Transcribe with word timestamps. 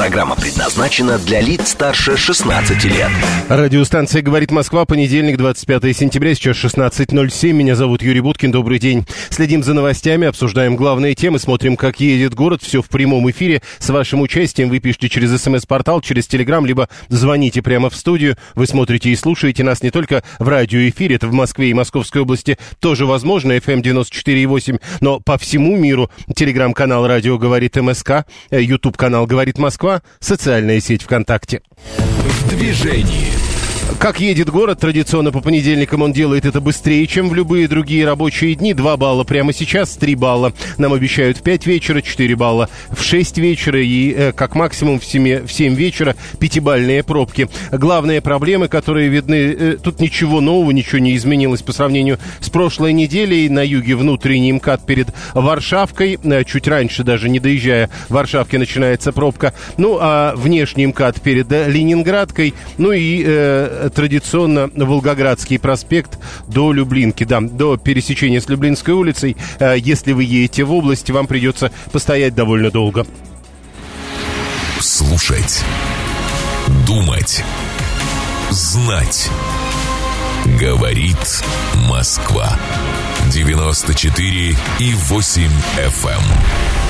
Программа 0.00 0.34
предназначена 0.34 1.18
для 1.18 1.42
лиц 1.42 1.72
старше 1.72 2.16
16 2.16 2.84
лет. 2.84 3.10
Радиостанция 3.50 4.22
«Говорит 4.22 4.50
Москва», 4.50 4.86
понедельник, 4.86 5.36
25 5.36 5.94
сентября, 5.94 6.34
сейчас 6.34 6.56
16.07. 6.56 7.52
Меня 7.52 7.76
зовут 7.76 8.00
Юрий 8.00 8.22
Буткин, 8.22 8.50
добрый 8.50 8.78
день. 8.78 9.06
Следим 9.28 9.62
за 9.62 9.74
новостями, 9.74 10.26
обсуждаем 10.26 10.76
главные 10.76 11.14
темы, 11.14 11.38
смотрим, 11.38 11.76
как 11.76 12.00
едет 12.00 12.34
город. 12.34 12.62
Все 12.62 12.80
в 12.80 12.88
прямом 12.88 13.30
эфире. 13.30 13.60
С 13.78 13.90
вашим 13.90 14.22
участием 14.22 14.70
вы 14.70 14.78
пишите 14.78 15.10
через 15.10 15.38
смс-портал, 15.38 16.00
через 16.00 16.26
телеграм, 16.26 16.64
либо 16.64 16.88
звоните 17.10 17.60
прямо 17.60 17.90
в 17.90 17.94
студию. 17.94 18.38
Вы 18.54 18.66
смотрите 18.66 19.10
и 19.10 19.16
слушаете 19.16 19.64
нас 19.64 19.82
не 19.82 19.90
только 19.90 20.22
в 20.38 20.48
радиоэфире, 20.48 21.16
это 21.16 21.28
в 21.28 21.34
Москве 21.34 21.68
и 21.68 21.74
Московской 21.74 22.22
области 22.22 22.56
тоже 22.78 23.04
возможно, 23.04 23.52
FM 23.52 23.82
94,8, 23.82 24.80
но 25.02 25.20
по 25.20 25.36
всему 25.36 25.76
миру 25.76 26.10
телеграм 26.34 26.70
телеграм-канал 26.70 27.06
«Радио 27.06 27.38
говорит 27.38 27.76
МСК», 27.76 28.26
YouTube-канал 28.50 29.26
«Говорит 29.26 29.58
Москва», 29.58 29.89
социальная 30.20 30.80
сеть 30.80 31.02
ВКонтакте. 31.02 31.62
В 31.86 32.48
движении. 32.48 33.32
Как 33.98 34.20
едет 34.20 34.48
город, 34.48 34.80
традиционно 34.80 35.32
по 35.32 35.40
понедельникам 35.40 36.02
он 36.02 36.12
делает 36.12 36.46
это 36.46 36.60
быстрее, 36.60 37.06
чем 37.06 37.28
в 37.28 37.34
любые 37.34 37.68
другие 37.68 38.06
рабочие 38.06 38.54
дни. 38.54 38.72
2 38.72 38.96
балла 38.96 39.24
прямо 39.24 39.52
сейчас, 39.52 39.96
3 39.96 40.14
балла. 40.14 40.52
Нам 40.78 40.92
обещают 40.92 41.38
в 41.38 41.42
5 41.42 41.66
вечера, 41.66 42.00
4 42.00 42.36
балла 42.36 42.68
в 42.90 43.02
6 43.02 43.38
вечера 43.38 43.80
и 43.80 44.12
э, 44.12 44.32
как 44.32 44.54
максимум 44.54 45.00
в 45.00 45.04
7, 45.04 45.46
в 45.46 45.52
7 45.52 45.74
вечера 45.74 46.14
пятибальные 46.38 47.02
пробки. 47.02 47.48
Главные 47.72 48.20
проблемы, 48.20 48.68
которые 48.68 49.08
видны, 49.08 49.34
э, 49.34 49.76
тут 49.82 50.00
ничего 50.00 50.40
нового, 50.40 50.70
ничего 50.70 50.98
не 50.98 51.16
изменилось 51.16 51.62
по 51.62 51.72
сравнению 51.72 52.18
с 52.40 52.48
прошлой 52.48 52.92
неделей. 52.92 53.48
На 53.48 53.64
юге 53.66 53.96
внутренний 53.96 54.52
МКАД 54.52 54.86
перед 54.86 55.08
Варшавкой, 55.34 56.18
э, 56.22 56.44
чуть 56.44 56.68
раньше 56.68 57.04
даже 57.04 57.28
не 57.28 57.40
доезжая 57.40 57.90
в 58.08 58.14
Варшавке 58.14 58.58
начинается 58.58 59.12
пробка. 59.12 59.52
Ну, 59.76 59.98
а 60.00 60.34
внешний 60.36 60.86
МКАД 60.86 61.20
перед 61.20 61.50
Ленинградкой, 61.50 62.54
ну 62.78 62.92
и 62.92 63.22
традиционно 63.88 64.68
Волгоградский 64.74 65.58
проспект 65.58 66.18
до 66.46 66.72
Люблинки, 66.72 67.24
да, 67.24 67.40
до 67.40 67.76
пересечения 67.76 68.40
с 68.40 68.48
Люблинской 68.48 68.94
улицей. 68.94 69.36
Э, 69.58 69.76
если 69.78 70.12
вы 70.12 70.24
едете 70.24 70.64
в 70.64 70.72
область, 70.72 71.10
вам 71.10 71.26
придется 71.26 71.70
постоять 71.92 72.34
довольно 72.34 72.70
долго. 72.70 73.06
Слушать. 74.80 75.62
Думать. 76.86 77.44
Знать. 78.50 79.28
Говорит 80.58 81.44
Москва. 81.88 82.58
94 83.32 84.56
и 84.78 84.94
8 84.94 85.42
FM. 85.76 86.08
Эм. 86.08 86.22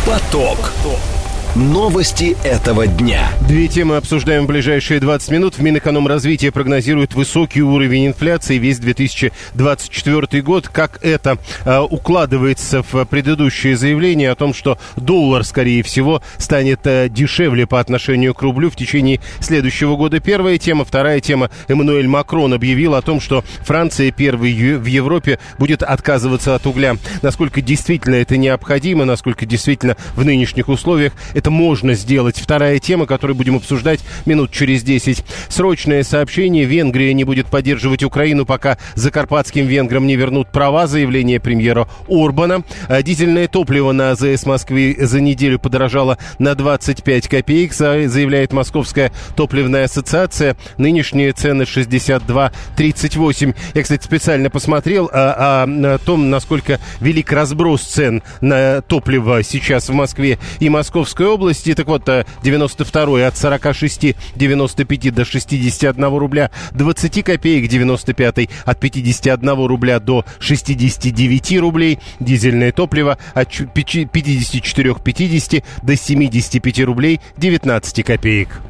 Поток. 0.06 0.58
Поток. 0.82 1.19
Новости 1.56 2.36
этого 2.44 2.86
дня. 2.86 3.32
Две 3.48 3.66
темы 3.66 3.96
обсуждаем 3.96 4.44
в 4.44 4.46
ближайшие 4.46 5.00
20 5.00 5.30
минут. 5.32 5.58
В 5.58 5.62
Минэкономразвитии 5.62 6.50
прогнозирует 6.50 7.14
высокий 7.14 7.60
уровень 7.60 8.06
инфляции 8.06 8.56
весь 8.56 8.78
2024 8.78 10.42
год. 10.42 10.68
Как 10.68 11.04
это 11.04 11.38
э, 11.64 11.80
укладывается 11.80 12.84
в 12.84 13.04
предыдущее 13.04 13.76
заявление 13.76 14.30
о 14.30 14.36
том, 14.36 14.54
что 14.54 14.78
доллар, 14.94 15.42
скорее 15.42 15.82
всего, 15.82 16.22
станет 16.38 16.86
э, 16.86 17.08
дешевле 17.08 17.66
по 17.66 17.80
отношению 17.80 18.32
к 18.32 18.42
рублю 18.42 18.70
в 18.70 18.76
течение 18.76 19.20
следующего 19.40 19.96
года. 19.96 20.20
Первая 20.20 20.56
тема. 20.56 20.84
Вторая 20.84 21.18
тема. 21.18 21.50
Эммануэль 21.66 22.06
Макрон 22.06 22.54
объявил 22.54 22.94
о 22.94 23.02
том, 23.02 23.20
что 23.20 23.42
Франция 23.64 24.12
первой 24.12 24.76
в 24.76 24.86
Европе 24.86 25.40
будет 25.58 25.82
отказываться 25.82 26.54
от 26.54 26.64
угля. 26.68 26.96
Насколько 27.22 27.60
действительно 27.60 28.14
это 28.14 28.36
необходимо, 28.36 29.04
насколько 29.04 29.46
действительно 29.46 29.96
в 30.14 30.24
нынешних 30.24 30.68
условиях 30.68 31.12
это 31.40 31.50
можно 31.50 31.94
сделать. 31.94 32.38
Вторая 32.38 32.78
тема, 32.78 33.06
которую 33.06 33.34
будем 33.34 33.56
обсуждать 33.56 34.00
минут 34.26 34.50
через 34.52 34.82
10. 34.82 35.24
Срочное 35.48 36.02
сообщение. 36.02 36.66
Венгрия 36.66 37.14
не 37.14 37.24
будет 37.24 37.46
поддерживать 37.46 38.02
Украину, 38.02 38.44
пока 38.44 38.76
закарпатским 38.94 39.66
венграм 39.66 40.06
не 40.06 40.16
вернут 40.16 40.52
права. 40.52 40.86
Заявление 40.86 41.40
премьера 41.40 41.88
Орбана. 42.08 42.62
А 42.88 43.02
дизельное 43.02 43.48
топливо 43.48 43.92
на 43.92 44.10
АЗС 44.10 44.44
Москвы 44.44 44.94
за 44.98 45.22
неделю 45.22 45.58
подорожало 45.58 46.18
на 46.38 46.54
25 46.54 47.28
копеек, 47.28 47.72
заявляет 47.72 48.52
Московская 48.52 49.10
топливная 49.34 49.84
ассоциация. 49.84 50.56
Нынешние 50.76 51.32
цены 51.32 51.62
62,38. 51.62 53.54
Я, 53.74 53.82
кстати, 53.82 54.04
специально 54.04 54.50
посмотрел 54.50 55.08
о, 55.10 55.64
о, 55.64 55.94
о 55.94 55.98
том, 55.98 56.28
насколько 56.28 56.78
велик 57.00 57.32
разброс 57.32 57.80
цен 57.80 58.22
на 58.42 58.82
топливо 58.82 59.42
сейчас 59.42 59.88
в 59.88 59.94
Москве 59.94 60.38
и 60.58 60.68
Московской 60.68 61.29
области. 61.30 61.74
Так 61.74 61.86
вот, 61.86 62.08
92-й 62.08 63.22
э, 63.22 63.26
от 63.26 63.34
46-95 63.34 65.10
до 65.10 65.24
61 65.24 66.04
рубля 66.04 66.50
20 66.72 67.24
копеек, 67.24 67.70
95-й 67.70 68.48
от 68.64 68.80
51 68.80 69.66
рубля 69.66 70.00
до 70.00 70.24
69 70.38 71.58
рублей. 71.58 71.98
Дизельное 72.20 72.72
топливо 72.72 73.18
от 73.34 73.48
54-50 73.48 75.64
до 75.82 75.96
75 75.96 76.80
рублей 76.80 77.20
19 77.36 78.04
копеек. 78.04 78.60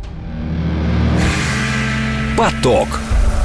Поток. 2.37 2.89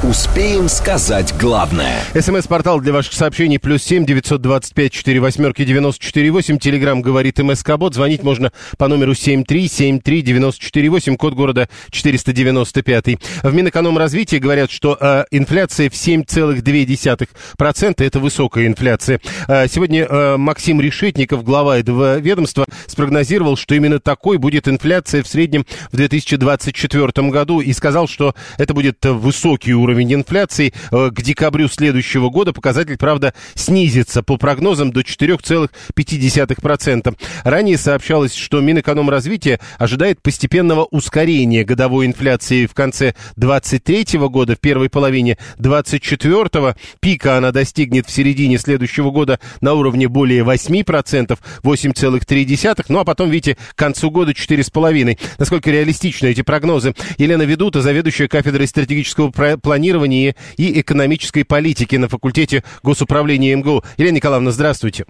Успеем 0.02 0.68
сказать 0.68 1.32
главное. 1.40 2.02
СМС-портал 2.12 2.80
для 2.80 2.92
ваших 2.92 3.14
сообщений 3.14 3.58
плюс 3.58 3.82
семь 3.82 4.04
девятьсот 4.04 4.42
двадцать 4.42 4.74
пять 4.74 4.92
четыре 4.92 5.20
восьмерки 5.20 5.64
девяносто 5.64 6.04
четыре 6.04 6.30
восемь. 6.30 6.58
Телеграмм 6.58 7.00
говорит 7.00 7.38
МСК 7.38 7.78
Бот. 7.78 7.94
Звонить 7.94 8.22
можно 8.22 8.52
по 8.76 8.88
номеру 8.88 9.14
семь 9.14 9.42
три 9.42 9.68
семь 9.68 9.98
три 9.98 10.20
девяносто 10.20 10.62
четыре 10.62 10.90
восемь. 10.90 11.16
Код 11.16 11.32
города 11.32 11.70
четыреста 11.90 12.34
девяносто 12.34 12.82
пятый. 12.82 13.18
В 13.42 13.54
Минэкономразвитии 13.54 14.36
говорят, 14.36 14.70
что 14.70 14.98
э, 15.00 15.24
инфляция 15.30 15.88
в 15.88 15.96
семь 15.96 16.24
целых 16.24 16.62
две 16.62 16.84
десятых 16.84 17.28
процента 17.56 18.04
это 18.04 18.20
высокая 18.20 18.66
инфляция. 18.66 19.22
Э, 19.48 19.66
сегодня 19.66 20.04
э, 20.04 20.36
Максим 20.36 20.78
Решетников, 20.78 21.42
глава 21.42 21.78
этого 21.78 22.18
ведомства, 22.18 22.66
спрогнозировал, 22.86 23.56
что 23.56 23.74
именно 23.74 23.98
такой 23.98 24.36
будет 24.36 24.68
инфляция 24.68 25.22
в 25.22 25.26
среднем 25.26 25.64
в 25.90 25.96
2024 25.96 27.30
году 27.30 27.60
и 27.62 27.72
сказал, 27.72 28.06
что 28.06 28.34
это 28.58 28.74
будет 28.74 29.02
высокий 29.02 29.72
уровень 29.72 29.85
уровень 29.86 30.14
инфляции. 30.14 30.72
Э, 30.90 31.10
к 31.10 31.22
декабрю 31.22 31.68
следующего 31.68 32.28
года 32.28 32.52
показатель, 32.52 32.96
правда, 32.98 33.32
снизится 33.54 34.24
по 34.24 34.36
прогнозам 34.36 34.92
до 34.92 35.00
4,5%. 35.00 37.16
Ранее 37.44 37.78
сообщалось, 37.78 38.34
что 38.34 38.60
Минэкономразвития 38.60 39.60
ожидает 39.78 40.20
постепенного 40.20 40.84
ускорения 40.84 41.64
годовой 41.64 42.04
инфляции 42.06 42.66
в 42.66 42.74
конце 42.74 43.14
2023 43.36 44.18
года, 44.28 44.56
в 44.56 44.60
первой 44.60 44.90
половине 44.90 45.38
2024. 45.58 46.74
Пика 47.00 47.36
она 47.36 47.52
достигнет 47.52 48.06
в 48.06 48.10
середине 48.10 48.58
следующего 48.58 49.12
года 49.12 49.38
на 49.60 49.74
уровне 49.74 50.08
более 50.08 50.42
8%, 50.42 51.38
8,3%. 51.62 52.84
Ну 52.88 52.98
а 52.98 53.04
потом, 53.04 53.30
видите, 53.30 53.56
к 53.74 53.76
концу 53.76 54.10
года 54.10 54.32
4,5%. 54.32 55.16
Насколько 55.38 55.70
реалистичны 55.70 56.26
эти 56.28 56.40
прогнозы? 56.42 56.94
Елена 57.18 57.42
Ведута, 57.42 57.82
заведующая 57.82 58.26
кафедрой 58.26 58.66
стратегического 58.66 59.30
планирования 59.30 59.75
планирования 59.76 60.34
и 60.56 60.80
экономической 60.80 61.44
политики 61.44 61.96
на 61.96 62.08
факультете 62.08 62.62
госуправления 62.82 63.54
МГУ. 63.56 63.82
Елена 63.98 64.14
Николаевна, 64.16 64.50
здравствуйте. 64.50 65.04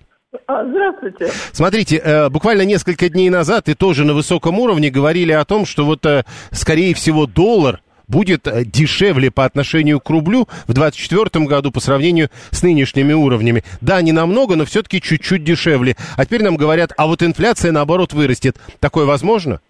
А, 0.49 0.65
здравствуйте. 0.65 1.29
Смотрите, 1.53 2.03
э, 2.05 2.29
буквально 2.31 2.63
несколько 2.63 3.09
дней 3.09 3.31
назад 3.31 3.69
и 3.69 3.75
тоже 3.75 4.05
на 4.05 4.13
высоком 4.13 4.59
уровне 4.59 4.91
говорили 4.91 5.31
о 5.31 5.45
том, 5.45 5.67
что 5.67 5.85
вот, 5.85 6.05
э, 6.05 6.25
скорее 6.51 6.95
всего, 6.95 7.27
доллар 7.27 7.81
будет 8.09 8.49
э, 8.49 8.65
дешевле 8.65 9.31
по 9.31 9.45
отношению 9.45 10.01
к 10.01 10.11
рублю 10.11 10.49
в 10.67 10.75
2024 10.75 11.47
году 11.47 11.71
по 11.71 11.79
сравнению 11.79 12.29
с 12.51 12.65
нынешними 12.65 13.13
уровнями. 13.13 13.63
Да, 13.81 14.03
не 14.03 14.11
намного, 14.11 14.57
но 14.57 14.65
все-таки 14.65 15.01
чуть-чуть 15.01 15.45
дешевле. 15.45 15.95
А 16.17 16.25
теперь 16.27 16.43
нам 16.43 16.57
говорят, 16.57 16.91
а 16.97 17.07
вот 17.07 17.23
инфляция, 17.23 17.71
наоборот, 17.71 18.13
вырастет. 18.13 18.57
Такое 18.81 19.07
возможно? 19.07 19.61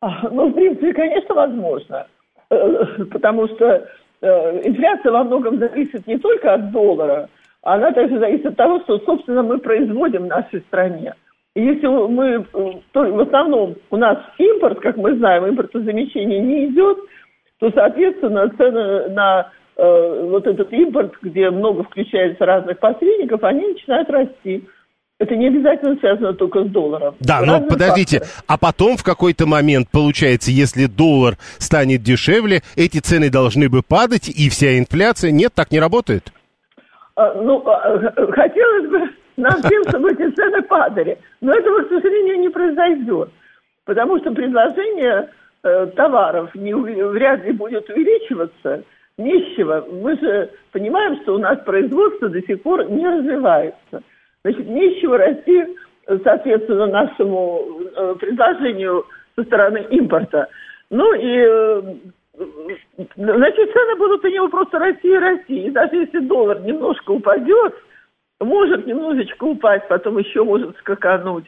А, 0.00 0.28
ну, 0.30 0.50
в 0.50 0.52
принципе, 0.52 0.92
конечно, 0.92 1.34
возможно. 1.36 2.06
Э, 2.50 3.04
потому 3.10 3.48
что 3.48 3.88
э, 4.20 4.66
инфляция 4.66 5.12
во 5.12 5.24
многом 5.24 5.58
зависит 5.58 6.06
не 6.06 6.18
только 6.18 6.54
от 6.54 6.70
доллара, 6.70 7.28
она 7.62 7.92
также 7.92 8.18
зависит 8.18 8.46
от 8.46 8.56
того, 8.56 8.80
что, 8.80 8.98
собственно, 9.00 9.42
мы 9.42 9.58
производим 9.58 10.24
в 10.24 10.28
нашей 10.28 10.60
стране. 10.60 11.14
И 11.54 11.62
если 11.62 11.86
мы, 11.86 12.44
то 12.92 13.00
в 13.00 13.20
основном 13.20 13.74
у 13.90 13.96
нас 13.96 14.18
импорт, 14.38 14.80
как 14.80 14.96
мы 14.96 15.16
знаем, 15.16 15.48
импортозамещение 15.48 16.40
не 16.40 16.66
идет, 16.66 16.98
то, 17.58 17.70
соответственно, 17.72 18.48
цены 18.56 19.08
на 19.08 19.50
э, 19.76 20.26
вот 20.30 20.46
этот 20.46 20.72
импорт, 20.72 21.14
где 21.20 21.50
много 21.50 21.82
включается 21.82 22.46
разных 22.46 22.78
посредников, 22.78 23.42
они 23.42 23.66
начинают 23.66 24.08
расти. 24.08 24.68
Это 25.18 25.34
не 25.34 25.48
обязательно 25.48 25.96
связано 25.96 26.32
только 26.34 26.62
с 26.64 26.68
долларом. 26.68 27.16
Да, 27.18 27.40
но 27.40 27.60
подождите, 27.60 28.20
факторы. 28.20 28.44
а 28.46 28.58
потом 28.58 28.96
в 28.96 29.02
какой-то 29.02 29.46
момент, 29.46 29.88
получается, 29.90 30.52
если 30.52 30.86
доллар 30.86 31.34
станет 31.58 32.02
дешевле, 32.02 32.62
эти 32.76 32.98
цены 32.98 33.28
должны 33.28 33.68
бы 33.68 33.82
падать, 33.82 34.28
и 34.28 34.48
вся 34.48 34.78
инфляция... 34.78 35.32
Нет, 35.32 35.52
так 35.54 35.72
не 35.72 35.80
работает? 35.80 36.32
А, 37.16 37.34
ну, 37.34 37.66
а, 37.66 37.98
хотелось 38.30 38.90
бы 38.90 39.10
нам 39.36 39.60
всем, 39.62 39.82
чтобы 39.88 40.12
эти 40.12 40.30
цены 40.36 40.62
падали. 40.62 41.18
Но 41.40 41.52
этого, 41.52 41.82
к 41.82 41.88
сожалению, 41.88 42.38
не 42.38 42.48
произойдет. 42.48 43.30
Потому 43.84 44.18
что 44.18 44.30
предложение 44.30 45.30
э, 45.64 45.86
товаров 45.96 46.54
не, 46.54 46.74
вряд 46.74 47.44
ли 47.44 47.52
будет 47.52 47.88
увеличиваться. 47.90 48.84
Нищего. 49.16 49.84
Мы 49.90 50.16
же 50.16 50.50
понимаем, 50.70 51.20
что 51.22 51.34
у 51.34 51.38
нас 51.38 51.58
производство 51.64 52.28
до 52.28 52.40
сих 52.42 52.62
пор 52.62 52.88
не 52.88 53.04
развивается. 53.04 54.02
Значит, 54.48 54.66
нечего 54.66 55.18
расти, 55.18 55.76
соответственно, 56.24 56.86
нашему 56.86 57.82
э, 57.94 58.14
предложению 58.18 59.04
со 59.36 59.44
стороны 59.44 59.86
импорта. 59.90 60.48
Ну 60.88 61.12
и, 61.12 61.44
э, 61.46 61.82
значит, 63.14 63.72
цены 63.72 63.96
будут 63.96 64.24
у 64.24 64.28
него 64.28 64.48
просто 64.48 64.78
расти 64.78 65.06
и 65.06 65.18
расти. 65.18 65.66
И 65.66 65.70
даже 65.70 65.96
если 65.96 66.20
доллар 66.20 66.60
немножко 66.62 67.10
упадет, 67.10 67.74
может 68.40 68.86
немножечко 68.86 69.44
упасть, 69.44 69.86
потом 69.88 70.16
еще 70.16 70.42
может 70.44 70.78
скакануть. 70.78 71.44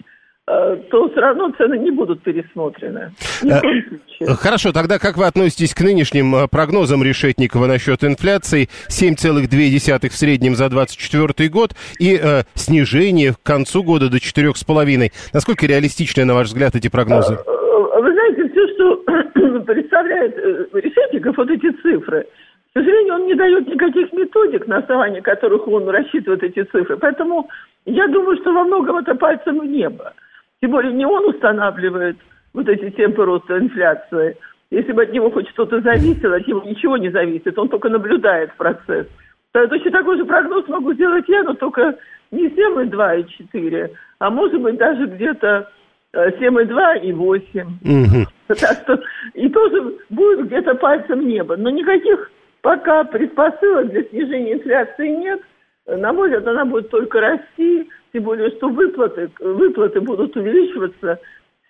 Э, 0.50 0.76
то 0.90 1.08
все 1.08 1.20
равно 1.20 1.52
цены 1.56 1.78
не 1.78 1.92
будут 1.92 2.22
пересмотрены. 2.22 3.12
Э, 3.44 4.26
хорошо, 4.34 4.72
тогда 4.72 4.98
как 4.98 5.16
вы 5.16 5.26
относитесь 5.26 5.74
к 5.74 5.80
нынешним 5.80 6.34
э, 6.34 6.48
прогнозам 6.50 7.04
Решетникова 7.04 7.66
насчет 7.66 8.02
инфляции 8.02 8.68
7,2 8.88 10.08
в 10.08 10.16
среднем 10.16 10.56
за 10.56 10.68
2024 10.68 11.48
год 11.50 11.70
и 12.00 12.18
э, 12.20 12.42
снижение 12.54 13.34
к 13.34 13.42
концу 13.44 13.84
года 13.84 14.10
до 14.10 14.16
4,5? 14.16 15.12
Насколько 15.32 15.66
реалистичны, 15.66 16.24
на 16.24 16.34
ваш 16.34 16.48
взгляд, 16.48 16.74
эти 16.74 16.88
прогнозы? 16.88 17.38
Вы 17.46 18.12
знаете, 18.12 18.50
все, 18.50 18.66
что 18.74 18.96
представляет 19.66 20.36
Решетников, 20.74 21.36
вот 21.36 21.48
эти 21.48 21.70
цифры, 21.80 22.26
к 22.72 22.78
сожалению, 22.78 23.14
он 23.14 23.26
не 23.26 23.34
дает 23.34 23.68
никаких 23.68 24.12
методик, 24.12 24.66
на 24.66 24.78
основании 24.78 25.20
которых 25.20 25.68
он 25.68 25.88
рассчитывает 25.88 26.42
эти 26.42 26.64
цифры. 26.64 26.96
Поэтому 26.96 27.48
я 27.84 28.08
думаю, 28.08 28.36
что 28.38 28.52
во 28.52 28.64
многом 28.64 28.96
это 28.98 29.14
пальцем 29.14 29.60
в 29.60 29.64
небо. 29.64 30.12
Тем 30.60 30.72
более 30.72 30.92
не 30.92 31.06
он 31.06 31.26
устанавливает 31.26 32.16
вот 32.52 32.68
эти 32.68 32.90
темпы 32.90 33.24
роста 33.24 33.58
инфляции. 33.58 34.36
Если 34.70 34.92
бы 34.92 35.02
от 35.02 35.12
него 35.12 35.30
хоть 35.30 35.48
что-то 35.48 35.80
зависело, 35.80 36.36
от 36.36 36.46
него 36.46 36.62
ничего 36.62 36.96
не 36.96 37.10
зависит, 37.10 37.58
он 37.58 37.68
только 37.68 37.88
наблюдает 37.88 38.52
процесс. 38.54 39.06
Точно 39.52 39.90
такой 39.90 40.16
же 40.16 40.24
прогноз 40.24 40.68
могу 40.68 40.92
сделать 40.92 41.24
я, 41.28 41.42
но 41.42 41.54
только 41.54 41.96
не 42.30 42.48
7,2 42.48 43.20
и 43.20 43.28
4, 43.28 43.90
а 44.18 44.30
может 44.30 44.60
быть 44.60 44.76
даже 44.76 45.06
где-то 45.06 45.68
7,2 46.14 47.00
и 47.02 47.12
8. 47.12 47.60
Угу. 47.62 48.26
Так 48.48 48.82
что 48.82 49.00
и 49.34 49.48
тоже 49.48 49.96
будет 50.10 50.46
где-то 50.46 50.74
пальцем 50.74 51.26
неба. 51.26 51.56
Но 51.56 51.70
никаких 51.70 52.30
пока 52.60 53.04
предпосылок 53.04 53.90
для 53.90 54.04
снижения 54.04 54.54
инфляции 54.54 55.08
нет. 55.08 55.40
На 55.86 56.12
мой 56.12 56.28
взгляд, 56.28 56.46
она 56.46 56.64
будет 56.64 56.90
только 56.90 57.20
расти 57.20 57.88
тем 58.12 58.24
более, 58.24 58.50
что 58.50 58.68
выплаты, 58.68 59.30
выплаты 59.40 60.00
будут 60.00 60.36
увеличиваться 60.36 61.18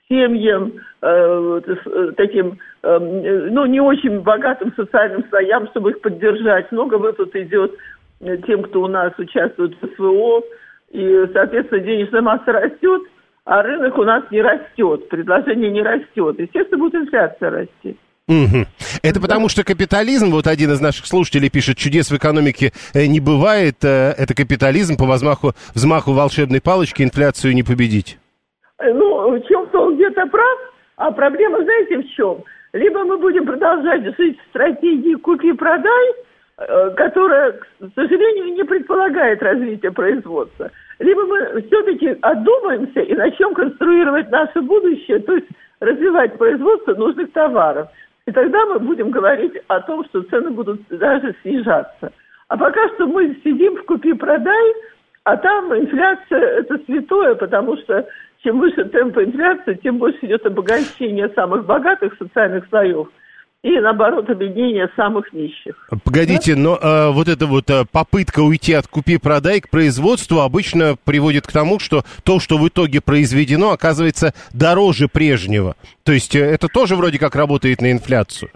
семьям, 0.09 0.73
э, 1.03 1.61
э, 1.67 2.13
таким, 2.17 2.59
э, 2.83 2.99
ну, 2.99 3.67
не 3.67 3.81
очень 3.81 4.21
богатым 4.21 4.73
социальным 4.75 5.25
слоям, 5.29 5.69
чтобы 5.69 5.91
их 5.91 6.01
поддержать. 6.01 6.71
Много 6.73 6.97
выплат 6.97 7.35
идет 7.37 7.75
тем, 8.47 8.63
кто 8.65 8.83
у 8.83 8.87
нас 8.89 9.13
участвует 9.19 9.77
в 9.81 9.87
СВО, 9.95 10.43
и, 10.91 11.27
соответственно, 11.33 11.81
денежная 11.81 12.21
масса 12.21 12.53
растет, 12.53 13.03
а 13.45 13.63
рынок 13.63 13.97
у 13.97 14.05
нас 14.05 14.25
не 14.31 14.43
растет, 14.43 15.09
предложение 15.09 15.71
не 15.71 15.83
растет. 15.83 16.39
Естественно, 16.39 16.79
будет 16.79 16.95
инфляция 16.97 17.51
расти. 17.51 17.97
Угу. 18.31 18.65
Это 19.03 19.21
потому 19.21 19.49
что 19.49 19.65
капитализм, 19.65 20.31
вот 20.31 20.47
один 20.47 20.71
из 20.71 20.81
наших 20.81 21.07
слушателей 21.07 21.51
пишет, 21.51 21.77
чудес 21.77 22.13
в 22.13 22.17
экономике 22.17 22.71
э, 22.95 23.07
не 23.07 23.19
бывает, 23.19 23.83
э, 23.83 24.15
это 24.17 24.35
капитализм, 24.35 24.97
по 24.97 25.05
взмаху, 25.05 25.53
взмаху 25.75 26.13
волшебной 26.13 26.61
палочки 26.61 27.03
инфляцию 27.03 27.55
не 27.55 27.65
победить. 27.65 28.19
Э, 28.79 28.93
ну, 28.95 29.37
в 29.37 29.49
чем-то 29.49 29.81
он 29.81 29.97
где-то 29.97 30.27
прав, 30.27 30.59
а 30.97 31.11
проблема, 31.11 31.61
знаете, 31.65 31.99
в 31.99 32.09
чем? 32.15 32.45
Либо 32.73 33.03
мы 33.03 33.19
будем 33.19 33.47
продолжать 33.47 34.05
жить 34.17 34.39
в 34.39 34.49
стратегии 34.51 35.15
«купи-продай», 35.17 36.15
которая, 36.95 37.53
к 37.53 37.91
сожалению, 37.95 38.55
не 38.55 38.63
предполагает 38.65 39.43
развития 39.43 39.91
производства. 39.91 40.71
Либо 40.99 41.25
мы 41.25 41.63
все-таки 41.63 42.17
отдумаемся 42.21 43.01
и 43.01 43.15
начнем 43.15 43.55
конструировать 43.55 44.31
наше 44.31 44.61
будущее, 44.61 45.21
то 45.21 45.37
есть 45.37 45.49
развивать 45.81 46.37
производство 46.37 46.95
нужных 46.95 47.33
товаров. 47.33 47.89
И 48.31 48.33
тогда 48.33 48.65
мы 48.67 48.79
будем 48.79 49.11
говорить 49.11 49.55
о 49.67 49.81
том, 49.81 50.05
что 50.05 50.23
цены 50.23 50.51
будут 50.51 50.87
даже 50.89 51.35
снижаться. 51.43 52.13
А 52.47 52.57
пока 52.57 52.89
что 52.91 53.09
мы 53.09 53.37
сидим 53.43 53.75
в 53.75 53.85
купи-продай, 53.87 54.75
а 55.25 55.37
там 55.37 55.77
инфляция– 55.77 56.39
это 56.61 56.79
святое, 56.85 57.35
потому 57.35 57.77
что 57.79 58.07
чем 58.45 58.61
выше 58.61 58.85
темп 58.85 59.19
инфляции, 59.19 59.81
тем 59.83 59.99
больше 59.99 60.19
идет 60.27 60.47
обогащение 60.47 61.29
самых 61.31 61.67
богатых 61.67 62.15
социальных 62.19 62.69
слоев– 62.69 63.09
и, 63.63 63.79
наоборот, 63.79 64.31
объединение 64.31 64.89
самых 64.97 65.33
нищих. 65.33 65.75
Погодите, 66.05 66.55
да? 66.55 66.61
но 66.61 66.79
э, 66.81 67.11
вот 67.13 67.29
эта 67.29 67.47
вот 67.47 67.69
э, 67.69 67.85
попытка 67.91 68.41
уйти 68.41 68.73
от 68.73 68.87
купи-продай 68.87 69.61
к 69.61 69.69
производству 69.69 70.41
обычно 70.41 70.97
приводит 71.05 71.47
к 71.47 71.53
тому, 71.53 71.79
что 71.79 72.03
то, 72.25 72.41
что 72.41 72.57
в 72.57 72.67
итоге 72.67 73.03
произведено, 73.03 73.73
оказывается 73.73 74.33
дороже 74.55 75.09
прежнего. 75.09 75.75
То 76.05 76.13
есть 76.13 76.35
э, 76.35 76.41
это 76.41 76.69
тоже 76.69 76.97
вроде 76.97 77.19
как 77.19 77.37
работает 77.37 77.83
на 77.83 77.93
инфляцию. 77.93 78.51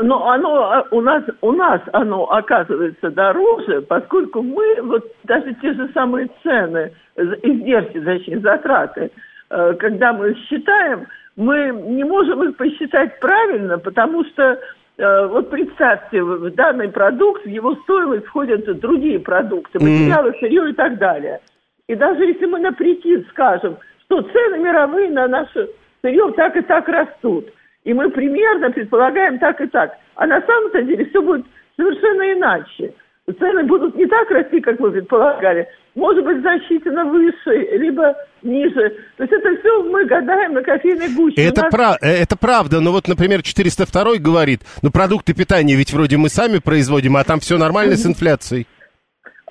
Но 0.00 0.28
оно 0.28 0.62
а, 0.64 0.84
у 0.90 1.00
нас 1.00 1.24
у 1.40 1.52
нас 1.52 1.80
оно 1.92 2.30
оказывается 2.30 3.10
дороже, 3.10 3.82
поскольку 3.82 4.42
мы 4.42 4.82
вот 4.82 5.04
даже 5.24 5.54
те 5.60 5.72
же 5.74 5.90
самые 5.92 6.28
цены, 6.42 6.92
издержки, 7.16 8.00
точнее 8.00 8.40
затраты, 8.40 9.10
э, 9.50 9.74
когда 9.74 10.12
мы 10.12 10.34
считаем, 10.48 11.06
мы 11.38 11.70
не 11.70 12.02
можем 12.02 12.42
их 12.42 12.56
посчитать 12.56 13.20
правильно, 13.20 13.78
потому 13.78 14.24
что 14.24 14.60
э, 14.98 15.26
вот 15.28 15.48
представьте, 15.50 16.20
в 16.20 16.50
данный 16.50 16.88
продукт, 16.88 17.44
в 17.44 17.48
его 17.48 17.76
стоимость 17.76 18.26
входят 18.26 18.64
другие 18.80 19.20
продукты, 19.20 19.78
материалы, 19.78 20.34
сырье 20.40 20.68
и 20.68 20.72
так 20.72 20.98
далее. 20.98 21.40
И 21.86 21.94
даже 21.94 22.24
если 22.24 22.44
мы 22.44 22.58
на 22.58 22.72
прикид 22.72 23.28
скажем, 23.30 23.76
что 24.04 24.22
цены 24.22 24.58
мировые 24.58 25.10
на 25.10 25.28
наше 25.28 25.70
сырье 26.02 26.32
так 26.36 26.56
и 26.56 26.60
так 26.62 26.88
растут, 26.88 27.46
и 27.84 27.94
мы 27.94 28.10
примерно 28.10 28.72
предполагаем 28.72 29.38
так 29.38 29.60
и 29.60 29.68
так, 29.68 29.96
а 30.16 30.26
на 30.26 30.42
самом-то 30.42 30.82
деле 30.82 31.04
все 31.04 31.22
будет 31.22 31.46
совершенно 31.76 32.32
иначе. 32.32 32.94
Цены 33.38 33.62
будут 33.62 33.94
не 33.94 34.06
так 34.06 34.28
расти, 34.32 34.60
как 34.60 34.80
мы 34.80 34.90
предполагали, 34.90 35.68
может 35.98 36.24
быть, 36.24 36.40
значительно 36.40 37.04
выше, 37.04 37.76
либо 37.76 38.14
ниже. 38.42 38.94
То 39.16 39.24
есть 39.24 39.32
это 39.32 39.60
все 39.60 39.82
мы 39.82 40.06
гадаем 40.06 40.54
на 40.54 40.62
кофейной 40.62 41.12
гуще. 41.14 41.42
Это, 41.42 41.62
нас... 41.62 41.70
прав... 41.70 41.96
Э, 42.00 42.22
это 42.22 42.36
правда, 42.36 42.80
но 42.80 42.92
вот, 42.92 43.08
например, 43.08 43.42
402 43.42 44.18
говорит, 44.18 44.60
ну 44.82 44.90
продукты 44.90 45.34
питания 45.34 45.74
ведь 45.74 45.92
вроде 45.92 46.16
мы 46.16 46.28
сами 46.28 46.58
производим, 46.58 47.16
а 47.16 47.24
там 47.24 47.40
все 47.40 47.58
нормально 47.58 47.96
с 47.96 48.06
инфляцией. 48.06 48.66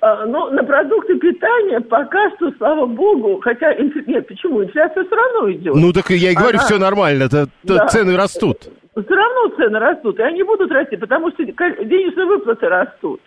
А, 0.00 0.24
ну, 0.26 0.50
на 0.50 0.62
продукты 0.62 1.16
питания 1.16 1.80
пока 1.80 2.30
что, 2.36 2.50
слава 2.56 2.86
богу, 2.86 3.40
хотя, 3.42 3.74
нет, 3.74 4.26
почему, 4.26 4.64
инфляция 4.64 5.04
все 5.04 5.14
равно 5.14 5.52
идет. 5.52 5.74
Ну, 5.74 5.92
так 5.92 6.08
я 6.10 6.30
и 6.30 6.34
говорю, 6.34 6.58
Она... 6.58 6.66
все 6.66 6.78
нормально, 6.78 7.24
это, 7.24 7.48
да. 7.64 7.88
цены 7.88 8.16
растут. 8.16 8.58
Все 8.94 9.14
равно 9.14 9.54
цены 9.56 9.78
растут, 9.78 10.18
и 10.18 10.22
они 10.22 10.42
будут 10.44 10.70
расти, 10.70 10.96
потому 10.96 11.30
что 11.32 11.44
денежные 11.44 12.26
выплаты 12.26 12.68
растут. 12.68 13.20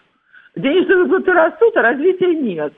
Денежные 0.56 1.04
выплаты 1.04 1.32
растут, 1.34 1.78
а 1.78 1.82
развития 1.82 2.34
нет. 2.34 2.74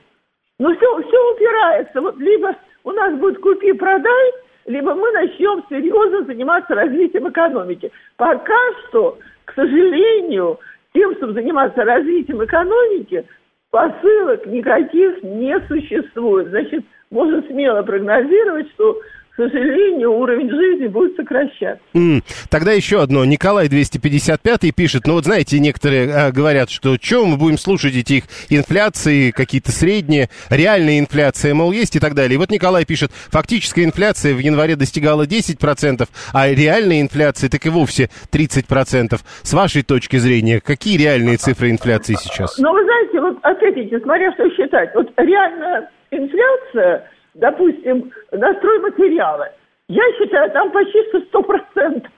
Ну, 0.58 0.74
все, 0.76 1.02
все 1.02 1.32
упирается. 1.32 2.00
Вот 2.00 2.16
либо 2.18 2.56
у 2.84 2.92
нас 2.92 3.14
будет 3.18 3.40
купи-продай, 3.40 4.32
либо 4.66 4.94
мы 4.94 5.10
начнем 5.12 5.64
серьезно 5.68 6.24
заниматься 6.24 6.74
развитием 6.74 7.28
экономики. 7.28 7.90
Пока 8.16 8.56
что, 8.88 9.18
к 9.44 9.54
сожалению, 9.54 10.58
тем, 10.92 11.14
чтобы 11.16 11.32
заниматься 11.32 11.84
развитием 11.84 12.44
экономики, 12.44 13.26
посылок 13.70 14.46
никаких 14.46 15.22
не 15.24 15.58
существует. 15.66 16.48
Значит, 16.48 16.84
можно 17.10 17.42
смело 17.42 17.82
прогнозировать, 17.82 18.70
что 18.70 19.00
к 19.34 19.36
сожалению, 19.36 20.12
уровень 20.12 20.48
жизни 20.48 20.86
будет 20.86 21.16
сокращаться. 21.16 21.82
Mm. 21.92 22.22
Тогда 22.50 22.70
еще 22.70 23.02
одно. 23.02 23.24
Николай 23.24 23.68
255 23.68 24.72
пишет, 24.74 25.08
ну 25.08 25.14
вот 25.14 25.24
знаете, 25.24 25.58
некоторые 25.58 26.08
а, 26.14 26.30
говорят, 26.30 26.70
что 26.70 26.96
чем 26.98 27.30
мы 27.30 27.36
будем 27.36 27.58
слушать 27.58 27.96
эти 27.96 28.14
их 28.14 28.24
инфляции, 28.48 29.32
какие-то 29.32 29.72
средние, 29.72 30.28
реальная 30.50 31.00
инфляция, 31.00 31.52
мол, 31.52 31.72
есть 31.72 31.96
и 31.96 31.98
так 31.98 32.14
далее. 32.14 32.36
И 32.36 32.38
вот 32.38 32.50
Николай 32.50 32.84
пишет, 32.84 33.10
фактическая 33.10 33.84
инфляция 33.84 34.34
в 34.34 34.38
январе 34.38 34.76
достигала 34.76 35.26
10%, 35.26 36.08
а 36.32 36.48
реальная 36.48 37.00
инфляция 37.00 37.50
так 37.50 37.66
и 37.66 37.70
вовсе 37.70 38.10
30%. 38.32 39.18
С 39.42 39.52
вашей 39.52 39.82
точки 39.82 40.16
зрения, 40.16 40.60
какие 40.60 40.96
реальные 40.96 41.38
цифры 41.38 41.70
инфляции 41.70 42.14
сейчас? 42.14 42.56
Ну, 42.58 42.72
вы 42.72 42.84
знаете, 42.84 43.20
вот 43.20 43.38
опять-таки, 43.42 43.98
смотря 44.00 44.32
что 44.34 44.48
считать, 44.50 44.94
вот 44.94 45.10
реальная 45.16 45.90
инфляция 46.12 47.10
допустим, 47.34 48.12
на 48.32 48.54
стройматериалы. 48.54 49.48
Я 49.88 50.02
считаю, 50.18 50.50
там 50.52 50.70
почти 50.70 51.02
что 51.08 51.20
сто 51.20 51.42
процентов. 51.42 52.10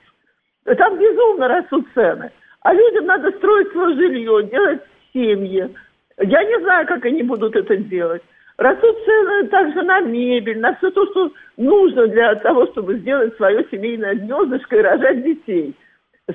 Там 0.64 0.98
безумно 0.98 1.48
растут 1.48 1.86
цены. 1.94 2.30
А 2.62 2.74
людям 2.74 3.06
надо 3.06 3.30
строить 3.32 3.70
свое 3.72 3.94
жилье, 3.96 4.42
делать 4.44 4.80
семьи. 5.12 5.74
Я 6.18 6.44
не 6.44 6.60
знаю, 6.60 6.86
как 6.86 7.04
они 7.04 7.22
будут 7.22 7.54
это 7.56 7.76
делать. 7.76 8.22
Растут 8.56 8.96
цены 9.04 9.48
также 9.48 9.82
на 9.82 10.00
мебель, 10.00 10.58
на 10.60 10.74
все 10.76 10.90
то, 10.90 11.06
что 11.10 11.30
нужно 11.56 12.06
для 12.08 12.34
того, 12.36 12.66
чтобы 12.68 12.98
сделать 12.98 13.36
свое 13.36 13.66
семейное 13.70 14.14
гнездышко 14.14 14.76
и 14.76 14.82
рожать 14.82 15.22
детей. 15.22 15.74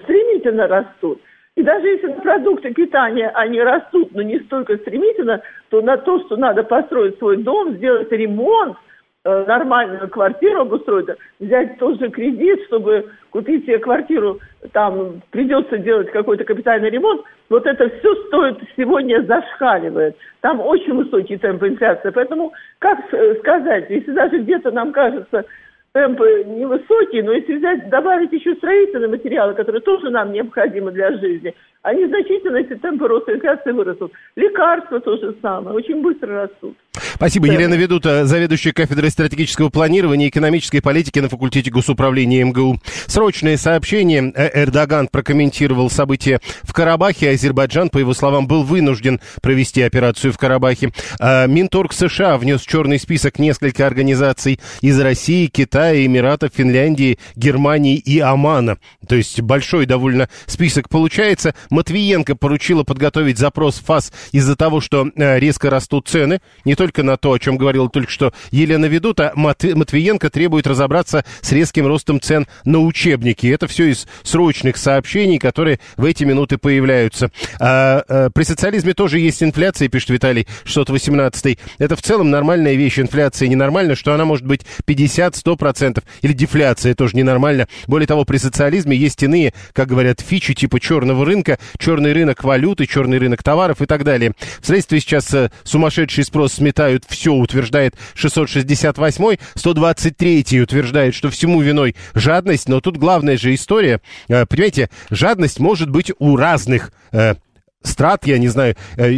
Стремительно 0.03 0.67
растут. 0.67 1.19
И 1.57 1.63
даже 1.63 1.85
если 1.85 2.13
продукты 2.21 2.73
питания 2.73 3.29
они 3.29 3.61
растут, 3.61 4.13
но 4.13 4.21
не 4.21 4.39
столько 4.39 4.77
стремительно, 4.77 5.41
то 5.69 5.81
на 5.81 5.97
то, 5.97 6.19
что 6.21 6.37
надо 6.37 6.63
построить 6.63 7.17
свой 7.17 7.37
дом, 7.37 7.75
сделать 7.75 8.09
ремонт, 8.11 8.77
э, 9.25 9.45
нормальную 9.45 10.07
квартиру 10.07 10.61
обустроить, 10.61 11.09
взять 11.39 11.77
тоже 11.77 12.09
кредит, 12.09 12.63
чтобы 12.67 13.09
купить 13.31 13.65
себе 13.65 13.79
квартиру, 13.79 14.39
там 14.71 15.21
придется 15.29 15.77
делать 15.77 16.09
какой-то 16.11 16.45
капитальный 16.45 16.89
ремонт, 16.89 17.21
вот 17.49 17.65
это 17.65 17.89
все 17.99 18.15
стоит 18.27 18.57
сегодня 18.77 19.21
зашкаливает. 19.23 20.15
Там 20.39 20.61
очень 20.61 20.93
высокий 20.93 21.37
темп 21.37 21.63
инфляции. 21.63 22.11
Поэтому, 22.11 22.53
как 22.79 22.97
сказать, 23.39 23.89
если 23.89 24.13
даже 24.13 24.37
где-то 24.37 24.71
нам 24.71 24.93
кажется, 24.93 25.45
темпы 25.93 26.43
невысокие, 26.47 27.23
но 27.23 27.33
если 27.33 27.57
взять, 27.57 27.89
добавить 27.89 28.31
еще 28.31 28.55
строительные 28.55 29.09
материалы, 29.09 29.53
которые 29.53 29.81
тоже 29.81 30.09
нам 30.09 30.31
необходимы 30.31 30.91
для 30.91 31.11
жизни, 31.17 31.53
они 31.81 32.05
значительно, 32.05 32.57
если 32.57 32.75
темпы 32.75 33.07
роста 33.07 33.33
инфляции 33.33 33.71
вырастут. 33.71 34.11
Лекарства 34.35 34.99
то 34.99 35.17
же 35.17 35.35
самое, 35.41 35.75
очень 35.75 36.01
быстро 36.01 36.43
растут. 36.43 36.77
Спасибо. 37.21 37.45
Да. 37.45 37.53
Елена 37.53 37.75
Ведута, 37.75 38.25
заведующая 38.25 38.73
кафедрой 38.73 39.11
стратегического 39.11 39.69
планирования 39.69 40.25
и 40.25 40.29
экономической 40.29 40.79
политики 40.79 41.19
на 41.19 41.29
факультете 41.29 41.69
госуправления 41.69 42.43
МГУ. 42.43 42.79
Срочное 43.05 43.57
сообщение. 43.57 44.33
Э, 44.35 44.63
Эрдоган 44.63 45.07
прокомментировал 45.07 45.91
события 45.91 46.39
в 46.63 46.73
Карабахе. 46.73 47.29
Азербайджан, 47.29 47.91
по 47.91 47.99
его 47.99 48.15
словам, 48.15 48.47
был 48.47 48.63
вынужден 48.63 49.19
провести 49.39 49.83
операцию 49.83 50.33
в 50.33 50.39
Карабахе. 50.39 50.93
А 51.19 51.45
Минторг 51.45 51.93
США 51.93 52.39
внес 52.39 52.61
в 52.61 52.67
черный 52.67 52.97
список 52.97 53.37
несколько 53.37 53.85
организаций 53.85 54.59
из 54.81 54.99
России, 54.99 55.45
Китая, 55.45 56.03
Эмиратов, 56.03 56.53
Финляндии, 56.55 57.19
Германии 57.35 57.97
и 57.97 58.17
Омана. 58.17 58.79
То 59.07 59.15
есть 59.15 59.39
большой 59.41 59.85
довольно 59.85 60.27
список 60.47 60.89
получается. 60.89 61.53
Матвиенко 61.69 62.35
поручила 62.35 62.81
подготовить 62.81 63.37
запрос 63.37 63.75
в 63.77 63.85
ФАС 63.85 64.11
из-за 64.31 64.55
того, 64.55 64.81
что 64.81 65.07
э, 65.15 65.37
резко 65.37 65.69
растут 65.69 66.07
цены. 66.07 66.41
Не 66.65 66.73
только 66.73 67.03
на 67.03 67.10
то, 67.17 67.33
о 67.33 67.39
чем 67.39 67.57
говорила 67.57 67.89
только 67.89 68.11
что 68.11 68.33
Елена 68.51 68.85
Ведута, 68.85 69.31
Матвиенко 69.35 70.29
требует 70.29 70.67
разобраться 70.67 71.25
с 71.41 71.51
резким 71.51 71.87
ростом 71.87 72.19
цен 72.21 72.47
на 72.65 72.79
учебники. 72.79 73.47
Это 73.47 73.67
все 73.67 73.91
из 73.91 74.07
срочных 74.23 74.77
сообщений, 74.77 75.39
которые 75.39 75.79
в 75.97 76.05
эти 76.05 76.23
минуты 76.23 76.57
появляются. 76.57 77.31
А, 77.59 78.03
а, 78.07 78.29
при 78.29 78.43
социализме 78.43 78.93
тоже 78.93 79.19
есть 79.19 79.41
инфляция, 79.43 79.89
пишет 79.89 80.09
Виталий 80.09 80.47
618. 80.63 81.57
Это 81.77 81.95
в 81.95 82.01
целом 82.01 82.29
нормальная 82.29 82.75
вещь. 82.75 82.99
Инфляция 82.99 83.47
ненормальна, 83.47 83.95
что 83.95 84.13
она 84.13 84.25
может 84.25 84.45
быть 84.45 84.61
50-100%. 84.85 86.03
Или 86.21 86.33
дефляция 86.33 86.95
тоже 86.95 87.15
ненормально. 87.15 87.67
Более 87.87 88.07
того, 88.07 88.25
при 88.25 88.37
социализме 88.37 88.95
есть 88.95 89.21
иные, 89.23 89.53
как 89.73 89.87
говорят, 89.87 90.21
фичи 90.21 90.53
типа 90.53 90.79
черного 90.79 91.25
рынка, 91.25 91.59
черный 91.77 92.13
рынок 92.13 92.43
валюты, 92.43 92.85
черный 92.85 93.17
рынок 93.17 93.43
товаров 93.43 93.81
и 93.81 93.85
так 93.85 94.03
далее. 94.03 94.33
В 94.59 94.67
средстве 94.67 94.99
сейчас 94.99 95.33
э, 95.33 95.51
сумасшедший 95.63 96.23
спрос 96.23 96.53
сметают 96.53 97.00
все, 97.07 97.33
утверждает 97.33 97.95
668-й. 98.15 99.39
123-й 99.55 100.61
утверждает, 100.61 101.15
что 101.15 101.29
всему 101.29 101.61
виной 101.61 101.95
жадность. 102.13 102.69
Но 102.69 102.81
тут 102.81 102.97
главная 102.97 103.37
же 103.37 103.53
история. 103.53 104.01
Э, 104.27 104.45
понимаете, 104.45 104.89
жадность 105.09 105.59
может 105.59 105.89
быть 105.89 106.11
у 106.19 106.35
разных 106.35 106.91
э, 107.11 107.35
страт, 107.83 108.27
я 108.27 108.37
не 108.37 108.47
знаю, 108.47 108.75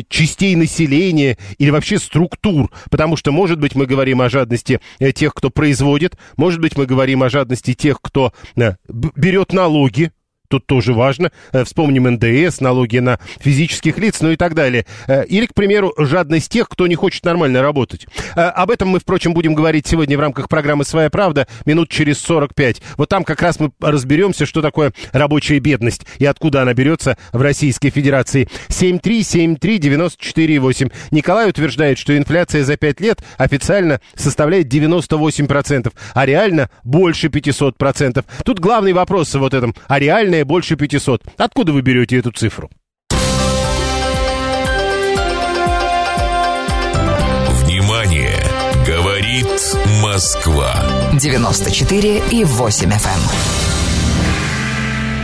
частей 0.08 0.56
населения 0.56 1.38
или 1.58 1.70
вообще 1.70 2.00
структур. 2.00 2.72
Потому 2.90 3.18
что, 3.18 3.32
может 3.32 3.60
быть, 3.60 3.76
мы 3.76 3.86
говорим 3.86 4.22
о 4.22 4.30
жадности 4.30 4.80
тех, 5.14 5.34
кто 5.34 5.50
производит, 5.50 6.18
может 6.38 6.62
быть, 6.62 6.78
мы 6.78 6.86
говорим 6.86 7.24
о 7.24 7.30
жадности 7.30 7.74
тех, 7.74 8.00
кто 8.02 8.32
берет 8.88 9.54
налоги, 9.54 10.12
тут 10.54 10.68
тоже 10.68 10.94
важно. 10.94 11.32
Э, 11.52 11.64
вспомним 11.64 12.08
НДС, 12.12 12.62
налоги 12.62 13.00
на 13.00 13.20
физических 13.40 13.98
лиц, 13.98 14.22
ну 14.22 14.30
и 14.30 14.36
так 14.36 14.54
далее. 14.54 14.86
Э, 15.08 15.26
или, 15.26 15.48
к 15.48 15.56
примеру, 15.56 15.96
жадность 15.98 16.52
тех, 16.52 16.70
кто 16.70 16.86
не 16.86 16.94
хочет 16.94 17.26
нормально 17.26 17.64
работать. 17.64 18.06
Э, 18.36 18.42
об 18.42 18.70
этом 18.70 18.90
мы, 18.90 19.00
впрочем, 19.00 19.34
будем 19.34 19.56
говорить 19.56 19.88
сегодня 19.88 20.16
в 20.16 20.20
рамках 20.20 20.50
программы 20.50 20.86
«Своя 20.86 21.10
правда» 21.10 21.48
минут 21.66 21.90
через 21.90 22.20
45. 22.20 22.84
Вот 22.98 23.10
там 23.10 23.24
как 23.24 23.42
раз 23.42 23.60
мы 23.60 23.72
разберемся, 23.82 24.46
что 24.46 24.62
такое 24.62 24.94
рабочая 25.12 25.58
бедность 25.58 26.06
и 26.20 26.26
откуда 26.26 26.62
она 26.62 26.76
берется 26.76 27.18
в 27.32 27.42
Российской 27.42 27.90
Федерации. 27.90 28.48
7373948. 28.68 30.92
Николай 31.10 31.50
утверждает, 31.50 31.98
что 31.98 32.16
инфляция 32.16 32.64
за 32.64 32.78
5 32.78 33.02
лет 33.02 33.24
официально 33.40 34.02
составляет 34.14 34.72
98%, 34.72 35.92
а 36.14 36.26
реально 36.28 36.70
больше 36.84 37.30
500%. 37.30 38.24
Тут 38.46 38.60
главный 38.60 38.94
вопрос 38.94 39.34
в 39.34 39.40
вот 39.40 39.56
этом. 39.56 39.74
А 39.88 40.00
реальная 40.00 40.43
далее 40.44 40.46
больше 40.46 40.76
500. 40.76 41.22
Откуда 41.38 41.72
вы 41.74 41.82
берете 41.82 42.18
эту 42.18 42.32
цифру? 42.32 42.70
Внимание! 47.64 48.40
Говорит 48.86 49.48
Москва. 50.02 50.74
94 51.14 52.22
и 52.32 52.44
8 52.44 52.90
FM. 52.90 53.20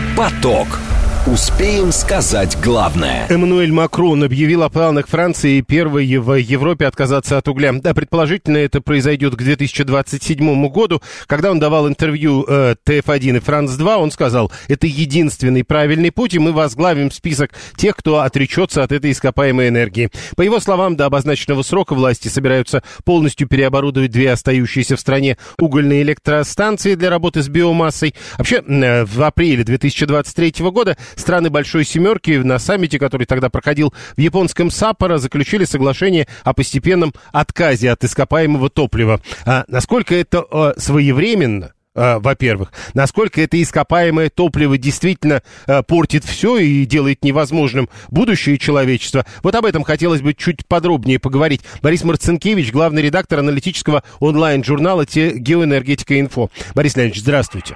Эм. 0.07 0.15
Поток. 0.15 0.79
Успеем 1.27 1.91
сказать 1.91 2.57
главное. 2.63 3.27
Эммануэль 3.27 3.73
Макрон 3.73 4.23
объявил 4.23 4.63
о 4.63 4.69
планах 4.69 5.09
Франции 5.09 5.59
первой 5.59 6.17
в 6.17 6.33
Европе 6.35 6.85
отказаться 6.85 7.37
от 7.37 7.47
угля. 7.49 7.73
Да, 7.73 7.93
предположительно, 7.93 8.55
это 8.55 8.79
произойдет 8.79 9.35
к 9.35 9.37
2027 9.37 10.69
году. 10.69 11.01
Когда 11.27 11.51
он 11.51 11.59
давал 11.59 11.89
интервью 11.89 12.45
э, 12.47 12.75
ТФ-1 12.85 13.35
и 13.35 13.39
Франц-2, 13.39 13.95
он 13.97 14.11
сказал, 14.11 14.49
это 14.69 14.87
единственный 14.87 15.65
правильный 15.65 16.11
путь, 16.11 16.35
и 16.35 16.39
мы 16.39 16.53
возглавим 16.53 17.11
список 17.11 17.51
тех, 17.75 17.97
кто 17.97 18.21
отречется 18.21 18.81
от 18.81 18.93
этой 18.93 19.11
ископаемой 19.11 19.67
энергии. 19.67 20.09
По 20.37 20.41
его 20.41 20.61
словам, 20.61 20.95
до 20.95 21.05
обозначенного 21.05 21.63
срока 21.63 21.95
власти 21.95 22.29
собираются 22.29 22.81
полностью 23.03 23.49
переоборудовать 23.49 24.11
две 24.11 24.31
остающиеся 24.31 24.95
в 24.95 25.01
стране 25.01 25.37
угольные 25.59 26.01
электростанции 26.01 26.95
для 26.95 27.09
работы 27.09 27.43
с 27.43 27.49
биомассой. 27.49 28.15
Вообще, 28.37 28.63
э, 28.65 29.03
в 29.03 29.21
апреле 29.21 29.65
2023 29.65 30.71
года 30.71 30.97
Страны 31.15 31.49
Большой 31.49 31.85
Семерки 31.85 32.31
на 32.31 32.59
саммите, 32.59 32.99
который 32.99 33.25
тогда 33.25 33.49
проходил 33.49 33.93
в 34.15 34.19
японском 34.19 34.71
Саппоро, 34.71 35.17
заключили 35.17 35.65
соглашение 35.65 36.27
о 36.43 36.53
постепенном 36.53 37.13
отказе 37.31 37.91
от 37.91 38.03
ископаемого 38.03 38.69
топлива. 38.69 39.21
А 39.45 39.65
насколько 39.67 40.15
это 40.15 40.45
а, 40.51 40.73
своевременно? 40.77 41.73
Во-первых, 41.95 42.71
насколько 42.93 43.41
это 43.41 43.61
ископаемое 43.61 44.29
топливо 44.29 44.77
действительно 44.77 45.41
uh, 45.67 45.83
портит 45.83 46.23
все 46.23 46.57
и 46.57 46.85
делает 46.85 47.25
невозможным 47.25 47.89
будущее 48.09 48.57
человечества. 48.57 49.25
Вот 49.43 49.55
об 49.55 49.65
этом 49.65 49.83
хотелось 49.83 50.21
бы 50.21 50.33
чуть 50.33 50.65
подробнее 50.65 51.19
поговорить. 51.19 51.61
Борис 51.81 52.03
Марцинкевич, 52.03 52.71
главный 52.71 53.01
редактор 53.01 53.39
аналитического 53.39 54.03
онлайн-журнала 54.19 55.05
«Геоэнергетика 55.05 56.19
Инфо». 56.19 56.49
Борис 56.73 56.95
Леонидович, 56.95 57.21
здравствуйте. 57.21 57.75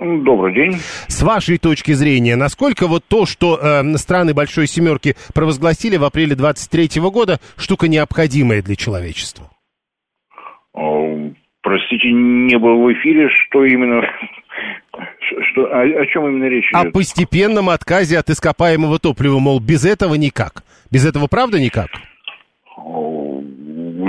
Добрый 0.00 0.54
день. 0.54 0.74
С 1.08 1.22
вашей 1.22 1.58
точки 1.58 1.92
зрения, 1.92 2.36
насколько 2.36 2.86
вот 2.86 3.04
то, 3.06 3.26
что 3.26 3.58
э, 3.60 3.82
страны 3.96 4.34
Большой 4.34 4.66
Семерки 4.66 5.14
провозгласили 5.34 5.96
в 5.96 6.04
апреле 6.04 6.34
23 6.34 7.00
года, 7.10 7.38
штука 7.56 7.88
необходимая 7.88 8.62
для 8.62 8.76
человечества? 8.76 9.50
Простите, 11.64 12.12
не 12.12 12.58
был 12.58 12.82
в 12.82 12.92
эфире, 12.92 13.28
что 13.30 13.64
именно... 13.64 14.02
Что, 15.50 15.64
о, 15.64 15.80
о 15.80 16.06
чем 16.06 16.28
именно 16.28 16.44
речь 16.44 16.70
идет? 16.70 16.86
О 16.86 16.90
постепенном 16.92 17.70
отказе 17.70 18.18
от 18.18 18.30
ископаемого 18.30 18.98
топлива, 19.00 19.38
мол, 19.40 19.58
без 19.58 19.84
этого 19.84 20.14
никак. 20.14 20.62
Без 20.92 21.04
этого 21.04 21.26
правда 21.26 21.58
никак? 21.58 21.88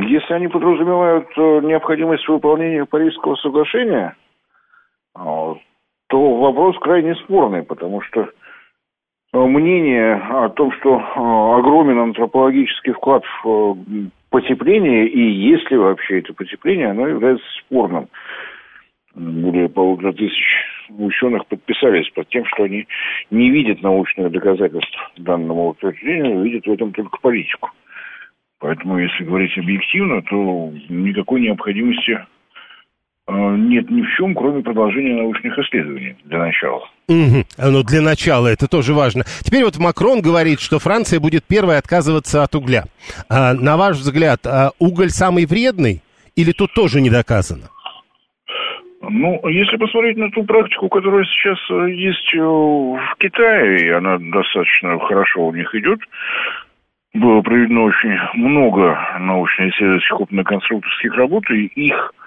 если 0.08 0.34
они 0.34 0.48
подразумевают 0.48 1.28
э, 1.36 1.60
необходимость 1.64 2.28
выполнения 2.28 2.86
Парижского 2.86 3.36
соглашения, 3.36 4.16
то 6.08 6.36
вопрос 6.38 6.78
крайне 6.80 7.16
спорный, 7.16 7.64
потому 7.64 8.02
что 8.02 8.30
мнение 9.34 10.16
о 10.16 10.50
том, 10.50 10.72
что 10.74 10.96
огромен 11.58 12.00
антропологический 12.00 12.94
вклад 12.94 13.24
в 13.44 13.78
потепление, 14.30 15.08
и 15.08 15.20
есть 15.20 15.70
ли 15.72 15.78
вообще 15.78 16.20
это 16.20 16.34
потепление, 16.34 16.90
оно 16.90 17.08
является 17.08 17.46
спорным. 17.60 18.08
Более 19.16 19.70
полутора 19.70 20.12
тысяч 20.12 20.44
ученых 20.90 21.48
подписались 21.48 22.10
под 22.10 22.28
тем, 22.30 22.46
что 22.46 22.64
они 22.64 22.86
не 23.32 23.50
видят 23.50 23.82
научных 23.82 24.32
доказательств 24.32 24.98
данному 25.18 25.70
утверждению, 25.70 26.44
видят 26.44 26.66
в 26.66 26.72
этом 26.72 26.92
только 26.92 27.18
политику. 27.22 27.72
Поэтому, 28.60 28.98
если 28.98 29.24
говорить 29.24 29.58
объективно, 29.58 30.22
то 30.24 30.72
никакой 30.90 31.42
необходимости 31.42 32.12
э, 32.12 32.26
нет 33.28 33.90
ни 33.90 34.02
в 34.02 34.10
чем, 34.18 34.36
кроме 34.36 34.62
продолжения 34.62 35.16
научных 35.16 35.58
исследований 35.58 36.16
для 36.26 36.40
начала. 36.40 36.88
Угу. 37.08 37.46
Ну, 37.58 37.84
для 37.84 38.02
начала 38.02 38.48
это 38.48 38.68
тоже 38.68 38.94
важно. 38.94 39.24
Теперь 39.42 39.64
вот 39.64 39.78
Макрон 39.78 40.22
говорит, 40.22 40.60
что 40.60 40.80
Франция 40.80 41.20
будет 41.20 41.44
первой 41.44 41.78
отказываться 41.78 42.44
от 42.44 42.56
угля. 42.56 42.86
А, 43.30 43.54
на 43.54 43.78
ваш 43.78 43.98
взгляд, 43.98 44.46
а 44.46 44.72
уголь 44.80 45.10
самый 45.10 45.46
вредный 45.46 46.02
или 46.36 46.52
тут 46.52 46.74
тоже 46.74 47.02
не 47.02 47.10
доказано? 47.10 47.70
Ну, 49.02 49.48
если 49.48 49.78
посмотреть 49.78 50.18
на 50.18 50.32
ту 50.32 50.44
практику, 50.44 50.90
которая 50.90 51.26
сейчас 51.26 51.60
э, 51.70 51.92
есть 51.92 52.34
э, 52.34 52.40
в 52.40 53.16
Китае, 53.20 53.88
и 53.88 53.90
она 53.90 54.18
достаточно 54.18 55.00
хорошо 55.00 55.48
у 55.48 55.54
них 55.54 55.74
идет, 55.76 56.00
было 57.14 57.42
проведено 57.42 57.84
очень 57.84 58.18
много 58.34 58.98
научно-исследовательских 59.20 60.20
опытно-конструкторских 60.22 61.14
работ, 61.14 61.44
и 61.52 61.66
их 61.66 62.14
э, 62.14 62.25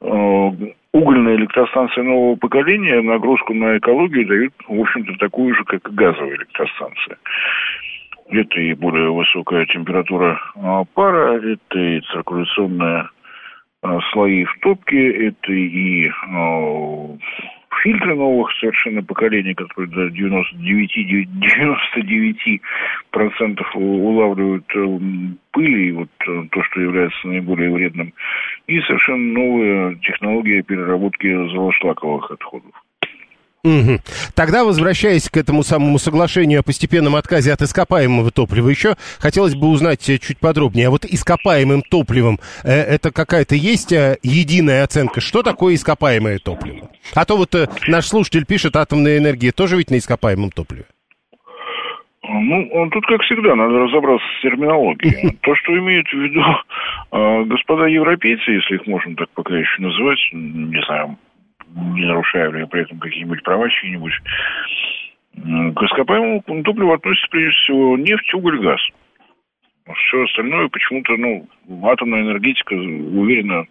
угольные 0.00 1.36
электростанции 1.36 2.00
нового 2.00 2.36
поколения 2.36 3.00
нагрузку 3.00 3.54
на 3.54 3.78
экологию 3.78 4.26
дают, 4.26 4.54
в 4.66 4.80
общем-то, 4.80 5.14
такую 5.18 5.54
же, 5.54 5.64
как 5.64 5.88
и 5.88 5.94
газовые 5.94 6.36
электростанции. 6.36 7.16
Это 8.30 8.60
и 8.60 8.74
более 8.74 9.10
высокая 9.12 9.66
температура 9.66 10.40
э, 10.56 10.84
пара, 10.94 11.36
это 11.38 11.78
и 11.78 12.00
циркуляционная 12.12 13.10
Э, 13.82 13.98
слои 14.12 14.44
в 14.44 14.58
топке, 14.60 15.28
это 15.28 15.52
и 15.52 16.06
э, 16.06 17.18
фильтры 17.82 18.14
новых 18.14 18.50
совершенно 18.58 19.02
поколений, 19.02 19.54
которые 19.54 19.90
до 19.90 20.10
99, 20.10 21.40
99 21.40 22.62
процентов 23.10 23.74
улавливают 23.74 24.64
э, 24.74 24.98
пыли, 25.52 25.88
и 25.88 25.92
вот 25.92 26.10
э, 26.26 26.42
то, 26.50 26.62
что 26.64 26.80
является 26.80 27.26
наиболее 27.26 27.70
вредным, 27.70 28.12
и 28.66 28.80
совершенно 28.80 29.32
новые 29.32 29.96
технологии 29.96 30.62
переработки 30.62 31.28
золошлаковых 31.52 32.30
отходов. 32.30 32.72
Угу. 33.62 33.98
Тогда, 34.34 34.64
возвращаясь 34.64 35.28
к 35.28 35.36
этому 35.36 35.62
самому 35.62 35.98
соглашению 35.98 36.60
о 36.60 36.62
постепенном 36.62 37.14
отказе 37.16 37.52
от 37.52 37.60
ископаемого 37.60 38.30
топлива, 38.30 38.70
еще 38.70 38.94
хотелось 39.18 39.54
бы 39.54 39.68
узнать 39.68 40.08
э, 40.08 40.18
чуть 40.18 40.38
подробнее. 40.38 40.86
А 40.86 40.90
вот 40.90 41.04
ископаемым 41.04 41.82
топливом 41.82 42.38
э, 42.64 42.70
это 42.72 43.12
какая-то 43.12 43.54
есть 43.54 43.92
э, 43.92 44.16
единая 44.22 44.84
оценка? 44.84 45.20
Что 45.20 45.42
такое 45.42 45.74
ископаемое 45.74 46.38
топливо? 46.38 46.88
А 47.14 47.26
то 47.26 47.36
вот 47.36 47.54
э, 47.54 47.68
наш 47.86 48.06
слушатель 48.06 48.46
пишет, 48.46 48.76
атомная 48.76 49.18
энергия 49.18 49.52
тоже 49.52 49.76
ведь 49.76 49.90
на 49.90 49.98
ископаемом 49.98 50.50
топливе. 50.50 50.86
Ну, 52.22 52.90
тут, 52.90 53.04
как 53.06 53.20
всегда, 53.22 53.56
надо 53.56 53.78
разобраться 53.78 54.26
с 54.38 54.42
терминологией. 54.42 55.36
То, 55.42 55.54
что 55.56 55.76
имеют 55.78 56.06
в 56.08 56.14
виду 56.14 56.42
э, 57.12 57.44
господа 57.44 57.86
европейцы, 57.86 58.52
если 58.52 58.76
их 58.76 58.86
можно 58.86 59.16
так 59.16 59.28
пока 59.34 59.54
еще 59.56 59.82
называть, 59.82 60.18
не 60.32 60.82
знаю, 60.86 61.18
не 61.74 62.06
нарушая 62.06 62.66
при 62.66 62.82
этом 62.82 62.98
какие-нибудь 62.98 63.42
права 63.42 63.68
чьи-нибудь. 63.70 64.12
К 65.34 65.82
ископаемому 65.82 66.42
топливу 66.64 66.92
относится 66.92 67.28
прежде 67.30 67.56
всего 67.60 67.96
нефть, 67.96 68.34
уголь, 68.34 68.60
газ. 68.60 68.80
Все 69.94 70.22
остальное 70.24 70.68
почему-то, 70.68 71.16
ну, 71.16 71.48
атомная 71.84 72.22
энергетика 72.22 72.74
уверенно 72.74 73.64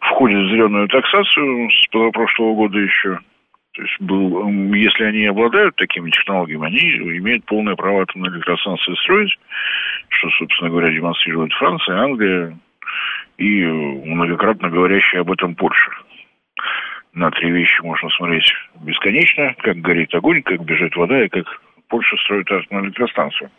входит 0.00 0.38
в 0.38 0.50
зеленую 0.50 0.88
таксацию 0.88 1.70
с 1.70 2.12
прошлого 2.12 2.54
года 2.54 2.78
еще. 2.78 3.18
То 3.72 3.82
есть, 3.82 4.00
был, 4.00 4.48
если 4.74 5.04
они 5.04 5.26
обладают 5.26 5.76
такими 5.76 6.10
технологиями, 6.10 6.66
они 6.66 7.18
имеют 7.18 7.44
полное 7.44 7.76
право 7.76 8.02
атомные 8.02 8.32
электростанции 8.32 8.94
строить, 9.02 9.36
что, 10.08 10.28
собственно 10.30 10.70
говоря, 10.70 10.90
демонстрирует 10.90 11.52
Франция, 11.52 11.96
Англия 11.98 12.58
и 13.38 13.64
многократно 13.64 14.68
говорящая 14.68 15.20
об 15.20 15.30
этом 15.30 15.54
Польша 15.54 15.90
на 17.18 17.30
три 17.30 17.50
вещи 17.50 17.82
можно 17.82 18.08
смотреть 18.10 18.50
бесконечно, 18.80 19.54
как 19.58 19.78
горит 19.78 20.14
огонь, 20.14 20.42
как 20.42 20.64
бежит 20.64 20.94
вода 20.96 21.24
и 21.24 21.28
как 21.28 21.46
Польша 21.88 22.16
строит 22.24 22.50
атомную 22.50 22.86
электростанцию. 22.86 23.50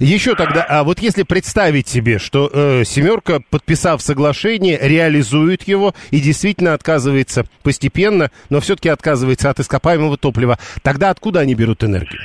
Еще 0.00 0.34
тогда, 0.34 0.64
а 0.68 0.84
вот 0.84 0.98
если 0.98 1.22
представить 1.22 1.86
себе, 1.88 2.18
что 2.18 2.50
э, 2.52 2.84
семерка, 2.84 3.40
подписав 3.50 4.02
соглашение, 4.02 4.78
реализует 4.80 5.62
его 5.62 5.94
и 6.10 6.20
действительно 6.20 6.74
отказывается 6.74 7.44
постепенно, 7.62 8.30
но 8.50 8.60
все-таки 8.60 8.88
отказывается 8.88 9.50
от 9.50 9.60
ископаемого 9.60 10.16
топлива, 10.16 10.58
тогда 10.82 11.10
откуда 11.10 11.40
они 11.40 11.54
берут 11.54 11.84
энергию? 11.84 12.20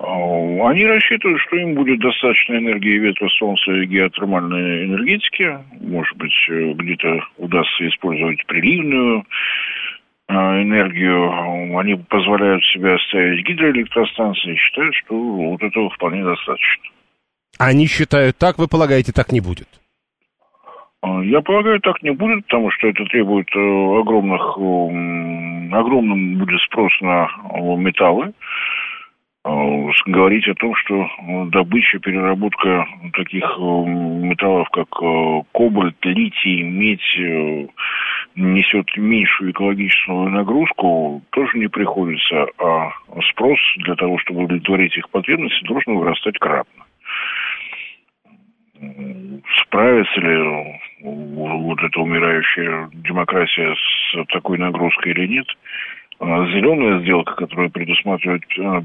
Они 0.00 0.86
рассчитывают, 0.86 1.40
что 1.42 1.56
им 1.56 1.74
будет 1.74 1.98
достаточно 1.98 2.54
энергии 2.54 2.98
ветра, 2.98 3.28
солнца 3.30 3.72
и 3.72 3.86
геотермальной 3.86 4.84
энергетики. 4.84 5.58
Может 5.80 6.16
быть, 6.16 6.34
э, 6.48 6.72
где-то 6.72 7.20
удастся 7.36 7.88
использовать 7.88 8.44
приливную 8.46 9.24
а, 10.28 10.62
энергию. 10.62 11.76
Они 11.78 11.96
позволяют 11.96 12.62
себе 12.66 12.94
оставить 12.94 13.44
гидроэлектростанции 13.44 14.52
и 14.52 14.56
считают, 14.56 14.94
что 14.94 15.16
вот 15.16 15.62
этого 15.62 15.90
вполне 15.90 16.22
достаточно. 16.22 16.84
Они 17.58 17.86
считают 17.86 18.38
так, 18.38 18.58
вы 18.58 18.68
полагаете, 18.68 19.12
так 19.12 19.32
не 19.32 19.40
будет? 19.40 19.68
А, 21.02 21.24
я 21.24 21.40
полагаю, 21.40 21.80
так 21.80 22.00
не 22.04 22.10
будет, 22.10 22.44
потому 22.44 22.70
что 22.70 22.86
это 22.86 23.04
требует 23.06 23.48
э, 23.52 23.58
огромных, 23.58 24.42
огромным 25.72 26.38
будет 26.38 26.60
спрос 26.60 26.92
на 27.00 27.28
металлы. 27.76 28.32
Э, 29.48 29.90
говорить 30.06 30.46
о 30.48 30.54
том, 30.54 30.74
что 30.74 31.04
э, 31.04 31.44
добыча, 31.46 31.98
переработка 32.00 32.86
таких 33.14 33.44
э, 33.44 33.60
металлов, 33.60 34.68
как 34.70 34.88
кобальт, 35.52 35.96
литий, 36.04 36.62
медь, 36.62 37.70
несет 38.34 38.94
меньшую 38.96 39.52
экологическую 39.52 40.28
нагрузку, 40.30 41.22
тоже 41.30 41.58
не 41.58 41.68
приходится, 41.68 42.46
а 42.58 42.90
спрос 43.30 43.58
для 43.78 43.94
того, 43.94 44.18
чтобы 44.18 44.44
удовлетворить 44.44 44.96
их 44.96 45.08
потребности, 45.10 45.64
должен 45.64 45.96
вырастать 45.96 46.38
кратно. 46.38 46.84
Справится 49.62 50.20
ли 50.20 50.78
вот 51.00 51.82
эта 51.82 52.00
умирающая 52.00 52.90
демократия 52.92 53.74
с 53.74 54.24
такой 54.26 54.58
нагрузкой 54.58 55.12
или 55.12 55.26
нет– 55.26 55.46
Зеленая 56.20 57.00
сделка, 57.00 57.34
которая 57.36 57.68
предусматривает 57.68 58.42
э, 58.58 58.82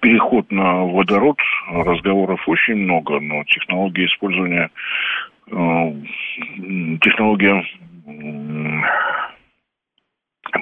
переход 0.00 0.50
на 0.52 0.84
водород, 0.84 1.36
разговоров 1.68 2.40
очень 2.46 2.76
много, 2.76 3.18
но 3.18 3.42
технология 3.44 4.06
использования, 4.06 4.70
э, 5.50 5.92
технология 7.00 7.64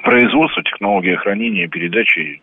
производства, 0.03 0.63
технология 0.63 1.15
хранения, 1.17 1.67
передачи 1.67 2.41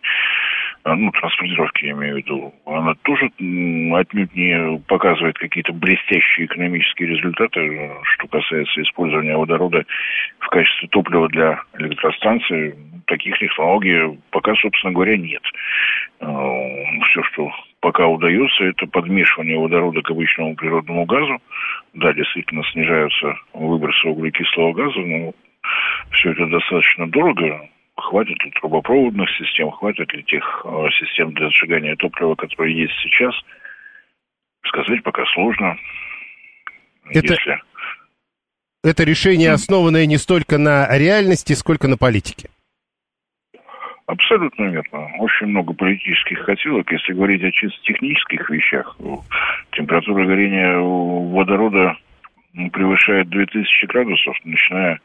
ну, 0.84 1.10
транспортировки, 1.12 1.86
я 1.86 1.92
имею 1.92 2.14
в 2.14 2.18
виду, 2.18 2.54
она 2.66 2.94
тоже 3.02 3.26
отнюдь 3.26 4.34
не 4.34 4.78
показывает 4.88 5.38
какие-то 5.38 5.72
блестящие 5.72 6.46
экономические 6.46 7.08
результаты, 7.10 7.90
что 8.02 8.28
касается 8.28 8.82
использования 8.82 9.36
водорода 9.36 9.84
в 10.40 10.48
качестве 10.48 10.88
топлива 10.88 11.28
для 11.28 11.62
электростанции. 11.78 12.76
Таких 13.06 13.38
технологий 13.38 14.18
пока, 14.30 14.54
собственно 14.56 14.92
говоря, 14.92 15.16
нет. 15.16 15.42
А, 16.20 16.28
Все, 17.10 17.22
что 17.24 17.50
пока 17.80 18.06
удается, 18.06 18.64
это 18.64 18.86
подмешивание 18.86 19.58
водорода 19.58 20.02
к 20.02 20.10
обычному 20.10 20.54
природному 20.54 21.04
газу. 21.04 21.38
Да, 21.94 22.12
действительно 22.12 22.62
снижаются 22.72 23.36
выбросы 23.52 24.08
углекислого 24.08 24.72
газа, 24.72 24.98
но 25.00 25.32
все 26.12 26.30
это 26.30 26.46
достаточно 26.46 27.08
дорого, 27.08 27.68
хватит 27.96 28.42
ли 28.44 28.50
трубопроводных 28.52 29.28
систем, 29.37 29.70
хватит 29.70 30.12
ли 30.12 30.22
тех 30.24 30.62
э, 30.64 30.87
систем 30.98 31.33
для 31.33 31.50
сжигания 31.50 31.96
топлива, 31.96 32.35
которые 32.35 32.76
есть 32.76 32.94
сейчас, 33.02 33.35
сказать 34.64 35.02
пока 35.02 35.24
сложно. 35.35 35.76
Это, 37.11 37.35
Если... 37.35 37.62
это 38.85 39.05
решение, 39.05 39.50
основанное 39.50 40.07
не 40.07 40.16
столько 40.16 40.59
на 40.59 40.87
реальности, 40.96 41.52
сколько 41.52 41.88
на 41.88 41.96
политике. 41.96 42.48
Абсолютно 44.07 44.64
верно. 44.64 45.09
Очень 45.20 45.46
много 45.46 45.72
политических 45.72 46.40
хотелок. 46.40 46.90
Если 46.90 47.12
говорить 47.12 47.42
о 47.44 47.50
чисто 47.52 47.78
технических 47.83 48.50
вещах, 48.50 48.96
температура 49.72 50.26
горения 50.26 50.76
водорода 50.78 51.96
превышает 52.72 53.28
2000 53.31 53.87
градусов, 53.87 54.37
начиная 54.44 55.00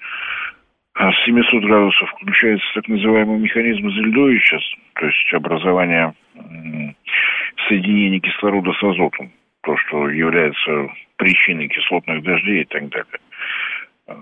с 0.98 1.26
700 1.26 1.64
градусов 1.64 2.10
включается 2.10 2.66
так 2.74 2.88
называемый 2.88 3.40
механизм 3.40 3.90
Зельдовича, 3.90 4.58
то 4.96 5.06
есть 5.06 5.34
образование 5.34 6.14
соединения 7.68 8.20
кислорода 8.20 8.74
с 8.74 8.84
азотом, 8.84 9.32
то, 9.62 9.78
что 9.78 10.10
является 10.10 10.90
причиной 11.18 11.68
кислотных 11.68 12.24
дождей 12.24 12.62
и 12.62 12.66
так 12.66 12.90
далее. 12.90 13.20
А, 14.08 14.16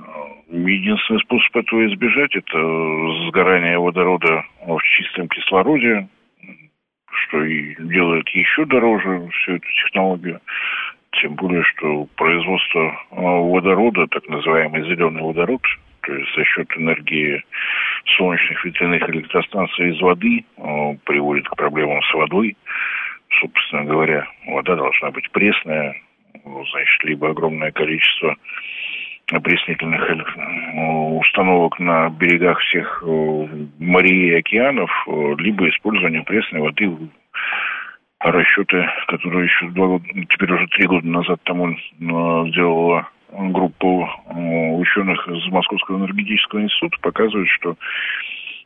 единственный 0.50 1.20
способ 1.22 1.56
этого 1.56 1.86
избежать– 1.88 2.36
это 2.36 3.28
сгорание 3.28 3.80
водорода 3.80 4.44
в 4.66 4.82
чистом 4.82 5.30
кислороде, 5.30 6.08
что 7.08 7.44
и 7.44 7.76
делает 7.80 8.28
еще 8.30 8.66
дороже 8.66 9.30
всю 9.30 9.56
эту 9.56 9.68
технологию. 9.68 10.42
Тем 11.22 11.36
более, 11.36 11.64
что 11.64 12.08
производство 12.16 13.02
а, 13.12 13.22
водорода, 13.22 14.08
так 14.08 14.28
называемый 14.28 14.84
зеленый 14.84 15.22
водород, 15.22 15.62
то 16.06 16.14
есть 16.14 16.36
за 16.36 16.44
счет 16.46 16.68
энергии 16.78 17.44
солнечных 18.18 18.64
ветряных 18.64 19.10
электростанций 19.10 19.92
из 19.92 20.02
воды 20.02 20.46
э, 20.58 20.62
приводит 21.04 21.48
к 21.48 21.56
проблемам 21.56 22.02
с 22.04 22.14
водой. 22.14 22.56
Собственно 23.42 23.86
говоря, 23.86 24.28
вода 24.48 24.76
должна 24.76 25.12
быть 25.12 25.30
пресная, 25.32 25.96
значит, 26.44 27.04
либо 27.04 27.32
огромное 27.32 27.72
количество 27.72 28.36
опреснительных 29.32 30.08
установок 31.20 31.80
на 31.80 32.10
берегах 32.10 32.60
всех 32.60 33.04
э, 33.04 33.48
морей 33.80 34.30
и 34.30 34.36
океанов, 34.36 34.92
э, 35.08 35.36
либо 35.40 35.68
использование 35.70 36.24
пресной 36.24 36.62
воды 36.62 36.92
расчеты, 38.20 38.88
которые 39.08 39.46
еще 39.46 39.68
два 39.70 39.88
года, 39.88 40.06
теперь 40.30 40.52
уже 40.52 40.68
три 40.68 40.86
года 40.86 41.08
назад 41.08 41.42
тому 41.44 41.76
делала 42.00 43.10
группу 43.32 44.08
ученых 44.78 45.28
из 45.28 45.52
Московского 45.52 45.98
энергетического 45.98 46.62
института 46.62 46.98
показывает, 47.02 47.48
что 47.50 47.76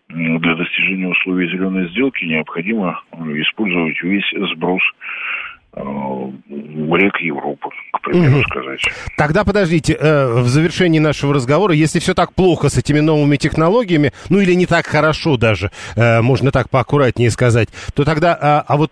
для 0.09 0.55
достижения 0.55 1.07
условий 1.07 1.47
зеленой 1.49 1.89
сделки 1.89 2.25
необходимо 2.25 3.01
использовать 3.13 4.01
весь 4.01 4.25
сброс 4.53 4.81
э, 5.73 5.81
рек 6.97 7.21
Европы, 7.21 7.69
к 7.93 8.01
примеру 8.01 8.37
угу. 8.37 8.43
сказать. 8.43 8.79
Тогда 9.17 9.43
подождите, 9.43 9.93
э, 9.93 10.41
в 10.41 10.47
завершении 10.47 10.99
нашего 10.99 11.35
разговора, 11.35 11.73
если 11.73 11.99
все 11.99 12.15
так 12.15 12.33
плохо 12.33 12.69
с 12.69 12.77
этими 12.77 13.01
новыми 13.01 13.37
технологиями, 13.37 14.11
ну 14.29 14.39
или 14.39 14.53
не 14.53 14.65
так 14.65 14.87
хорошо 14.87 15.37
даже, 15.37 15.69
э, 15.95 16.21
можно 16.21 16.51
так 16.51 16.71
поаккуратнее 16.71 17.29
сказать, 17.29 17.69
то 17.93 18.03
тогда, 18.03 18.37
а, 18.41 18.65
а 18.67 18.77
вот 18.77 18.91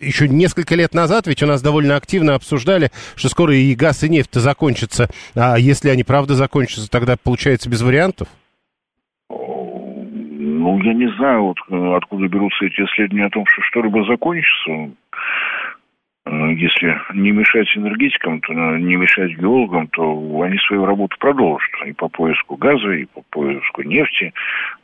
еще 0.00 0.28
несколько 0.28 0.74
лет 0.74 0.94
назад 0.94 1.26
ведь 1.26 1.42
у 1.42 1.46
нас 1.46 1.62
довольно 1.62 1.96
активно 1.96 2.34
обсуждали, 2.34 2.90
что 3.16 3.28
скоро 3.28 3.54
и 3.54 3.74
газ, 3.74 4.02
и 4.04 4.08
нефть 4.08 4.34
закончатся. 4.34 5.08
А 5.34 5.58
если 5.58 5.88
они 5.88 6.04
правда 6.04 6.34
закончатся, 6.34 6.90
тогда 6.90 7.16
получается 7.22 7.68
без 7.68 7.82
вариантов? 7.82 8.28
Ну, 9.30 10.78
я 10.82 10.94
не 10.94 11.10
знаю, 11.16 11.42
вот, 11.42 11.56
э, 11.70 11.96
откуда 11.96 12.26
берутся 12.26 12.64
эти 12.64 12.80
исследования 12.80 13.26
о 13.26 13.30
том, 13.30 13.44
что 13.46 13.62
что-либо 13.62 14.04
закончится. 14.06 14.94
Э, 16.26 16.30
если 16.54 16.98
не 17.14 17.32
мешать 17.32 17.68
энергетикам, 17.76 18.40
то 18.40 18.52
э, 18.52 18.78
не 18.78 18.96
мешать 18.96 19.36
геологам, 19.36 19.88
то 19.88 20.42
они 20.42 20.56
свою 20.66 20.86
работу 20.86 21.16
продолжат. 21.18 21.70
И 21.86 21.92
по 21.92 22.08
поиску 22.08 22.56
газа, 22.56 22.90
и 22.92 23.04
по 23.04 23.22
поиску 23.30 23.82
нефти. 23.82 24.32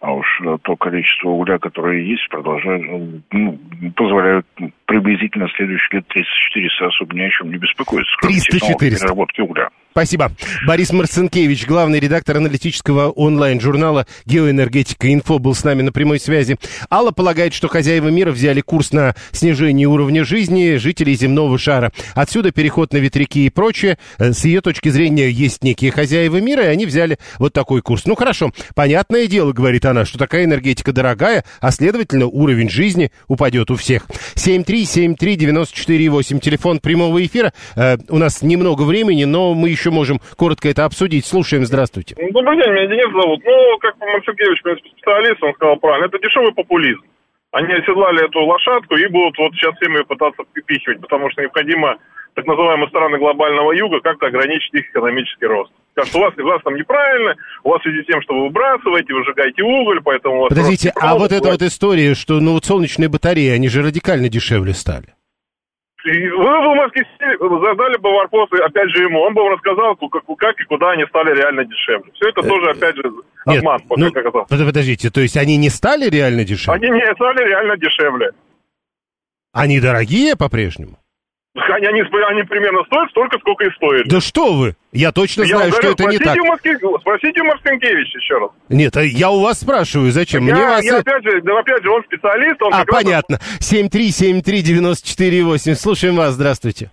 А 0.01 0.13
уж 0.13 0.27
то 0.63 0.77
количество 0.77 1.31
угля, 1.31 1.59
которое 1.59 2.03
есть, 2.03 2.29
продолжают, 2.29 2.85
ну, 3.31 3.59
позволяют 3.97 4.47
приблизительно 4.87 5.49
следующие 5.57 6.01
лет 6.01 6.07
300-400 6.15 6.87
особо 6.87 7.15
ни 7.15 7.23
о 7.23 7.31
чем 7.31 7.51
не 7.51 7.57
беспокоиться. 7.57 8.13
300-400. 8.23 8.79
переработки 8.79 9.41
угля. 9.41 9.71
Спасибо. 9.93 10.31
Борис 10.69 10.93
Марцинкевич, 10.93 11.67
главный 11.67 11.99
редактор 11.99 12.37
аналитического 12.37 13.11
онлайн-журнала 13.11 14.07
«Геоэнергетика 14.25 15.13
Инфо» 15.13 15.41
был 15.41 15.53
с 15.53 15.65
нами 15.65 15.83
на 15.83 15.91
прямой 15.91 16.21
связи. 16.21 16.59
Алла 16.93 17.11
полагает, 17.11 17.55
что 17.55 17.67
хозяева 17.67 18.07
мира 18.07 18.31
взяли 18.31 18.61
курс 18.61 18.93
на 18.93 19.17
снижение 19.33 19.89
уровня 19.89 20.25
жизни 20.25 20.77
жителей 20.77 21.17
земного 21.17 21.59
шара. 21.59 21.91
Отсюда 22.15 22.53
переход 22.53 22.93
на 22.93 22.99
ветряки 22.99 23.47
и 23.47 23.51
прочее. 23.51 23.99
Э, 24.19 24.33
с 24.33 24.45
ее 24.45 24.61
точки 24.61 24.91
зрения 24.91 25.29
есть 25.29 25.65
некие 25.65 25.91
хозяева 25.91 26.37
мира, 26.37 26.63
и 26.63 26.69
они 26.69 26.87
взяли 26.87 27.19
вот 27.41 27.53
такой 27.53 27.83
курс. 27.83 28.05
Ну 28.07 28.15
хорошо, 28.15 28.53
понятное 28.77 29.27
дело, 29.27 29.53
говорит 29.53 29.85
она, 29.87 30.05
что 30.05 30.19
такая 30.19 30.45
энергетика 30.45 30.93
дорогая, 30.93 31.45
а 31.61 31.73
следовательно 31.73 32.27
уровень 32.27 32.71
жизни 32.71 33.11
упадет 33.27 33.73
у 33.73 33.75
всех. 33.75 34.07
7373948, 34.37 36.39
телефон 36.39 36.79
прямого 36.79 37.27
эфира. 37.27 37.53
Э, 37.75 37.97
у 38.09 38.19
нас 38.19 38.43
немного 38.43 38.85
времени, 38.85 39.25
но 39.25 39.53
мы 39.55 39.71
еще 39.71 39.80
можем 39.89 40.21
коротко 40.37 40.69
это 40.69 40.85
обсудить. 40.85 41.25
Слушаем, 41.25 41.65
здравствуйте. 41.65 42.15
Добрый 42.33 42.59
день, 42.61 42.73
меня 42.75 42.87
Денис 42.87 43.11
зовут. 43.11 43.41
Ну, 43.43 43.79
как 43.79 43.97
принципе, 43.99 44.91
специалист, 44.91 45.43
он 45.43 45.55
сказал 45.55 45.77
правильно, 45.77 46.07
это 46.07 46.19
дешевый 46.19 46.53
популизм. 46.53 47.01
Они 47.53 47.73
оседлали 47.73 48.25
эту 48.25 48.41
лошадку 48.45 48.95
и 48.97 49.07
будут 49.09 49.37
вот 49.39 49.53
сейчас 49.55 49.75
всем 49.77 49.95
ее 49.95 50.05
пытаться 50.05 50.43
пипихивать, 50.53 51.01
потому 51.01 51.31
что 51.31 51.43
необходимо 51.43 51.97
так 52.35 52.47
называемые 52.47 52.89
страны 52.89 53.19
глобального 53.19 53.73
юга 53.73 54.01
как-то 54.01 54.27
ограничить 54.27 54.73
их 54.73 54.89
экономический 54.91 55.47
рост. 55.47 55.73
Скажут, 55.93 56.15
у 56.15 56.21
вас, 56.21 56.35
у 56.39 56.45
вас 56.45 56.63
там 56.63 56.77
неправильно, 56.77 57.35
у 57.65 57.71
вас 57.71 57.81
в 57.81 57.83
связи 57.83 58.03
с 58.03 58.07
тем, 58.07 58.23
что 58.23 58.35
вы 58.35 58.45
выбрасываете, 58.45 59.13
выжигаете 59.13 59.63
уголь, 59.65 60.01
поэтому 60.05 60.37
у 60.37 60.41
вас... 60.43 60.49
Подождите, 60.51 60.93
а 60.95 61.19
вот 61.19 61.33
эта 61.33 61.51
вот 61.51 61.63
история, 61.63 62.15
что 62.15 62.39
ну 62.39 62.53
вот 62.53 62.65
солнечные 62.65 63.09
батареи, 63.09 63.51
они 63.51 63.69
же 63.69 63.83
радикально 63.83 64.29
дешевле 64.29 64.73
стали. 64.73 65.15
Вы 66.05 66.61
бы 66.61 66.75
Москве 66.75 67.07
задали 67.19 67.99
бы 67.99 68.11
вопросы, 68.13 68.55
опять 68.55 68.91
же, 68.91 69.03
ему. 69.03 69.21
Он 69.21 69.35
бы 69.35 69.43
вам 69.43 69.53
рассказал, 69.53 69.97
как, 69.97 70.25
как 70.39 70.61
и 70.61 70.65
куда 70.65 70.93
они 70.93 71.05
стали 71.07 71.37
реально 71.37 71.65
дешевле. 71.65 72.11
Все 72.15 72.31
это 72.31 72.43
тоже, 72.43 72.71
опять 72.71 72.97
же, 72.97 73.03
обман. 73.45 73.81
Нет, 73.97 74.15
ну, 74.15 74.67
подождите, 74.67 75.11
то 75.11 75.21
есть 75.21 75.37
они 75.37 75.57
не 75.57 75.69
стали 75.69 76.09
реально 76.09 76.45
дешевле? 76.45 76.81
Они 76.81 76.91
не 76.91 77.15
стали 77.15 77.47
реально 77.47 77.77
дешевле. 77.77 78.31
Они 79.53 79.81
дорогие 79.81 80.37
по-прежнему? 80.37 80.99
Они, 81.55 81.87
они, 81.87 82.03
они 82.03 82.43
примерно 82.45 82.85
стоят 82.85 83.11
столько, 83.11 83.37
сколько 83.41 83.65
и 83.65 83.73
стоили. 83.73 84.09
Да 84.09 84.21
что 84.21 84.53
вы! 84.53 84.77
Я 84.93 85.11
точно 85.11 85.43
я 85.43 85.57
знаю, 85.57 85.73
говорю, 85.73 85.83
что 85.83 85.93
это 85.93 86.05
не 86.13 86.19
так. 86.19 86.37
У 86.37 86.57
спросите 87.01 87.41
у 87.41 87.45
Марцинкевича 87.45 88.19
еще 88.19 88.39
раз. 88.39 88.51
Нет, 88.69 88.97
а 88.97 89.03
я 89.03 89.31
у 89.31 89.43
вас 89.43 89.59
спрашиваю, 89.59 90.13
зачем? 90.13 90.47
Я, 90.47 90.55
Мне 90.55 90.65
вас... 90.65 90.85
я 90.85 90.99
опять 90.99 91.25
же, 91.25 91.43
да, 91.43 91.59
опять 91.59 91.83
же, 91.83 91.91
он 91.91 92.05
специалист. 92.05 92.63
Он 92.63 92.73
а, 92.73 92.85
понятно. 92.87 93.39
Раз... 93.39 93.73
7373948. 93.73 95.75
Слушаем 95.75 96.15
вас, 96.15 96.35
здравствуйте. 96.35 96.93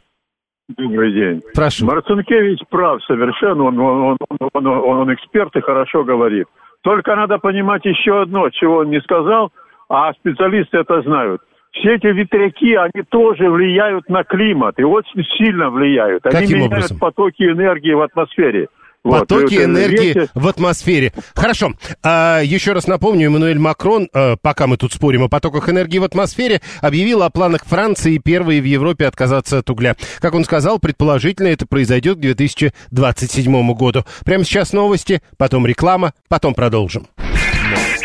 Добрый 0.69 1.13
день. 1.13 1.43
Прошу. 1.53 1.85
Марцинкевич 1.85 2.61
прав 2.69 3.03
совершенно, 3.03 3.65
он, 3.65 3.79
он, 3.79 4.17
он, 4.27 4.49
он, 4.53 4.67
он 4.67 5.13
эксперт 5.13 5.55
и 5.55 5.61
хорошо 5.61 6.03
говорит. 6.03 6.47
Только 6.81 7.15
надо 7.15 7.37
понимать 7.37 7.85
еще 7.85 8.23
одно, 8.23 8.49
чего 8.49 8.77
он 8.77 8.89
не 8.89 9.01
сказал, 9.01 9.51
а 9.87 10.13
специалисты 10.13 10.79
это 10.79 11.03
знают– 11.03 11.43
все 11.71 11.95
эти 11.95 12.07
ветряки, 12.07 12.75
они 12.75 13.03
тоже 13.09 13.49
влияют 13.49 14.09
на 14.09 14.23
климат 14.23 14.79
и 14.79 14.83
очень 14.83 15.23
сильно 15.37 15.69
влияют. 15.69 16.25
Они 16.25 16.33
Каким 16.33 16.57
меняют 16.57 16.73
образом? 16.73 16.99
потоки 16.99 17.43
энергии 17.43 17.93
в 17.93 18.01
атмосфере. 18.01 18.67
Потоки 19.03 19.55
вот, 19.55 19.63
энергии 19.63 20.27
в 20.33 20.47
атмосфере. 20.47 21.13
Хорошо. 21.33 21.73
А, 22.03 22.41
еще 22.41 22.73
раз 22.73 22.87
напомню, 22.87 23.27
Эммануэль 23.27 23.59
Макрон, 23.59 24.09
а, 24.13 24.35
пока 24.41 24.67
мы 24.67 24.77
тут 24.77 24.93
спорим 24.93 25.23
о 25.23 25.29
потоках 25.29 25.69
энергии 25.69 25.99
в 25.99 26.03
атмосфере, 26.03 26.61
объявил 26.81 27.23
о 27.23 27.29
планах 27.29 27.65
Франции 27.65 28.17
первой 28.17 28.59
в 28.59 28.65
Европе 28.65 29.05
отказаться 29.05 29.59
от 29.59 29.69
угля. 29.69 29.95
Как 30.19 30.33
он 30.33 30.43
сказал, 30.43 30.79
предположительно 30.79 31.47
это 31.47 31.65
произойдет 31.65 32.17
к 32.17 32.21
2027 32.21 33.73
году. 33.73 34.03
Прямо 34.25 34.43
сейчас 34.43 34.73
новости, 34.73 35.21
потом 35.37 35.65
реклама, 35.65 36.13
потом 36.27 36.53
продолжим. 36.53 37.07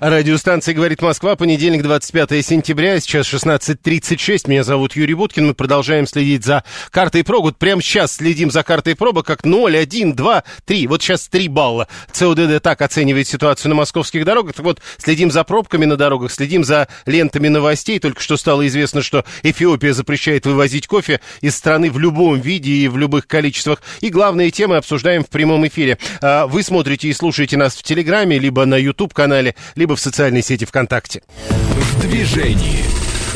Радиостанция 0.00 0.74
«Говорит 0.74 1.02
Москва», 1.02 1.34
понедельник, 1.34 1.82
25 1.82 2.46
сентября, 2.46 3.00
сейчас 3.00 3.26
16.36. 3.34 4.48
Меня 4.48 4.62
зовут 4.62 4.94
Юрий 4.94 5.14
Буткин. 5.14 5.48
Мы 5.48 5.54
продолжаем 5.54 6.06
следить 6.06 6.44
за 6.44 6.62
картой 6.90 7.24
пробок. 7.24 7.58
Прямо 7.58 7.82
сейчас 7.82 8.14
следим 8.14 8.52
за 8.52 8.62
картой 8.62 8.94
пробок, 8.94 9.26
как 9.26 9.44
0, 9.44 9.76
1, 9.76 10.14
2, 10.14 10.44
3. 10.66 10.86
Вот 10.86 11.02
сейчас 11.02 11.26
3 11.26 11.48
балла. 11.48 11.88
ЦОДД 12.12 12.62
так 12.62 12.80
оценивает 12.80 13.26
ситуацию 13.26 13.70
на 13.70 13.74
московских 13.74 14.24
дорогах. 14.24 14.54
Так 14.54 14.64
вот, 14.64 14.80
следим 14.98 15.32
за 15.32 15.42
пробками 15.42 15.84
на 15.84 15.96
дорогах, 15.96 16.30
следим 16.30 16.62
за 16.62 16.86
лентами 17.04 17.48
новостей. 17.48 17.98
Только 17.98 18.22
что 18.22 18.36
стало 18.36 18.64
известно, 18.68 19.02
что 19.02 19.24
Эфиопия 19.42 19.92
запрещает 19.92 20.46
вывозить 20.46 20.86
кофе 20.86 21.20
из 21.40 21.56
страны 21.56 21.90
в 21.90 21.98
любом 21.98 22.40
виде 22.40 22.70
и 22.70 22.86
в 22.86 22.96
любых 22.96 23.26
количествах. 23.26 23.82
И 24.00 24.10
главные 24.10 24.52
темы 24.52 24.76
обсуждаем 24.76 25.24
в 25.24 25.28
прямом 25.28 25.66
эфире. 25.66 25.98
А, 26.20 26.46
вы 26.46 26.62
смотрите 26.62 27.08
и 27.08 27.12
слушаете 27.12 27.56
нас 27.56 27.74
в 27.74 27.82
Телеграме, 27.82 28.38
либо 28.38 28.64
на 28.64 28.76
YouTube-канале, 28.76 29.56
либо 29.74 29.87
либо 29.88 29.96
в 29.96 30.00
социальной 30.00 30.42
сети 30.42 30.66
ВКонтакте. 30.66 31.22
В 31.48 32.02
движении. 32.02 32.84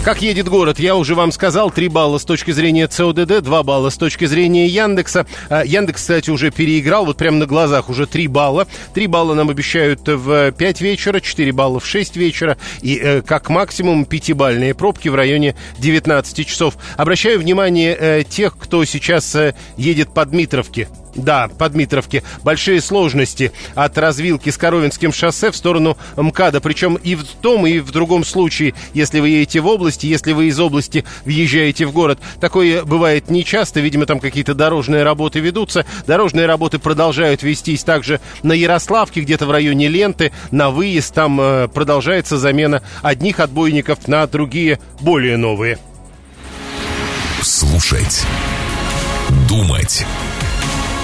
Как 0.05 0.21
едет 0.21 0.49
город, 0.49 0.79
я 0.79 0.97
уже 0.97 1.15
вам 1.15 1.33
сказал, 1.33 1.71
3 1.71 1.88
балла 1.88 2.19
с 2.19 2.25
точки 2.27 2.51
зрения 2.51 2.88
ЦОДД, 2.88 3.41
2 3.41 3.62
балла 3.62 3.88
с 3.88 3.97
точки 3.97 4.27
зрения 4.27 4.67
Яндекса. 4.67 5.27
А, 5.49 5.65
Яндекс, 5.65 6.03
кстати, 6.03 6.29
уже 6.29 6.51
переиграл, 6.51 7.07
вот 7.07 7.17
прямо 7.17 7.38
на 7.38 7.47
глазах 7.47 7.88
уже 7.88 8.07
3 8.07 8.27
балла. 8.27 8.67
3 8.93 9.07
балла 9.07 9.33
нам 9.33 9.49
обещают 9.49 10.01
в 10.07 10.53
5 10.53 10.81
вечера, 10.83 11.21
4 11.21 11.53
балла 11.53 11.81
в 11.81 11.87
6 11.87 12.17
вечера 12.17 12.59
и 12.83 13.01
э, 13.03 13.23
как 13.23 13.49
максимум 13.49 14.03
5-бальные 14.03 14.75
пробки 14.75 15.09
в 15.09 15.15
районе 15.15 15.55
19 15.79 16.47
часов. 16.47 16.77
Обращаю 16.99 17.38
внимание 17.38 17.97
э, 17.99 18.25
тех, 18.29 18.59
кто 18.59 18.85
сейчас 18.85 19.35
э, 19.37 19.55
едет 19.79 20.12
по 20.12 20.27
Дмитровке. 20.27 20.88
Да, 21.14 21.48
по 21.59 21.68
Дмитровке. 21.68 22.22
Большие 22.42 22.81
сложности 22.81 23.53
от 23.75 23.98
развилки 23.98 24.51
с 24.51 24.57
Коровинским 24.57 25.12
шоссе 25.12 25.51
в 25.51 25.57
сторону 25.57 25.98
МКАДа. 26.16 26.61
Причем 26.61 26.94
и 26.94 27.14
в 27.14 27.25
том, 27.25 27.66
и 27.66 27.81
в 27.81 27.90
другом 27.90 28.25
случае, 28.25 28.75
если 28.94 29.20
вы 29.20 29.29
едете 29.29 29.61
в 29.61 29.66
области, 29.66 30.07
если 30.07 30.33
вы 30.33 30.46
из 30.46 30.59
области 30.59 31.05
въезжаете 31.25 31.87
в 31.87 31.92
город. 31.92 32.18
Такое 32.40 32.85
бывает 32.85 33.31
нечасто. 33.31 33.81
Видимо, 33.81 34.07
там 34.07 34.20
какие-то 34.20 34.55
дорожные 34.55 35.03
работы 35.03 35.40
ведутся. 35.40 35.85
Дорожные 36.07 36.46
работы 36.46 36.79
продолжают 36.79 37.42
вестись 37.42 37.85
также 37.85 38.20
на 38.42 38.53
Ярославке, 38.53 39.20
где-то 39.20 39.46
в 39.46 39.51
районе 39.51 39.88
Ленты. 39.88 40.33
На 40.51 40.70
выезд 40.70 41.12
там 41.14 41.40
э, 41.40 41.68
продолжается 41.68 42.38
замена 42.38 42.83
одних 43.03 43.40
отбойников 43.40 44.09
на 44.09 44.27
другие, 44.27 44.79
более 45.01 45.37
новые. 45.37 45.79
Слушать. 47.42 48.25
Думать. 49.48 50.07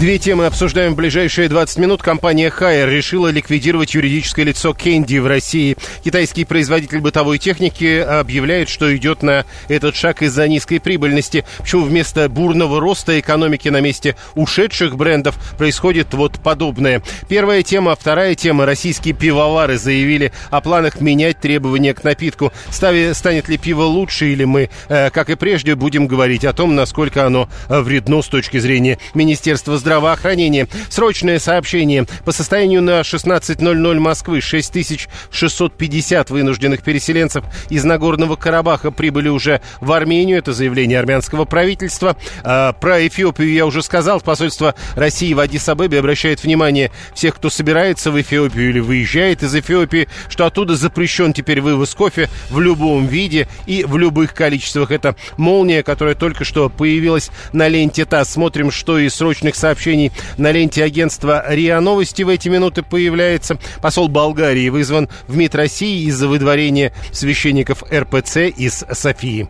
Две 0.00 0.18
темы 0.18 0.46
обсуждаем 0.46 0.94
в 0.94 0.96
ближайшие 0.96 1.50
20 1.50 1.76
минут. 1.76 2.02
Компания 2.02 2.48
Хайер 2.48 2.88
решила 2.88 3.28
ликвидировать 3.28 3.92
юридическое 3.92 4.46
лицо 4.46 4.72
Кенди 4.72 5.18
в 5.18 5.26
России. 5.26 5.76
Китайский 6.02 6.46
производитель 6.46 7.00
бытовой 7.00 7.36
техники 7.36 7.98
объявляет, 7.98 8.70
что 8.70 8.96
идет 8.96 9.22
на 9.22 9.44
этот 9.68 9.94
шаг 9.94 10.22
из-за 10.22 10.48
низкой 10.48 10.78
прибыльности. 10.78 11.44
Почему 11.58 11.84
вместо 11.84 12.30
бурного 12.30 12.80
роста 12.80 13.20
экономики 13.20 13.68
на 13.68 13.82
месте 13.82 14.16
ушедших 14.36 14.96
брендов 14.96 15.36
происходит 15.58 16.14
вот 16.14 16.40
подобное. 16.42 17.02
Первая 17.28 17.62
тема. 17.62 17.94
Вторая 17.94 18.34
тема. 18.34 18.64
Российские 18.64 19.12
пивовары 19.12 19.76
заявили 19.76 20.32
о 20.48 20.62
планах 20.62 21.02
менять 21.02 21.40
требования 21.40 21.92
к 21.92 22.04
напитку. 22.04 22.54
Стави, 22.70 23.12
станет 23.12 23.50
ли 23.50 23.58
пиво 23.58 23.82
лучше 23.82 24.32
или 24.32 24.44
мы, 24.44 24.70
э, 24.88 25.10
как 25.10 25.28
и 25.28 25.34
прежде, 25.34 25.74
будем 25.74 26.06
говорить 26.06 26.46
о 26.46 26.54
том, 26.54 26.74
насколько 26.74 27.26
оно 27.26 27.50
вредно 27.68 28.22
с 28.22 28.28
точки 28.28 28.56
зрения 28.56 28.98
Министерства 29.12 29.76
здравоохранения 29.76 29.89
здравоохранения. 29.90 30.68
Срочное 30.88 31.40
сообщение. 31.40 32.06
По 32.24 32.30
состоянию 32.30 32.80
на 32.80 33.00
16.00 33.00 33.98
Москвы 33.98 34.40
6650 34.40 36.30
вынужденных 36.30 36.84
переселенцев 36.84 37.44
из 37.70 37.82
Нагорного 37.82 38.36
Карабаха 38.36 38.92
прибыли 38.92 39.28
уже 39.28 39.60
в 39.80 39.90
Армению. 39.90 40.38
Это 40.38 40.52
заявление 40.52 41.00
армянского 41.00 41.44
правительства. 41.44 42.16
А, 42.44 42.72
про 42.74 43.04
Эфиопию 43.04 43.52
я 43.52 43.66
уже 43.66 43.82
сказал. 43.82 44.20
Посольство 44.20 44.76
России 44.94 45.34
в 45.34 45.40
Адис-Абебе 45.40 45.98
обращает 45.98 46.44
внимание 46.44 46.92
всех, 47.12 47.34
кто 47.34 47.50
собирается 47.50 48.12
в 48.12 48.20
Эфиопию 48.20 48.70
или 48.70 48.78
выезжает 48.78 49.42
из 49.42 49.52
Эфиопии, 49.56 50.06
что 50.28 50.46
оттуда 50.46 50.76
запрещен 50.76 51.32
теперь 51.32 51.60
вывоз 51.60 51.96
кофе 51.96 52.28
в 52.48 52.60
любом 52.60 53.08
виде 53.08 53.48
и 53.66 53.82
в 53.82 53.98
любых 53.98 54.34
количествах. 54.34 54.92
Это 54.92 55.16
молния, 55.36 55.82
которая 55.82 56.14
только 56.14 56.44
что 56.44 56.68
появилась 56.68 57.32
на 57.52 57.66
ленте 57.66 58.04
ТАСС. 58.04 58.30
Смотрим, 58.30 58.70
что 58.70 58.96
из 58.96 59.16
срочных 59.16 59.56
сообщений 59.56 59.79
сообщений 59.80 60.12
на 60.36 60.52
ленте 60.52 60.84
агентства 60.84 61.42
РИА 61.48 61.80
Новости 61.80 62.22
в 62.22 62.28
эти 62.28 62.48
минуты 62.48 62.82
появляется. 62.82 63.58
Посол 63.80 64.08
Болгарии 64.08 64.68
вызван 64.68 65.08
в 65.26 65.36
МИД 65.36 65.54
России 65.54 66.06
из-за 66.08 66.28
выдворения 66.28 66.92
священников 67.12 67.82
РПЦ 67.90 68.48
из 68.54 68.84
Софии. 68.92 69.48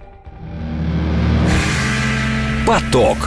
Поток. 2.64 3.19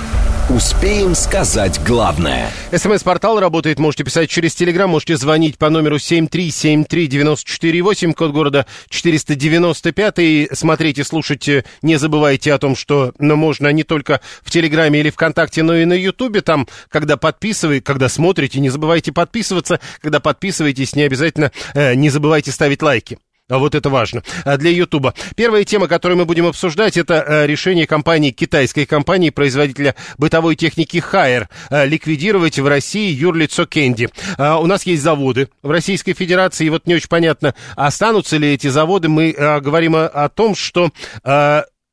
Успеем 0.54 1.16
сказать 1.16 1.82
главное. 1.84 2.52
СМС-портал 2.72 3.40
работает. 3.40 3.80
Можете 3.80 4.04
писать 4.04 4.30
через 4.30 4.54
Телеграм, 4.54 4.88
можете 4.88 5.18
звонить 5.18 5.58
по 5.58 5.72
номеру 5.72 5.96
7373948, 5.96 8.14
код 8.14 8.32
города 8.32 8.68
495. 8.88 10.20
И 10.20 10.48
смотреть 10.54 11.00
и 11.00 11.04
слушать 11.04 11.50
э, 11.50 11.66
не 11.82 11.96
забывайте 11.96 12.54
о 12.54 12.60
том, 12.60 12.76
что 12.76 13.14
ну, 13.18 13.36
можно 13.36 13.70
не 13.70 13.82
только 13.82 14.22
в 14.44 14.52
Телеграме 14.52 15.00
или 15.00 15.10
ВКонтакте, 15.10 15.64
но 15.64 15.76
и 15.76 15.86
на 15.86 15.94
Ютубе. 15.94 16.42
Там, 16.42 16.68
когда 16.88 17.18
подписываете, 17.18 17.84
когда 17.84 18.08
смотрите, 18.08 18.60
не 18.60 18.70
забывайте 18.70 19.12
подписываться. 19.12 19.80
Когда 20.02 20.20
подписываетесь, 20.20 20.96
не 20.96 21.02
обязательно 21.02 21.52
э, 21.74 21.96
не 21.96 22.12
забывайте 22.12 22.52
ставить 22.52 22.84
лайки. 22.84 23.18
А 23.50 23.58
вот 23.58 23.76
это 23.76 23.90
важно. 23.90 24.24
А 24.46 24.56
для 24.56 24.72
Ютуба. 24.72 25.14
Первая 25.36 25.66
тема, 25.66 25.90
которую 25.90 26.18
мы 26.18 26.26
будем 26.26 26.46
обсуждать, 26.46 26.96
это 26.96 27.26
э, 27.28 27.46
решение 27.46 27.86
компании, 27.86 28.32
китайской 28.32 28.86
компании, 28.86 29.32
производителя 29.32 29.96
бытовой 30.18 30.56
техники 30.56 31.00
Хайер, 31.00 31.50
э, 31.70 31.86
ликвидировать 31.86 32.58
в 32.58 32.66
России 32.66 33.12
юрлицо 33.12 33.66
Кенди. 33.66 34.08
А, 34.38 34.60
у 34.60 34.66
нас 34.66 34.86
есть 34.86 35.04
заводы 35.04 35.50
в 35.62 35.72
Российской 35.72 36.14
Федерации, 36.14 36.68
и 36.68 36.70
вот 36.70 36.88
не 36.88 36.96
очень 36.96 37.10
понятно, 37.10 37.54
останутся 37.76 38.38
ли 38.38 38.54
эти 38.54 38.68
заводы. 38.68 39.10
Мы 39.10 39.32
э, 39.32 39.60
говорим 39.60 39.98
о 39.98 40.30
том, 40.30 40.56
что 40.56 40.92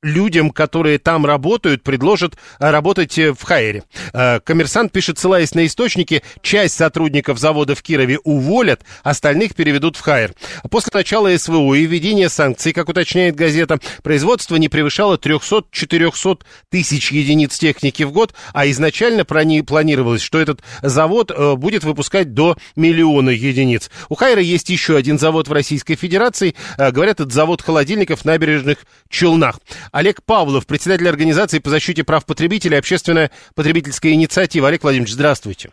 людям, 0.02 0.50
которые 0.50 0.98
там 0.98 1.26
работают, 1.26 1.82
предложат 1.82 2.36
э, 2.58 2.70
работать 2.70 3.18
э, 3.18 3.32
в 3.32 3.42
Хайере. 3.42 3.84
Э, 4.12 4.40
коммерсант 4.40 4.92
пишет, 4.92 5.18
ссылаясь 5.18 5.54
на 5.54 5.66
источники, 5.66 6.22
часть 6.42 6.76
сотрудников 6.76 7.38
завода 7.38 7.74
в 7.74 7.82
Кирове 7.82 8.18
уволят, 8.24 8.82
остальных 9.02 9.54
переведут 9.54 9.96
в 9.96 10.00
Хайер. 10.00 10.32
После 10.70 10.90
начала 10.94 11.36
СВО 11.36 11.74
и 11.74 11.84
введения 11.84 12.28
санкций, 12.28 12.72
как 12.72 12.88
уточняет 12.88 13.34
газета, 13.34 13.78
производство 14.02 14.56
не 14.56 14.68
превышало 14.68 15.16
300-400 15.16 16.40
тысяч 16.70 17.12
единиц 17.12 17.58
техники 17.58 18.02
в 18.04 18.12
год, 18.12 18.34
а 18.54 18.68
изначально 18.70 19.24
планировалось, 19.24 20.22
что 20.22 20.38
этот 20.38 20.62
завод 20.82 21.30
будет 21.58 21.84
выпускать 21.84 22.32
до 22.32 22.56
миллиона 22.76 23.30
единиц. 23.30 23.90
У 24.08 24.14
Хайера 24.14 24.40
есть 24.40 24.70
еще 24.70 24.96
один 24.96 25.18
завод 25.18 25.48
в 25.48 25.52
Российской 25.52 25.96
Федерации, 25.96 26.54
говорят, 26.78 27.20
это 27.20 27.32
завод 27.32 27.62
холодильников 27.62 28.20
в 28.20 28.24
набережных 28.24 28.78
Челнах. 29.08 29.58
Олег 29.92 30.22
Павлов, 30.22 30.66
председатель 30.66 31.08
организации 31.08 31.58
по 31.58 31.70
защите 31.70 32.04
прав 32.04 32.24
потребителей, 32.26 32.78
общественная 32.78 33.30
потребительская 33.54 34.12
инициатива. 34.12 34.68
Олег 34.68 34.82
Владимирович, 34.82 35.14
здравствуйте. 35.14 35.70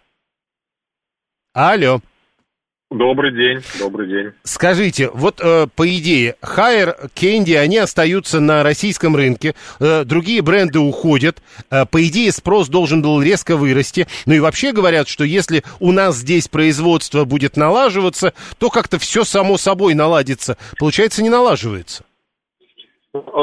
Алло. 1.54 2.02
Добрый 2.90 3.34
день, 3.34 3.62
добрый 3.80 4.08
день. 4.08 4.32
Скажите, 4.44 5.10
вот 5.10 5.42
э, 5.44 5.68
по 5.76 5.90
идее, 5.90 6.36
Хайер, 6.42 7.10
Кенди, 7.14 7.52
они 7.52 7.78
остаются 7.80 8.40
на 8.40 8.64
российском 8.64 9.14
рынке, 9.14 9.56
э, 9.82 10.06
другие 10.06 10.42
бренды 10.42 10.80
уходят, 10.80 11.42
э, 11.70 11.86
по 11.86 12.08
идее 12.08 12.32
спрос 12.32 12.70
должен 12.70 13.02
был 13.02 13.22
резко 13.22 13.58
вырасти, 13.58 14.08
ну 14.26 14.36
и 14.36 14.40
вообще 14.40 14.72
говорят, 14.72 15.10
что 15.10 15.26
если 15.26 15.64
у 15.82 15.92
нас 15.92 16.16
здесь 16.16 16.48
производство 16.48 17.26
будет 17.26 17.58
налаживаться, 17.58 18.34
то 18.58 18.70
как-то 18.70 19.00
все 19.00 19.26
само 19.26 19.58
собой 19.58 19.94
наладится. 19.94 20.58
Получается, 20.80 21.22
не 21.22 21.30
налаживается. 21.30 22.06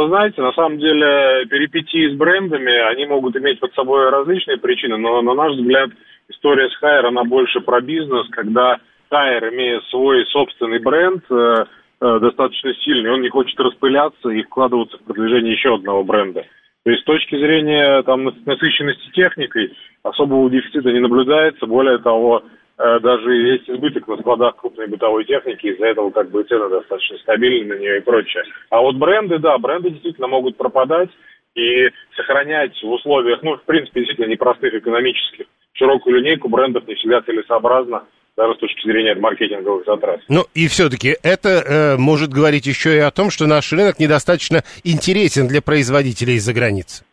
Знаете, 0.09 0.43
на 0.43 0.53
самом 0.53 0.79
деле 0.79 1.47
перипетии 1.47 2.09
с 2.13 2.17
брендами, 2.17 2.73
они 2.91 3.07
могут 3.07 3.37
иметь 3.37 3.61
под 3.61 3.73
собой 3.75 4.11
различные 4.11 4.59
причины, 4.59 4.97
но 4.97 5.23
на 5.23 5.35
наш 5.35 5.53
взгляд 5.55 5.91
история 6.29 6.69
с 6.69 6.77
Хайер, 6.77 7.07
она 7.07 7.25
больше 7.25 7.61
про 7.61 7.81
бизнес, 7.81 8.29
когда 8.31 8.79
Хайер, 9.11 9.55
имея 9.55 9.81
свой 9.91 10.27
собственный 10.27 10.79
бренд, 10.79 11.25
э, 11.31 11.65
э, 12.01 12.19
достаточно 12.21 12.75
сильный, 12.75 13.13
он 13.13 13.23
не 13.23 13.29
хочет 13.29 13.59
распыляться 13.61 14.29
и 14.31 14.43
вкладываться 14.43 14.99
в 14.99 15.05
продвижение 15.05 15.53
еще 15.53 15.75
одного 15.75 16.05
бренда. 16.05 16.45
То 16.85 16.91
есть 16.91 17.03
с 17.03 17.07
точки 17.07 17.37
зрения 17.37 18.03
там, 18.03 18.25
насыщенности 18.45 19.11
техникой 19.13 19.73
особого 20.03 20.51
дефицита 20.51 20.93
не 20.93 21.01
наблюдается. 21.01 21.67
Более 21.67 21.99
того, 21.99 22.43
даже 22.77 23.35
есть 23.35 23.71
избыток 23.71 24.09
на 24.09 24.17
складах 24.19 24.57
крупной 24.57 24.89
бытовой 24.89 25.25
техники, 25.25 25.67
из-за 25.67 25.87
этого 25.87 26.11
как 26.11 26.31
бы 26.31 26.43
цены 26.45 26.69
достаточно 26.69 27.19
стабильны 27.19 27.75
на 27.75 27.79
нее 27.79 27.99
и 27.99 28.03
прочее. 28.03 28.45
А 28.71 28.81
вот 28.81 28.97
бренды, 28.97 29.39
да, 29.39 29.57
бренды 29.59 29.91
действительно 29.91 30.27
могут 30.27 30.57
пропадать 30.57 31.11
и 31.55 31.89
сохранять 32.17 32.73
в 32.83 32.91
условиях, 32.91 33.43
ну, 33.43 33.57
в 33.57 33.63
принципе, 33.63 34.01
действительно 34.01 34.33
непростых 34.33 34.75
экономических, 34.75 35.47
широкую 35.75 36.17
линейку 36.17 36.49
брендов 36.49 36.87
не 36.89 36.95
всегда 36.95 37.23
целесообразно, 37.23 38.05
даже 38.37 38.55
с 38.55 38.59
точки 38.59 38.87
зрения 38.87 39.15
маркетинговых 39.15 39.85
затрат. 39.87 40.21
Ну 40.29 40.45
и 40.55 40.67
все-таки 40.67 41.17
это 41.23 41.49
э, 41.49 41.97
может 41.97 42.31
говорить 42.31 42.67
еще 42.67 42.97
и 42.97 42.99
о 42.99 43.11
том, 43.11 43.31
что 43.31 43.47
наш 43.47 43.73
рынок 43.73 43.99
недостаточно 43.99 44.65
интересен 44.83 45.47
для 45.47 45.63
производителей 45.63 46.35
из-за 46.35 46.53
границы. 46.53 47.05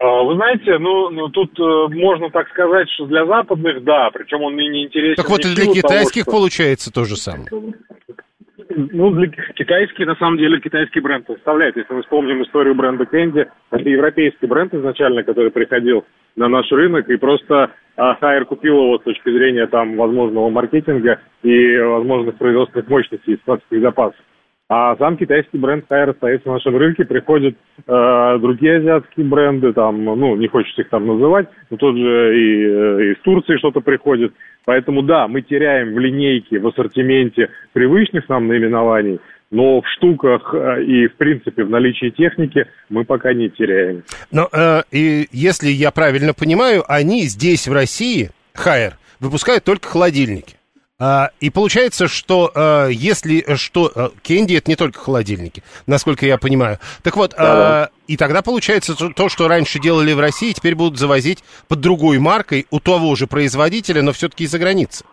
А, 0.00 0.22
вы 0.22 0.34
знаете, 0.36 0.78
ну, 0.78 1.10
ну 1.10 1.28
тут 1.28 1.58
э, 1.58 1.88
можно 1.94 2.30
так 2.30 2.48
сказать, 2.50 2.88
что 2.90 3.06
для 3.06 3.26
западных, 3.26 3.82
да, 3.82 4.10
причем 4.12 4.42
он 4.42 4.54
мне 4.54 4.68
не 4.68 4.84
интересен. 4.84 5.16
Так 5.16 5.28
вот 5.28 5.44
и 5.44 5.54
для 5.54 5.66
китайских 5.66 6.24
того, 6.24 6.36
что... 6.36 6.40
получается 6.40 6.92
то 6.92 7.04
же 7.04 7.16
самое. 7.16 7.48
ну, 8.70 9.10
для, 9.10 9.26
китайский, 9.56 10.04
на 10.04 10.14
самом 10.14 10.38
деле, 10.38 10.60
китайский 10.60 11.00
бренд 11.00 11.26
составляет. 11.26 11.76
Если 11.76 11.92
мы 11.92 12.02
вспомним 12.02 12.44
историю 12.44 12.76
бренда 12.76 13.06
Кэнди, 13.06 13.48
это 13.72 13.88
европейский 13.88 14.46
бренд 14.46 14.72
изначально, 14.72 15.24
который 15.24 15.50
приходил 15.50 16.04
на 16.36 16.48
наш 16.48 16.70
рынок, 16.70 17.08
и 17.10 17.16
просто 17.16 17.72
а, 17.96 18.14
Хайер 18.20 18.44
купил 18.44 18.74
его 18.74 18.98
с 18.98 19.02
точки 19.02 19.30
зрения 19.30 19.66
там 19.66 19.96
возможного 19.96 20.48
маркетинга 20.48 21.20
и 21.42 21.76
возможных 21.76 22.36
производственных 22.36 22.88
мощностей 22.88 23.34
и 23.34 23.38
складских 23.38 23.80
запасов. 23.80 24.20
А 24.70 24.96
сам 24.96 25.16
китайский 25.16 25.56
бренд 25.56 25.86
Хайер 25.88 26.10
остается 26.10 26.46
на 26.46 26.54
нашем 26.54 26.76
рынке, 26.76 27.06
приходят 27.06 27.54
э, 27.86 28.38
другие 28.38 28.76
азиатские 28.76 29.24
бренды, 29.24 29.72
там, 29.72 30.04
ну, 30.04 30.36
не 30.36 30.46
хочется 30.46 30.82
их 30.82 30.90
там 30.90 31.06
называть, 31.06 31.48
но 31.70 31.78
тот 31.78 31.96
же 31.96 32.38
и 32.38 32.64
э, 32.66 33.12
из 33.12 33.22
Турции 33.22 33.56
что-то 33.56 33.80
приходит. 33.80 34.34
Поэтому 34.66 35.02
да, 35.02 35.26
мы 35.26 35.40
теряем 35.40 35.94
в 35.94 35.98
линейке, 35.98 36.58
в 36.58 36.66
ассортименте 36.66 37.48
привычных 37.72 38.28
нам 38.28 38.46
наименований, 38.46 39.20
но 39.50 39.80
в 39.80 39.88
штуках 39.96 40.52
э, 40.52 40.84
и, 40.84 41.08
в 41.08 41.16
принципе, 41.16 41.64
в 41.64 41.70
наличии 41.70 42.10
техники 42.10 42.66
мы 42.90 43.06
пока 43.06 43.32
не 43.32 43.48
теряем. 43.48 44.02
Но 44.30 44.50
э, 44.52 44.82
и 44.92 45.28
если 45.32 45.68
я 45.68 45.90
правильно 45.92 46.34
понимаю, 46.34 46.84
они 46.86 47.22
здесь, 47.22 47.68
в 47.68 47.72
России, 47.72 48.28
Хайер, 48.52 48.98
выпускают 49.18 49.64
только 49.64 49.88
холодильники. 49.88 50.57
А, 51.00 51.28
и 51.40 51.48
получается, 51.48 52.08
что 52.08 52.50
а, 52.56 52.88
если 52.88 53.54
что, 53.54 53.88
а, 53.94 54.08
Кенди 54.22 54.54
это 54.54 54.68
не 54.68 54.74
только 54.74 54.98
холодильники, 54.98 55.62
насколько 55.86 56.26
я 56.26 56.38
понимаю. 56.38 56.78
Так 57.04 57.16
вот, 57.16 57.34
да. 57.38 57.84
а, 57.84 57.88
и 58.08 58.16
тогда 58.16 58.42
получается 58.42 58.96
то, 59.14 59.28
что 59.28 59.46
раньше 59.46 59.78
делали 59.78 60.12
в 60.12 60.18
России, 60.18 60.52
теперь 60.52 60.74
будут 60.74 60.98
завозить 60.98 61.44
под 61.68 61.80
другой 61.80 62.18
маркой 62.18 62.66
у 62.72 62.80
того 62.80 63.14
же 63.14 63.28
производителя, 63.28 64.02
но 64.02 64.10
все-таки 64.10 64.42
из-за 64.42 64.58
границы. 64.58 65.04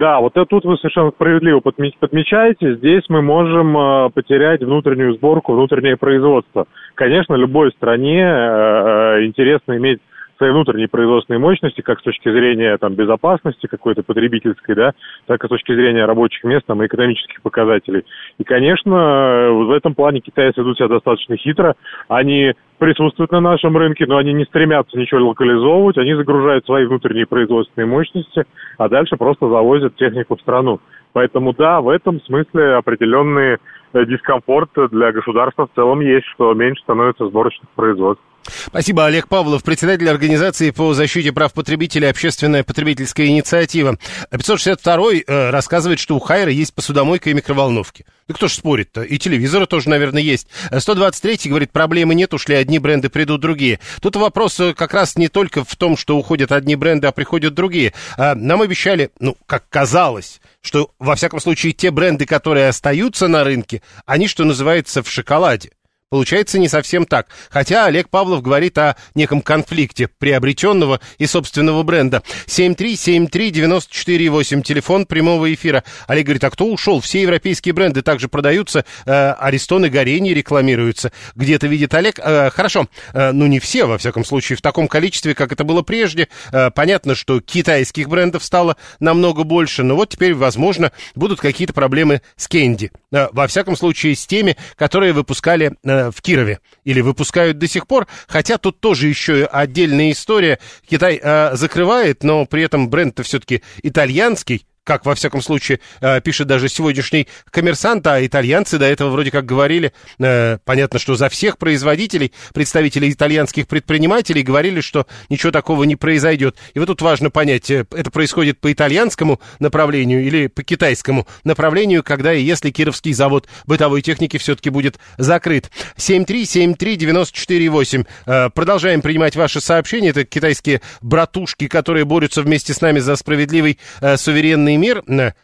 Да, 0.00 0.18
вот 0.18 0.32
это 0.36 0.46
тут 0.46 0.64
вы 0.64 0.76
совершенно 0.78 1.12
справедливо 1.12 1.60
подмечаете. 1.60 2.74
Здесь 2.74 3.04
мы 3.08 3.22
можем 3.22 3.78
э, 3.78 4.10
потерять 4.10 4.60
внутреннюю 4.60 5.14
сборку, 5.14 5.52
внутреннее 5.52 5.96
производство. 5.96 6.66
Конечно, 6.96 7.34
любой 7.34 7.70
стране 7.70 8.24
э, 8.24 9.24
интересно 9.26 9.76
иметь 9.76 10.00
своей 10.42 10.52
внутренней 10.52 10.88
производственной 10.88 11.38
мощности, 11.38 11.82
как 11.82 12.00
с 12.00 12.02
точки 12.02 12.28
зрения 12.28 12.76
там, 12.78 12.94
безопасности 12.94 13.68
какой-то 13.68 14.02
потребительской, 14.02 14.74
да, 14.74 14.92
так 15.26 15.44
и 15.44 15.46
с 15.46 15.48
точки 15.48 15.72
зрения 15.72 16.04
рабочих 16.04 16.42
мест 16.42 16.66
там, 16.66 16.82
и 16.82 16.86
экономических 16.86 17.40
показателей. 17.42 18.02
И, 18.38 18.44
конечно, 18.44 19.50
в 19.52 19.70
этом 19.70 19.94
плане 19.94 20.18
китайцы 20.18 20.60
ведут 20.60 20.78
себя 20.78 20.88
достаточно 20.88 21.36
хитро. 21.36 21.76
Они 22.08 22.54
присутствуют 22.78 23.30
на 23.30 23.40
нашем 23.40 23.76
рынке, 23.76 24.04
но 24.08 24.16
они 24.16 24.32
не 24.32 24.44
стремятся 24.44 24.98
ничего 24.98 25.28
локализовывать, 25.28 25.96
они 25.98 26.14
загружают 26.14 26.66
свои 26.66 26.86
внутренние 26.86 27.26
производственные 27.26 27.86
мощности, 27.86 28.44
а 28.78 28.88
дальше 28.88 29.16
просто 29.16 29.48
завозят 29.48 29.94
технику 29.94 30.34
в 30.34 30.40
страну. 30.40 30.80
Поэтому 31.12 31.52
да, 31.52 31.80
в 31.80 31.88
этом 31.88 32.20
смысле 32.22 32.74
определенный 32.74 33.58
э, 33.92 34.06
дискомфорт 34.06 34.70
для 34.90 35.12
государства 35.12 35.68
в 35.68 35.74
целом 35.76 36.00
есть, 36.00 36.26
что 36.34 36.52
меньше 36.54 36.82
становится 36.82 37.28
сборочных 37.28 37.68
производств. 37.76 38.24
Спасибо, 38.66 39.06
Олег 39.06 39.28
Павлов, 39.28 39.62
председатель 39.62 40.08
организации 40.08 40.70
по 40.70 40.94
защите 40.94 41.32
прав 41.32 41.52
потребителей 41.52 42.08
«Общественная 42.08 42.64
потребительская 42.64 43.26
инициатива». 43.26 43.98
562 44.30 45.12
э, 45.26 45.50
рассказывает, 45.50 45.98
что 45.98 46.16
у 46.16 46.20
Хайра 46.20 46.50
есть 46.50 46.74
посудомойка 46.74 47.30
и 47.30 47.34
микроволновки. 47.34 48.04
Да 48.28 48.34
кто 48.34 48.48
ж 48.48 48.52
спорит-то? 48.52 49.02
И 49.02 49.18
телевизоры 49.18 49.66
тоже, 49.66 49.88
наверное, 49.88 50.22
есть. 50.22 50.48
123 50.76 51.50
говорит, 51.50 51.72
проблемы 51.72 52.14
нет, 52.14 52.32
ушли 52.34 52.54
одни 52.54 52.78
бренды, 52.78 53.08
придут 53.08 53.40
другие. 53.40 53.80
Тут 54.00 54.16
вопрос 54.16 54.58
э, 54.60 54.74
как 54.74 54.94
раз 54.94 55.16
не 55.16 55.28
только 55.28 55.64
в 55.64 55.76
том, 55.76 55.96
что 55.96 56.16
уходят 56.16 56.52
одни 56.52 56.76
бренды, 56.76 57.06
а 57.06 57.12
приходят 57.12 57.54
другие. 57.54 57.92
А, 58.16 58.34
нам 58.34 58.62
обещали, 58.62 59.10
ну, 59.18 59.36
как 59.46 59.68
казалось, 59.68 60.40
что, 60.60 60.90
во 60.98 61.14
всяком 61.16 61.40
случае, 61.40 61.72
те 61.72 61.90
бренды, 61.90 62.26
которые 62.26 62.68
остаются 62.68 63.28
на 63.28 63.44
рынке, 63.44 63.82
они, 64.06 64.28
что 64.28 64.44
называется, 64.44 65.02
в 65.02 65.10
шоколаде. 65.10 65.70
Получается 66.12 66.58
не 66.58 66.68
совсем 66.68 67.06
так. 67.06 67.28
Хотя 67.48 67.86
Олег 67.86 68.10
Павлов 68.10 68.42
говорит 68.42 68.76
о 68.76 68.96
неком 69.14 69.40
конфликте 69.40 70.10
приобретенного 70.18 71.00
и 71.16 71.24
собственного 71.24 71.82
бренда. 71.84 72.22
7373948, 72.48 74.60
телефон 74.60 75.06
прямого 75.06 75.54
эфира. 75.54 75.84
Олег 76.06 76.26
говорит, 76.26 76.44
а 76.44 76.50
кто 76.50 76.66
ушел? 76.66 77.00
Все 77.00 77.22
европейские 77.22 77.72
бренды 77.72 78.02
также 78.02 78.28
продаются. 78.28 78.84
Э, 79.06 79.32
Аристон 79.38 79.86
и 79.86 79.88
Горени 79.88 80.34
рекламируются. 80.34 81.12
Где-то 81.34 81.66
видит 81.66 81.94
Олег. 81.94 82.18
Э, 82.18 82.50
хорошо, 82.50 82.88
э, 83.14 83.32
ну 83.32 83.46
не 83.46 83.58
все, 83.58 83.86
во 83.86 83.96
всяком 83.96 84.26
случае, 84.26 84.58
в 84.58 84.60
таком 84.60 84.88
количестве, 84.88 85.34
как 85.34 85.50
это 85.50 85.64
было 85.64 85.80
прежде. 85.80 86.28
Э, 86.52 86.70
понятно, 86.70 87.14
что 87.14 87.40
китайских 87.40 88.10
брендов 88.10 88.44
стало 88.44 88.76
намного 89.00 89.44
больше, 89.44 89.82
но 89.82 89.96
вот 89.96 90.10
теперь, 90.10 90.34
возможно, 90.34 90.92
будут 91.14 91.40
какие-то 91.40 91.72
проблемы 91.72 92.20
с 92.36 92.48
Кенди. 92.48 92.90
Э, 93.12 93.28
во 93.32 93.46
всяком 93.46 93.76
случае, 93.76 94.16
с 94.16 94.26
теми, 94.26 94.56
которые 94.74 95.12
выпускали 95.12 95.76
э, 95.84 96.10
в 96.10 96.20
Кирове 96.22 96.60
или 96.84 97.00
выпускают 97.00 97.58
до 97.58 97.68
сих 97.68 97.86
пор, 97.86 98.08
хотя 98.26 98.58
тут 98.58 98.80
тоже 98.80 99.06
еще 99.06 99.44
отдельная 99.44 100.10
история. 100.10 100.58
Китай 100.88 101.20
э, 101.22 101.50
закрывает, 101.54 102.24
но 102.24 102.46
при 102.46 102.62
этом 102.62 102.88
бренд-то 102.88 103.22
все-таки 103.22 103.62
итальянский, 103.82 104.66
как, 104.84 105.04
во 105.06 105.14
всяком 105.14 105.40
случае, 105.42 105.78
э, 106.00 106.20
пишет 106.20 106.48
даже 106.48 106.68
сегодняшний 106.68 107.28
коммерсант, 107.50 108.06
а 108.06 108.24
итальянцы 108.24 108.78
до 108.78 108.84
этого 108.86 109.10
вроде 109.10 109.30
как 109.30 109.44
говорили, 109.46 109.92
э, 110.18 110.58
понятно, 110.64 110.98
что 110.98 111.14
за 111.14 111.28
всех 111.28 111.58
производителей, 111.58 112.32
представителей 112.52 113.12
итальянских 113.12 113.68
предпринимателей 113.68 114.42
говорили, 114.42 114.80
что 114.80 115.06
ничего 115.28 115.52
такого 115.52 115.84
не 115.84 115.94
произойдет. 115.94 116.56
И 116.74 116.80
вот 116.80 116.86
тут 116.86 117.02
важно 117.02 117.30
понять, 117.30 117.70
э, 117.70 117.84
это 117.92 118.10
происходит 118.10 118.58
по 118.60 118.72
итальянскому 118.72 119.40
направлению 119.60 120.24
или 120.24 120.48
по 120.48 120.64
китайскому 120.64 121.28
направлению, 121.44 122.02
когда 122.02 122.34
и 122.34 122.42
если 122.42 122.70
Кировский 122.70 123.12
завод 123.12 123.46
бытовой 123.66 124.02
техники 124.02 124.38
все-таки 124.38 124.70
будет 124.70 124.98
закрыт. 125.16 125.70
7373948. 125.96 128.50
Продолжаем 128.50 129.02
принимать 129.02 129.36
ваши 129.36 129.60
сообщения. 129.60 130.08
Это 130.08 130.24
китайские 130.24 130.80
братушки, 131.00 131.68
которые 131.68 132.04
борются 132.04 132.42
вместе 132.42 132.74
с 132.74 132.80
нами 132.80 132.98
за 132.98 133.14
справедливый 133.16 133.78
суверенный 134.16 134.71
современный 134.72 134.76
мир, 134.76 135.02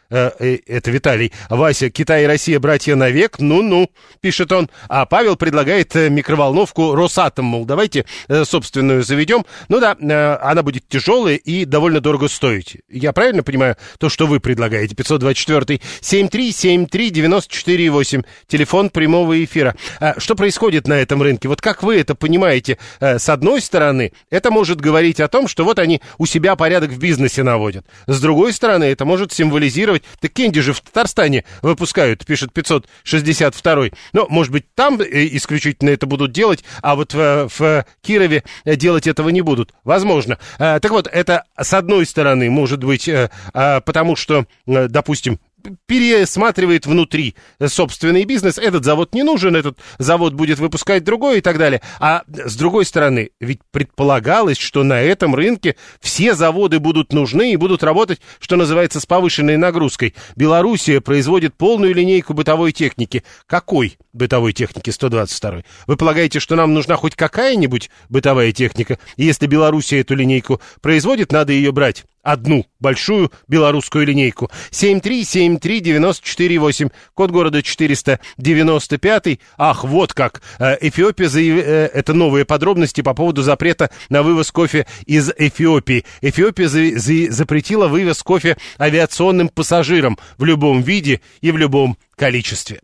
э, 0.09 0.31
э, 0.39 0.57
это 0.67 0.91
Виталий, 0.91 1.31
Вася, 1.49 1.89
Китай 1.89 2.23
и 2.23 2.27
Россия 2.27 2.59
братья 2.59 2.95
навек, 2.95 3.39
ну-ну, 3.39 3.89
пишет 4.21 4.51
он. 4.51 4.69
А 4.87 5.05
Павел 5.05 5.35
предлагает 5.35 5.95
э, 5.95 6.09
микроволновку 6.09 6.95
Росатом, 6.95 7.45
мол, 7.45 7.65
давайте 7.65 8.05
э, 8.27 8.43
собственную 8.45 9.03
заведем. 9.03 9.45
Ну 9.67 9.79
да, 9.79 9.95
э, 9.99 10.37
она 10.41 10.63
будет 10.63 10.87
тяжелая 10.87 11.35
и 11.35 11.65
довольно 11.65 11.99
дорого 12.01 12.27
стоить. 12.27 12.77
Я 12.89 13.13
правильно 13.13 13.43
понимаю 13.43 13.75
то, 13.97 14.09
что 14.09 14.27
вы 14.27 14.39
предлагаете? 14.39 14.95
524 14.95 15.81
7373 16.01 17.09
94 17.09 17.89
8 17.89 18.23
телефон 18.47 18.89
прямого 18.89 19.43
эфира. 19.43 19.75
А 19.99 20.19
что 20.19 20.35
происходит 20.35 20.87
на 20.87 20.93
этом 20.93 21.21
рынке? 21.21 21.47
Вот 21.47 21.61
как 21.61 21.83
вы 21.83 21.97
это 21.97 22.15
понимаете? 22.15 22.77
Э, 22.99 23.19
с 23.19 23.29
одной 23.29 23.61
стороны, 23.61 24.11
это 24.29 24.51
может 24.51 24.81
говорить 24.81 25.19
о 25.19 25.27
том, 25.27 25.47
что 25.47 25.63
вот 25.63 25.79
они 25.79 26.01
у 26.17 26.25
себя 26.25 26.55
порядок 26.55 26.91
в 26.91 26.99
бизнесе 26.99 27.43
наводят. 27.43 27.85
С 28.07 28.19
другой 28.21 28.53
стороны, 28.53 28.85
это 28.85 29.05
может 29.05 29.18
может 29.19 29.33
символизировать... 29.33 30.03
Так 30.19 30.31
Кенди 30.31 30.61
же 30.61 30.73
в 30.73 30.79
Татарстане 30.79 31.43
выпускают, 31.61 32.25
пишет 32.25 32.53
562 32.53 33.87
Ну, 34.13 34.27
может 34.29 34.53
быть, 34.53 34.73
там 34.73 34.99
э, 35.01 35.27
исключительно 35.35 35.89
это 35.89 36.05
будут 36.05 36.31
делать, 36.31 36.63
а 36.81 36.95
вот 36.95 37.13
в, 37.13 37.49
в 37.49 37.85
Кирове 38.01 38.43
делать 38.65 39.07
этого 39.07 39.29
не 39.29 39.41
будут. 39.41 39.73
Возможно. 39.83 40.37
Так 40.57 40.89
вот, 40.91 41.07
это 41.07 41.43
с 41.59 41.73
одной 41.73 42.05
стороны 42.05 42.49
может 42.49 42.83
быть, 42.83 43.09
а, 43.09 43.81
потому 43.81 44.15
что, 44.15 44.45
допустим, 44.65 45.39
пересматривает 45.85 46.85
внутри 46.85 47.35
собственный 47.65 48.25
бизнес. 48.25 48.57
Этот 48.57 48.85
завод 48.85 49.13
не 49.13 49.23
нужен, 49.23 49.55
этот 49.55 49.77
завод 49.97 50.33
будет 50.33 50.59
выпускать 50.59 51.03
другой 51.03 51.39
и 51.39 51.41
так 51.41 51.57
далее. 51.57 51.81
А 51.99 52.23
с 52.27 52.55
другой 52.55 52.85
стороны, 52.85 53.31
ведь 53.39 53.59
предполагалось, 53.71 54.57
что 54.57 54.83
на 54.83 55.01
этом 55.01 55.35
рынке 55.35 55.75
все 55.99 56.33
заводы 56.35 56.79
будут 56.79 57.13
нужны 57.13 57.53
и 57.53 57.55
будут 57.55 57.83
работать, 57.83 58.19
что 58.39 58.55
называется, 58.55 58.99
с 58.99 59.05
повышенной 59.05 59.57
нагрузкой. 59.57 60.15
Белоруссия 60.35 61.01
производит 61.01 61.55
полную 61.55 61.93
линейку 61.93 62.33
бытовой 62.33 62.71
техники. 62.71 63.23
Какой 63.45 63.97
бытовой 64.13 64.53
техники 64.53 64.89
122? 64.89 65.63
Вы 65.87 65.97
полагаете, 65.97 66.39
что 66.39 66.55
нам 66.55 66.73
нужна 66.73 66.95
хоть 66.95 67.15
какая-нибудь 67.15 67.89
бытовая 68.09 68.51
техника? 68.51 68.99
И 69.17 69.25
если 69.25 69.47
Белоруссия 69.47 69.99
эту 69.99 70.15
линейку 70.15 70.61
производит, 70.81 71.31
надо 71.31 71.53
ее 71.53 71.71
брать 71.71 72.05
одну 72.23 72.65
большую 72.79 73.31
белорусскую 73.47 74.05
линейку. 74.05 74.51
7373948, 74.71 76.91
код 77.13 77.31
города 77.31 77.63
495. 77.63 79.39
Ах, 79.57 79.83
вот 79.83 80.13
как. 80.13 80.41
Э, 80.59 80.77
Эфиопия, 80.81 81.27
заяв... 81.27 81.57
Э, 81.57 81.89
это 81.93 82.13
новые 82.13 82.45
подробности 82.45 83.01
по 83.01 83.13
поводу 83.13 83.41
запрета 83.41 83.89
на 84.09 84.23
вывоз 84.23 84.51
кофе 84.51 84.87
из 85.05 85.31
Эфиопии. 85.37 86.05
Эфиопия 86.21 86.67
за... 86.67 86.99
За... 86.99 87.31
запретила 87.31 87.87
вывоз 87.87 88.21
кофе 88.23 88.57
авиационным 88.79 89.49
пассажирам 89.49 90.17
в 90.37 90.45
любом 90.45 90.81
виде 90.81 91.21
и 91.41 91.51
в 91.51 91.57
любом 91.57 91.97
количестве. 92.15 92.79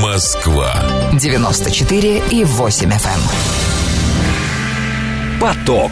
Москва. 0.00 0.74
94 1.12 2.22
и 2.30 2.44
8 2.44 2.90
FM. 2.90 3.20
Эм. 5.34 5.40
Поток. 5.40 5.90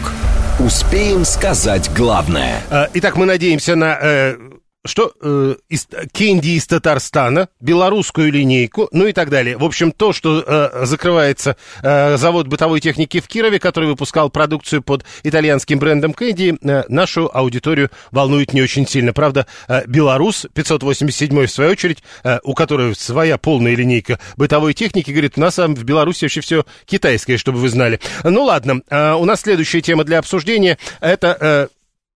Успеем 0.59 1.25
сказать 1.25 1.91
главное. 1.95 2.63
Э, 2.71 2.87
Итак, 2.95 3.17
мы 3.17 3.25
надеемся 3.27 3.75
на 3.75 3.97
э, 4.01 4.37
что 4.85 5.13
э, 5.19 5.55
из, 5.69 5.87
кенди 6.11 6.49
из 6.49 6.67
Татарстана, 6.67 7.49
белорусскую 7.59 8.31
линейку, 8.31 8.87
ну 8.91 9.07
и 9.07 9.13
так 9.13 9.29
далее. 9.29 9.57
В 9.57 9.63
общем, 9.63 9.91
то, 9.91 10.13
что 10.13 10.43
э, 10.45 10.85
закрывается 10.85 11.57
э, 11.81 12.17
завод 12.17 12.47
бытовой 12.47 12.79
техники 12.79 13.19
в 13.19 13.27
Кирове, 13.27 13.59
который 13.59 13.89
выпускал 13.89 14.29
продукцию 14.29 14.81
под 14.81 15.03
итальянским 15.23 15.79
брендом 15.79 16.13
кенди, 16.13 16.57
э, 16.61 16.83
нашу 16.87 17.29
аудиторию 17.33 17.89
волнует 18.11 18.53
не 18.53 18.61
очень 18.61 18.87
сильно. 18.87 19.13
Правда, 19.13 19.47
э, 19.67 19.85
белорус 19.87 20.45
587 20.53 21.45
в 21.45 21.51
свою 21.51 21.71
очередь, 21.71 22.03
э, 22.23 22.39
у 22.43 22.53
которой 22.53 22.95
своя 22.95 23.37
полная 23.37 23.75
линейка 23.75 24.19
бытовой 24.37 24.73
техники, 24.73 25.11
говорит, 25.11 25.33
у 25.37 25.41
нас 25.41 25.57
в 25.57 25.83
Беларуси 25.83 26.25
вообще 26.25 26.41
все 26.41 26.65
китайское, 26.85 27.37
чтобы 27.37 27.59
вы 27.59 27.69
знали. 27.69 27.99
Ну 28.23 28.43
ладно, 28.43 28.81
э, 28.89 29.13
у 29.13 29.25
нас 29.25 29.41
следующая 29.41 29.81
тема 29.81 30.03
для 30.03 30.19
обсуждения, 30.19 30.77
это 31.01 31.69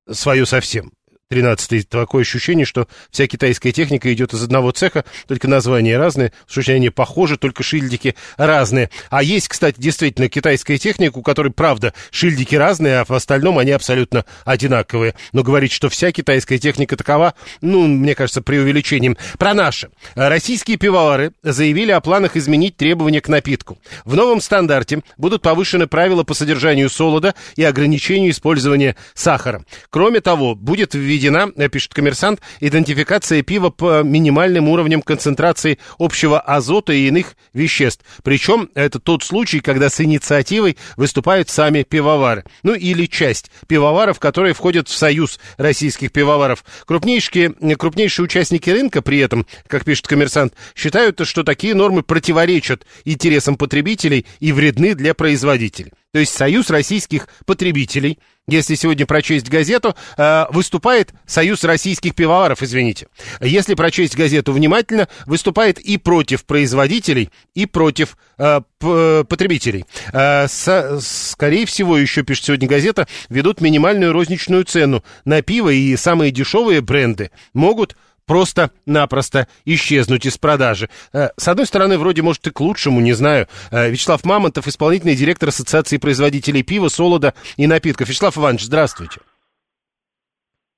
э, 0.10 0.14
свое 0.14 0.46
совсем. 0.46 0.92
13 1.30 1.88
такое 1.88 2.24
ощущение, 2.24 2.66
что 2.66 2.88
вся 3.12 3.28
китайская 3.28 3.72
техника 3.72 4.12
идет 4.12 4.34
из 4.34 4.42
одного 4.42 4.72
цеха, 4.72 5.06
только 5.28 5.48
названия 5.48 5.96
разные, 5.96 6.34
слушай, 6.48 6.76
они 6.76 6.90
похожи, 6.90 7.38
только 7.38 7.62
шильдики 7.62 8.16
разные. 8.36 8.90
А 9.12 9.22
есть, 9.22 9.48
кстати, 9.48 9.76
действительно 9.80 10.28
китайская 10.28 10.80
техника, 10.80 11.20
у 11.20 11.22
которой, 11.22 11.52
правда, 11.52 11.94
шильдики 12.10 12.56
разные, 12.56 13.02
а 13.02 13.06
в 13.06 13.12
остальном 13.12 13.60
они 13.60 13.70
абсолютно 13.70 14.26
одинаковые. 14.44 15.14
Но 15.32 15.44
говорить, 15.44 15.72
что 15.72 15.88
вся 15.90 16.12
китайская 16.12 16.58
техника 16.58 16.98
такова, 16.98 17.36
ну, 17.62 17.86
мне 17.86 18.16
кажется, 18.16 18.42
преувеличением. 18.42 19.16
Про 19.38 19.54
наши. 19.54 19.92
Российские 20.16 20.78
пивовары 20.78 21.34
заявили 21.44 21.92
о 21.92 22.02
планах 22.02 22.38
изменить 22.38 22.76
требования 22.76 23.22
к 23.22 23.28
напитку. 23.28 23.78
В 24.04 24.16
новом 24.16 24.42
стандарте 24.42 25.04
будут 25.18 25.44
повышены 25.44 25.86
правила 25.86 26.24
по 26.24 26.34
содержанию 26.34 26.90
солода 26.90 27.36
и 27.56 27.64
ограничению 27.64 28.32
использования 28.32 28.96
сахара. 29.14 29.64
Кроме 29.92 30.22
того, 30.22 30.56
будет 30.56 30.96
введена 30.96 31.19
введена, 31.20 31.52
э, 31.56 31.70
пишет 31.70 31.94
коммерсант, 31.94 32.40
идентификация 32.60 33.44
пива 33.44 33.70
по 33.70 34.04
минимальным 34.04 34.70
уровням 34.70 35.02
концентрации 35.02 35.78
общего 35.98 36.40
азота 36.40 36.94
и 36.94 37.08
иных 37.08 37.36
веществ. 37.54 38.04
Причем 38.24 38.70
это 38.74 39.00
тот 39.00 39.24
случай, 39.24 39.60
когда 39.60 39.90
с 39.90 40.00
инициативой 40.02 40.78
выступают 40.96 41.50
сами 41.50 41.84
пивовары. 41.84 42.46
Ну 42.64 42.74
или 42.74 43.06
часть 43.06 43.52
пивоваров, 43.68 44.20
которые 44.20 44.54
входят 44.54 44.88
в 44.88 44.96
союз 44.96 45.40
российских 45.58 46.12
пивоваров. 46.12 46.64
Крупнейшие, 46.86 47.54
крупнейшие 47.76 48.24
участники 48.24 48.70
рынка 48.70 49.02
при 49.02 49.20
этом, 49.20 49.46
как 49.68 49.84
пишет 49.84 50.08
коммерсант, 50.08 50.54
считают, 50.76 51.20
что 51.28 51.44
такие 51.44 51.76
нормы 51.76 52.04
противоречат 52.04 52.86
интересам 53.04 53.58
потребителей 53.58 54.26
и 54.40 54.52
вредны 54.52 54.96
для 54.96 55.14
производителей. 55.14 55.92
То 56.12 56.20
есть 56.20 56.34
Союз 56.34 56.72
российских 56.72 57.28
потребителей, 57.46 58.18
если 58.48 58.74
сегодня 58.74 59.06
прочесть 59.06 59.48
газету, 59.48 59.96
э, 60.18 60.46
выступает 60.50 61.14
Союз 61.28 61.64
российских 61.64 62.16
пивоваров, 62.16 62.64
извините. 62.64 63.08
Если 63.42 63.76
прочесть 63.76 64.16
газету 64.16 64.52
внимательно, 64.52 65.08
выступает 65.28 65.78
и 65.78 65.98
против 65.98 66.46
производителей, 66.46 67.30
и 67.54 67.68
против 67.68 68.18
э, 68.40 68.62
потребителей. 68.80 69.86
Э, 70.12 70.48
со, 70.48 71.00
скорее 71.00 71.68
всего, 71.68 71.96
еще 71.96 72.24
пишет 72.24 72.46
сегодня 72.46 72.68
газета, 72.68 73.08
ведут 73.30 73.62
минимальную 73.62 74.12
розничную 74.12 74.64
цену 74.64 75.04
на 75.26 75.44
пиво, 75.44 75.70
и 75.70 75.96
самые 75.96 76.32
дешевые 76.32 76.82
бренды 76.82 77.30
могут 77.54 77.96
просто-напросто 78.30 79.48
исчезнуть 79.66 80.28
из 80.28 80.38
продажи. 80.38 80.88
Э, 81.14 81.30
с 81.36 81.48
одной 81.48 81.66
стороны, 81.66 81.98
вроде, 81.98 82.22
может, 82.22 82.46
и 82.46 82.52
к 82.52 82.60
лучшему, 82.60 83.00
не 83.00 83.14
знаю. 83.14 83.48
Э, 83.72 83.90
Вячеслав 83.90 84.24
Мамонтов, 84.24 84.68
исполнительный 84.68 85.16
директор 85.16 85.50
Ассоциации 85.50 85.98
производителей 85.98 86.62
пива, 86.62 86.90
солода 86.90 87.34
и 87.58 87.66
напитков. 87.66 88.08
Вячеслав 88.08 88.38
Иванович, 88.38 88.66
здравствуйте. 88.66 89.22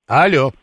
Алло. 0.08 0.54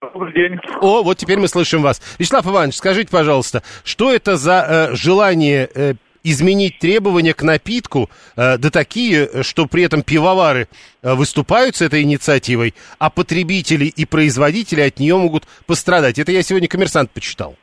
Добрый 0.00 0.32
день. 0.32 0.60
О, 0.80 1.02
вот 1.02 1.18
теперь 1.18 1.40
мы 1.40 1.48
слышим 1.48 1.82
вас. 1.82 2.00
Вячеслав 2.20 2.46
Иванович, 2.46 2.76
скажите, 2.76 3.10
пожалуйста, 3.10 3.64
что 3.82 4.12
это 4.12 4.36
за 4.36 4.90
э, 4.92 4.94
желание 4.94 5.68
э, 5.74 5.94
изменить 6.22 6.78
требования 6.78 7.34
к 7.34 7.42
напитку, 7.42 8.10
э, 8.36 8.58
да 8.58 8.70
такие, 8.70 9.42
что 9.42 9.66
при 9.66 9.84
этом 9.84 10.02
пивовары 10.02 10.68
э, 11.02 11.14
выступают 11.14 11.76
с 11.76 11.82
этой 11.82 12.02
инициативой, 12.02 12.74
а 12.98 13.10
потребители 13.10 13.86
и 13.86 14.04
производители 14.04 14.80
от 14.80 14.98
нее 14.98 15.16
могут 15.16 15.46
пострадать. 15.66 16.18
Это 16.18 16.32
я 16.32 16.42
сегодня 16.42 16.68
коммерсант 16.68 17.10
почитал. 17.10 17.56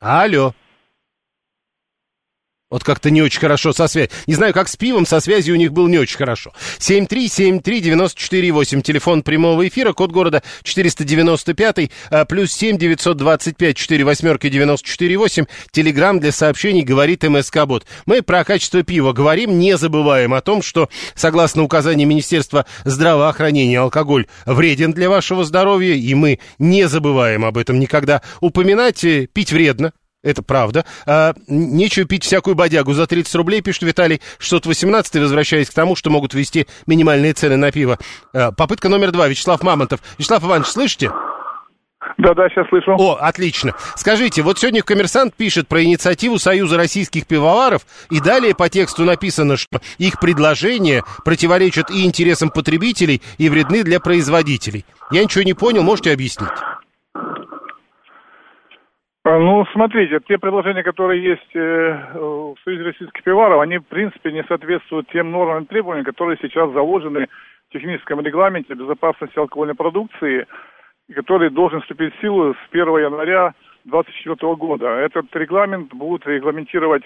Алло. 0.00 0.54
Вот 2.72 2.82
как-то 2.84 3.10
не 3.10 3.20
очень 3.20 3.38
хорошо 3.38 3.74
со 3.74 3.86
связью. 3.86 4.10
Не 4.26 4.34
знаю, 4.34 4.54
как 4.54 4.66
с 4.66 4.76
пивом, 4.76 5.04
со 5.04 5.20
связью 5.20 5.56
у 5.56 5.58
них 5.58 5.74
было 5.74 5.88
не 5.88 5.98
очень 5.98 6.16
хорошо. 6.16 6.54
7373948, 6.78 8.80
телефон 8.80 9.22
прямого 9.22 9.68
эфира, 9.68 9.92
код 9.92 10.10
города 10.10 10.42
495, 10.62 11.90
а, 12.10 12.24
плюс 12.24 12.50
7 12.52 12.78
925 12.78 13.76
4 13.76 14.04
восьмерки 14.04 14.48
948, 14.48 15.44
телеграмм 15.70 16.18
для 16.18 16.32
сообщений 16.32 16.80
говорит 16.80 17.24
МСК 17.24 17.66
Бот. 17.66 17.84
Мы 18.06 18.22
про 18.22 18.42
качество 18.42 18.82
пива 18.82 19.12
говорим, 19.12 19.58
не 19.58 19.76
забываем 19.76 20.32
о 20.32 20.40
том, 20.40 20.62
что, 20.62 20.88
согласно 21.14 21.64
указанию 21.64 22.08
Министерства 22.08 22.64
здравоохранения, 22.86 23.80
алкоголь 23.80 24.28
вреден 24.46 24.94
для 24.94 25.10
вашего 25.10 25.44
здоровья, 25.44 25.92
и 25.92 26.14
мы 26.14 26.38
не 26.58 26.88
забываем 26.88 27.44
об 27.44 27.58
этом 27.58 27.78
никогда 27.78 28.22
упоминать. 28.40 29.04
Э, 29.04 29.28
пить 29.30 29.52
вредно, 29.52 29.92
это 30.22 30.42
правда. 30.42 30.84
А, 31.06 31.34
нечего 31.46 32.06
пить 32.06 32.24
всякую 32.24 32.54
бодягу 32.54 32.92
за 32.92 33.06
30 33.06 33.34
рублей, 33.34 33.60
пишет 33.60 33.82
Виталий 33.82 34.20
618, 34.38 35.16
возвращаясь 35.16 35.70
к 35.70 35.74
тому, 35.74 35.96
что 35.96 36.10
могут 36.10 36.34
ввести 36.34 36.66
минимальные 36.86 37.32
цены 37.32 37.56
на 37.56 37.72
пиво. 37.72 37.98
А, 38.32 38.52
попытка 38.52 38.88
номер 38.88 39.12
два. 39.12 39.28
Вячеслав 39.28 39.62
Мамонтов. 39.62 40.00
Вячеслав 40.18 40.42
Иванович, 40.44 40.68
слышите? 40.68 41.10
Да, 42.18 42.34
да, 42.34 42.48
сейчас 42.48 42.68
слышу. 42.68 42.92
О, 42.92 43.14
отлично. 43.14 43.74
Скажите, 43.96 44.42
вот 44.42 44.58
сегодня 44.58 44.82
коммерсант 44.82 45.34
пишет 45.34 45.68
про 45.68 45.82
инициативу 45.82 46.38
Союза 46.38 46.76
российских 46.76 47.26
пивоваров, 47.26 47.82
и 48.10 48.20
далее 48.20 48.54
по 48.54 48.68
тексту 48.68 49.04
написано, 49.04 49.56
что 49.56 49.80
их 49.98 50.20
предложения 50.20 51.04
противоречат 51.24 51.90
и 51.90 52.04
интересам 52.04 52.50
потребителей, 52.50 53.22
и 53.38 53.48
вредны 53.48 53.82
для 53.82 54.00
производителей. 54.00 54.84
Я 55.10 55.22
ничего 55.22 55.42
не 55.42 55.54
понял, 55.54 55.82
можете 55.82 56.12
объяснить? 56.12 56.50
А, 59.24 59.38
ну, 59.38 59.64
смотрите, 59.72 60.18
те 60.26 60.36
предложения, 60.36 60.82
которые 60.82 61.22
есть 61.22 61.54
э, 61.54 62.12
в 62.14 62.56
Союзе 62.64 62.82
российских 62.82 63.22
пиваров, 63.22 63.60
они, 63.60 63.78
в 63.78 63.86
принципе, 63.86 64.32
не 64.32 64.42
соответствуют 64.44 65.08
тем 65.10 65.30
нормам 65.30 65.62
и 65.62 65.66
требованиям, 65.66 66.04
которые 66.04 66.38
сейчас 66.42 66.72
заложены 66.72 67.28
в 67.68 67.72
техническом 67.72 68.20
регламенте 68.20 68.74
безопасности 68.74 69.38
алкогольной 69.38 69.76
продукции, 69.76 70.46
который 71.14 71.50
должен 71.50 71.82
вступить 71.82 72.14
в 72.16 72.20
силу 72.20 72.54
с 72.54 72.58
1 72.72 72.84
января 72.98 73.54
2024 73.84 74.54
года. 74.56 74.86
Этот 74.88 75.26
регламент 75.36 75.94
будет 75.94 76.26
регламентировать 76.26 77.04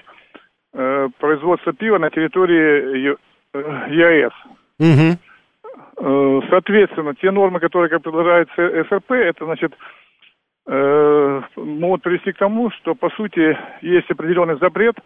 э, 0.73 1.09
производство 1.19 1.75
пива 1.75 1.99
на 1.99 2.09
территории 2.09 3.13
э, 3.13 3.17
ЕАЭС. 3.91 4.33
Угу. 4.79 6.43
Соответственно, 6.51 7.15
те 7.15 7.31
нормы, 7.31 7.59
которые, 7.61 7.89
как 7.91 8.03
предлагает 8.03 8.49
СРП, 8.55 9.13
это, 9.13 9.47
значит, 9.47 9.73
могут 10.67 12.03
привести 12.03 12.33
к 12.33 12.39
тому, 12.39 12.71
что, 12.73 12.95
по 12.95 13.09
сути, 13.11 13.57
есть 13.83 14.11
определенный 14.11 14.59
запрет 14.59 14.97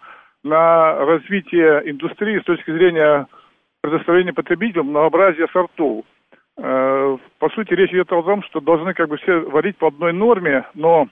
на 0.43 0.95
развитие 1.05 1.91
индустрии 1.91 2.41
с 2.41 2.45
точки 2.45 2.71
зрения 2.71 3.27
предоставления 3.83 4.33
потребителям 4.33 4.87
многообразия 4.87 5.49
сортов. 5.53 6.05
Э, 6.57 7.17
по 7.39 7.49
сути, 7.51 7.73
речь 7.75 7.91
идет 7.91 8.13
о 8.13 8.23
том, 8.23 8.43
что 8.45 8.61
должны 8.61 8.95
как 8.95 9.09
бы 9.09 9.17
все 9.19 9.41
варить 9.41 9.77
по 9.79 9.89
одной 9.89 10.13
норме, 10.13 10.67
но 10.75 11.09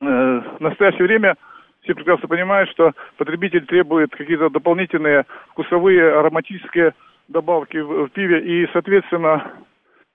э, 0.00 0.04
в 0.04 0.60
настоящее 0.60 1.04
время 1.04 1.36
все 1.82 1.94
прекрасно 1.94 2.28
понимают, 2.28 2.70
что 2.70 2.92
потребитель 3.16 3.64
требует 3.66 4.10
какие-то 4.10 4.50
дополнительные 4.50 5.24
вкусовые, 5.50 6.18
ароматические 6.18 6.94
добавки 7.28 7.76
в 7.76 8.08
пиве, 8.08 8.40
и, 8.40 8.68
соответственно, 8.72 9.52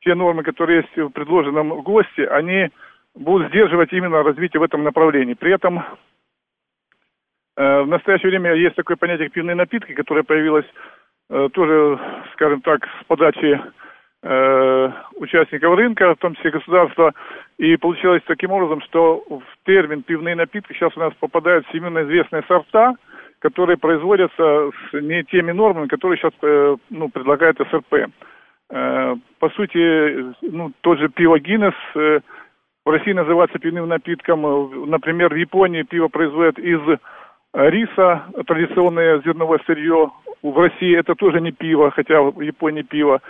те 0.01 0.15
нормы, 0.15 0.43
которые 0.43 0.79
есть 0.81 0.97
в 0.97 1.13
предложенном 1.13 1.81
ГОСТе, 1.81 2.27
они 2.27 2.69
будут 3.15 3.49
сдерживать 3.49 3.91
именно 3.93 4.23
развитие 4.23 4.59
в 4.59 4.63
этом 4.63 4.83
направлении. 4.83 5.33
При 5.33 5.53
этом 5.53 5.83
э, 7.57 7.81
в 7.81 7.87
настоящее 7.87 8.29
время 8.29 8.53
есть 8.53 8.75
такое 8.75 8.97
понятие 8.97 9.27
как 9.27 9.33
пивные 9.33 9.55
напитки, 9.55 9.93
которое 9.93 10.23
появилось 10.23 10.65
э, 11.29 11.49
тоже, 11.53 11.99
скажем 12.33 12.61
так, 12.61 12.85
с 12.85 13.05
подачи 13.05 13.61
э, 14.23 14.91
участников 15.15 15.75
рынка, 15.75 16.15
в 16.15 16.19
том 16.19 16.35
числе 16.35 16.51
государства, 16.51 17.13
и 17.57 17.75
получилось 17.77 18.23
таким 18.25 18.51
образом, 18.51 18.81
что 18.81 19.23
в 19.29 19.65
термин 19.65 20.03
пивные 20.03 20.35
напитки 20.35 20.73
сейчас 20.73 20.95
у 20.95 20.99
нас 20.99 21.13
попадают 21.19 21.67
всемирно 21.67 22.03
известные 22.03 22.43
сорта, 22.47 22.95
которые 23.39 23.77
производятся 23.77 24.69
с 24.91 24.93
не 24.93 25.23
теми 25.23 25.51
нормами, 25.51 25.87
которые 25.87 26.17
сейчас 26.17 26.33
ну, 26.89 27.09
предлагает 27.09 27.57
СРП. 27.57 28.11
По 28.69 29.49
сути, 29.55 30.33
ну, 30.43 30.71
тот 30.81 30.99
же 30.99 31.09
пиво 31.09 31.39
Гиннес 31.39 31.73
России 32.91 33.13
называется 33.13 33.59
пивным 33.59 33.87
напитком. 33.87 34.89
Например, 34.89 35.33
в 35.33 35.37
Японии 35.37 35.83
пиво 35.83 36.07
производят 36.07 36.59
из 36.59 36.79
риса, 37.53 38.23
традиционное 38.45 39.21
зерновое 39.21 39.59
сырье, 39.65 40.11
в 40.41 40.57
России 40.57 40.97
это 40.97 41.15
тоже 41.15 41.39
не 41.39 41.51
пиво, 41.51 41.91
хотя 41.91 42.21
в 42.21 42.41
Японии 42.41 42.81
пиво. 42.81 43.21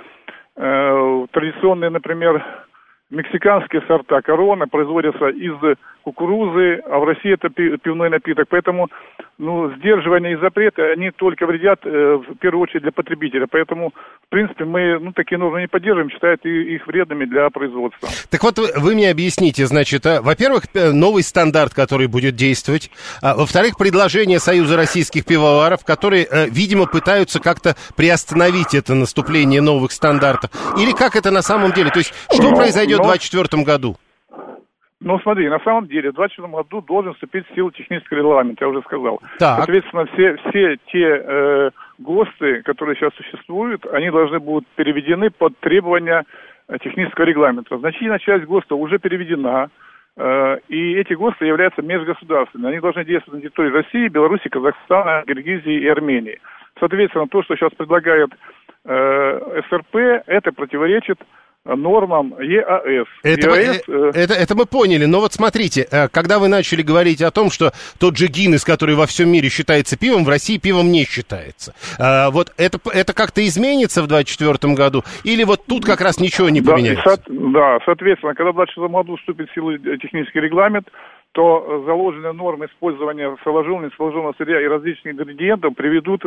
Э, 0.55 1.25
традиционные, 1.31 1.89
например, 1.89 2.43
мексиканские 3.11 3.81
сорта 3.87 4.21
корона 4.21 4.67
производятся 4.67 5.27
из 5.27 5.55
кукурузы, 6.03 6.81
а 6.89 6.99
в 6.99 7.03
России 7.03 7.33
это 7.33 7.49
пивной 7.49 8.09
напиток. 8.09 8.47
Поэтому 8.49 8.89
ну, 9.37 9.71
сдерживание 9.75 10.33
и 10.33 10.37
запреты, 10.37 10.83
они 10.93 11.11
только 11.11 11.45
вредят 11.45 11.79
э, 11.83 11.89
в 11.89 12.35
первую 12.37 12.63
очередь 12.63 12.83
для 12.83 12.91
потребителя. 12.91 13.47
Поэтому, 13.49 13.89
в 13.89 14.29
принципе, 14.29 14.65
мы 14.65 14.99
ну, 14.99 15.13
такие 15.13 15.37
нормы 15.37 15.61
не 15.61 15.67
поддерживаем, 15.67 16.09
считают 16.09 16.45
их 16.45 16.85
вредными 16.87 17.25
для 17.25 17.49
производства. 17.49 18.07
Так 18.29 18.43
вот, 18.43 18.57
вы 18.57 18.93
мне 18.93 19.09
объясните, 19.09 19.65
значит, 19.65 20.05
а, 20.05 20.21
во-первых, 20.21 20.63
новый 20.73 21.23
стандарт, 21.23 21.73
который 21.73 22.07
будет 22.07 22.35
действовать, 22.35 22.91
а, 23.21 23.35
во-вторых, 23.35 23.77
предложение 23.77 24.39
Союза 24.39 24.77
российских 24.77 25.25
пивоваров, 25.25 25.83
которые, 25.85 26.27
э, 26.29 26.47
видимо, 26.49 26.85
пытаются 26.85 27.39
как-то 27.39 27.75
приостановить 27.95 28.73
это 28.73 28.93
наступление 28.93 29.61
новых 29.61 29.91
стандартов. 29.91 30.51
Или 30.77 30.91
как 30.91 31.15
это 31.15 31.31
на 31.31 31.41
самом 31.41 31.73
деле? 31.73 31.89
То 31.89 31.99
есть, 31.99 32.13
что 32.31 32.51
но, 32.51 32.55
произойдет 32.55 33.00
2024 33.03 33.63
году? 33.63 33.97
Ну, 35.03 35.19
смотри, 35.19 35.49
на 35.49 35.59
самом 35.59 35.87
деле 35.87 36.11
в 36.11 36.15
2024 36.15 36.47
году 36.47 36.81
должен 36.81 37.13
вступить 37.13 37.47
в 37.47 37.55
силу 37.55 37.71
технический 37.71 38.15
регламент, 38.15 38.61
я 38.61 38.67
уже 38.67 38.81
сказал. 38.83 39.19
Так. 39.39 39.57
Соответственно, 39.57 40.05
все, 40.13 40.37
все 40.37 40.77
те 40.91 41.23
э, 41.25 41.71
ГОСТы, 41.97 42.61
которые 42.61 42.95
сейчас 42.95 43.11
существуют, 43.15 43.83
они 43.87 44.11
должны 44.11 44.39
будут 44.39 44.67
переведены 44.75 45.31
под 45.31 45.57
требования 45.57 46.23
э, 46.67 46.77
технического 46.83 47.25
регламента. 47.25 47.79
Значительная 47.79 48.19
часть 48.19 48.45
ГОСТа 48.45 48.75
уже 48.75 48.99
переведена, 48.99 49.69
э, 50.17 50.57
и 50.67 50.93
эти 50.93 51.13
ГОСТы 51.13 51.45
являются 51.45 51.81
межгосударственными. 51.81 52.73
Они 52.73 52.79
должны 52.79 53.03
действовать 53.03 53.41
на 53.43 53.49
территории 53.49 53.71
России, 53.71 54.07
Беларуси, 54.07 54.49
Казахстана, 54.49 55.23
Киргизии 55.25 55.81
и 55.81 55.87
Армении. 55.87 56.39
Соответственно, 56.79 57.27
то, 57.27 57.41
что 57.41 57.55
сейчас 57.55 57.71
предлагает 57.73 58.29
э, 58.85 59.61
СРП, 59.67 59.95
это 60.27 60.51
противоречит 60.51 61.17
нормам 61.65 62.33
ЕАС. 62.39 63.07
Это, 63.23 63.49
ЕАС 63.49 63.87
мы, 63.87 63.93
э, 63.95 64.11
это, 64.15 64.33
это 64.33 64.55
мы 64.55 64.65
поняли, 64.65 65.05
но 65.05 65.19
вот 65.19 65.33
смотрите, 65.33 65.87
э, 65.91 66.07
когда 66.09 66.39
вы 66.39 66.47
начали 66.47 66.81
говорить 66.81 67.21
о 67.21 67.31
том, 67.31 67.51
что 67.51 67.71
тот 67.99 68.17
же 68.17 68.27
Гиннес, 68.27 68.63
который 68.63 68.95
во 68.95 69.05
всем 69.05 69.29
мире 69.29 69.49
считается 69.49 69.97
пивом, 69.97 70.25
в 70.25 70.29
России 70.29 70.57
пивом 70.57 70.91
не 70.91 71.05
считается. 71.05 71.73
Э, 71.99 72.31
вот 72.31 72.51
это, 72.57 72.79
это 72.91 73.13
как-то 73.13 73.45
изменится 73.45 74.01
в 74.01 74.07
2024 74.07 74.73
году? 74.73 75.03
Или 75.23 75.43
вот 75.43 75.65
тут 75.67 75.85
как 75.85 76.01
раз 76.01 76.19
ничего 76.19 76.49
не 76.49 76.61
поменяется? 76.61 77.03
Да, 77.05 77.15
со, 77.15 77.21
да 77.27 77.79
соответственно, 77.85 78.33
когда 78.33 78.51
в 78.51 78.55
2024 78.55 78.87
году 78.89 79.15
вступит 79.17 79.49
в 79.49 79.53
силу 79.53 79.77
технический 79.77 80.39
регламент, 80.39 80.87
то 81.33 81.83
заложенные 81.85 82.33
нормы 82.33 82.65
использования 82.65 83.37
соложенного, 83.43 83.85
несоложенного 83.85 84.33
сырья 84.37 84.61
и 84.61 84.65
различных 84.65 85.13
ингредиентов 85.13 85.75
приведут 85.75 86.23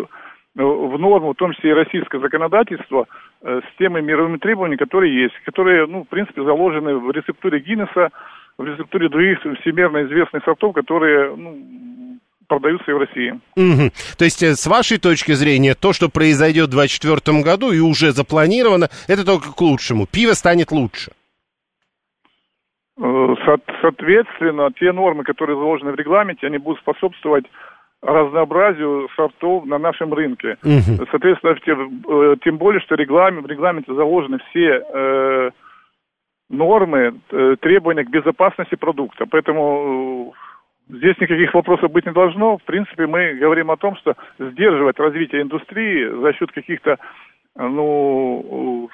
в 0.63 0.99
норму, 0.99 1.33
в 1.33 1.37
том 1.37 1.53
числе 1.53 1.71
и 1.71 1.75
российское 1.75 2.21
законодательство, 2.21 3.07
э, 3.43 3.61
с 3.61 3.79
теми 3.79 4.01
мировыми 4.01 4.39
требованиями, 4.39 4.79
которые 4.79 5.23
есть, 5.23 5.35
которые, 5.45 5.87
ну, 5.87 6.05
в 6.05 6.09
принципе, 6.09 6.45
заложены 6.45 6.97
в 6.97 7.11
рецептуре 7.11 7.59
Гиннесса, 7.61 8.11
в 8.57 8.65
рецептуре 8.65 9.09
других 9.09 9.41
всемирно 9.41 10.05
известных 10.05 10.45
сортов, 10.45 10.75
которые, 10.75 11.35
ну, 11.35 12.19
продаются 12.47 12.91
и 12.91 12.95
в 12.95 12.99
России. 12.99 13.41
Угу. 13.57 13.91
То 14.17 14.25
есть, 14.25 14.43
э, 14.43 14.55
с 14.55 14.67
вашей 14.67 14.99
точки 14.99 15.33
зрения, 15.33 15.75
то, 15.75 15.93
что 15.93 16.09
произойдет 16.09 16.69
в 16.69 16.77
2024 16.77 17.43
году 17.43 17.73
и 17.73 17.81
уже 17.81 18.13
запланировано, 18.13 18.89
это 19.09 19.27
только 19.27 19.53
к 19.53 19.61
лучшему. 19.61 20.07
Пиво 20.07 20.35
станет 20.35 20.71
лучше. 20.71 21.11
Э, 22.97 23.35
соответственно, 23.83 24.71
те 24.79 24.93
нормы, 24.93 25.25
которые 25.25 25.57
заложены 25.57 25.91
в 25.93 25.97
регламенте, 25.97 26.47
они 26.47 26.59
будут 26.59 26.79
способствовать 26.81 27.45
разнообразию 28.05 29.09
сортов 29.17 29.65
на 29.65 29.79
нашем 29.79 30.13
рынке. 30.13 30.57
Угу. 30.63 31.07
Соответственно, 31.11 31.57
тем, 31.65 32.03
э, 32.07 32.37
тем 32.43 32.59
более, 32.59 32.81
что 32.81 32.95
регламент, 32.95 33.47
в 33.47 33.51
регламенте 33.51 33.95
заложены 33.95 34.39
все 34.51 34.85
э, 34.87 35.51
нормы, 36.51 37.15
э, 37.31 37.57
требования 37.61 38.05
к 38.05 38.11
безопасности 38.11 38.75
продукта. 38.75 39.25
Поэтому 39.31 40.35
э, 40.91 40.97
здесь 40.97 41.19
никаких 41.19 41.55
вопросов 41.55 41.91
быть 41.91 42.07
не 42.07 42.13
должно. 42.13 42.59
В 42.59 42.63
принципе, 42.65 43.07
мы 43.07 43.35
говорим 43.35 43.71
о 43.71 43.77
том, 43.77 43.97
что 43.97 44.15
сдерживать 44.39 44.99
развитие 44.99 45.43
индустрии 45.43 46.07
за 46.23 46.33
счет 46.35 46.53
каких-то 46.53 46.99
ну, 47.57 48.91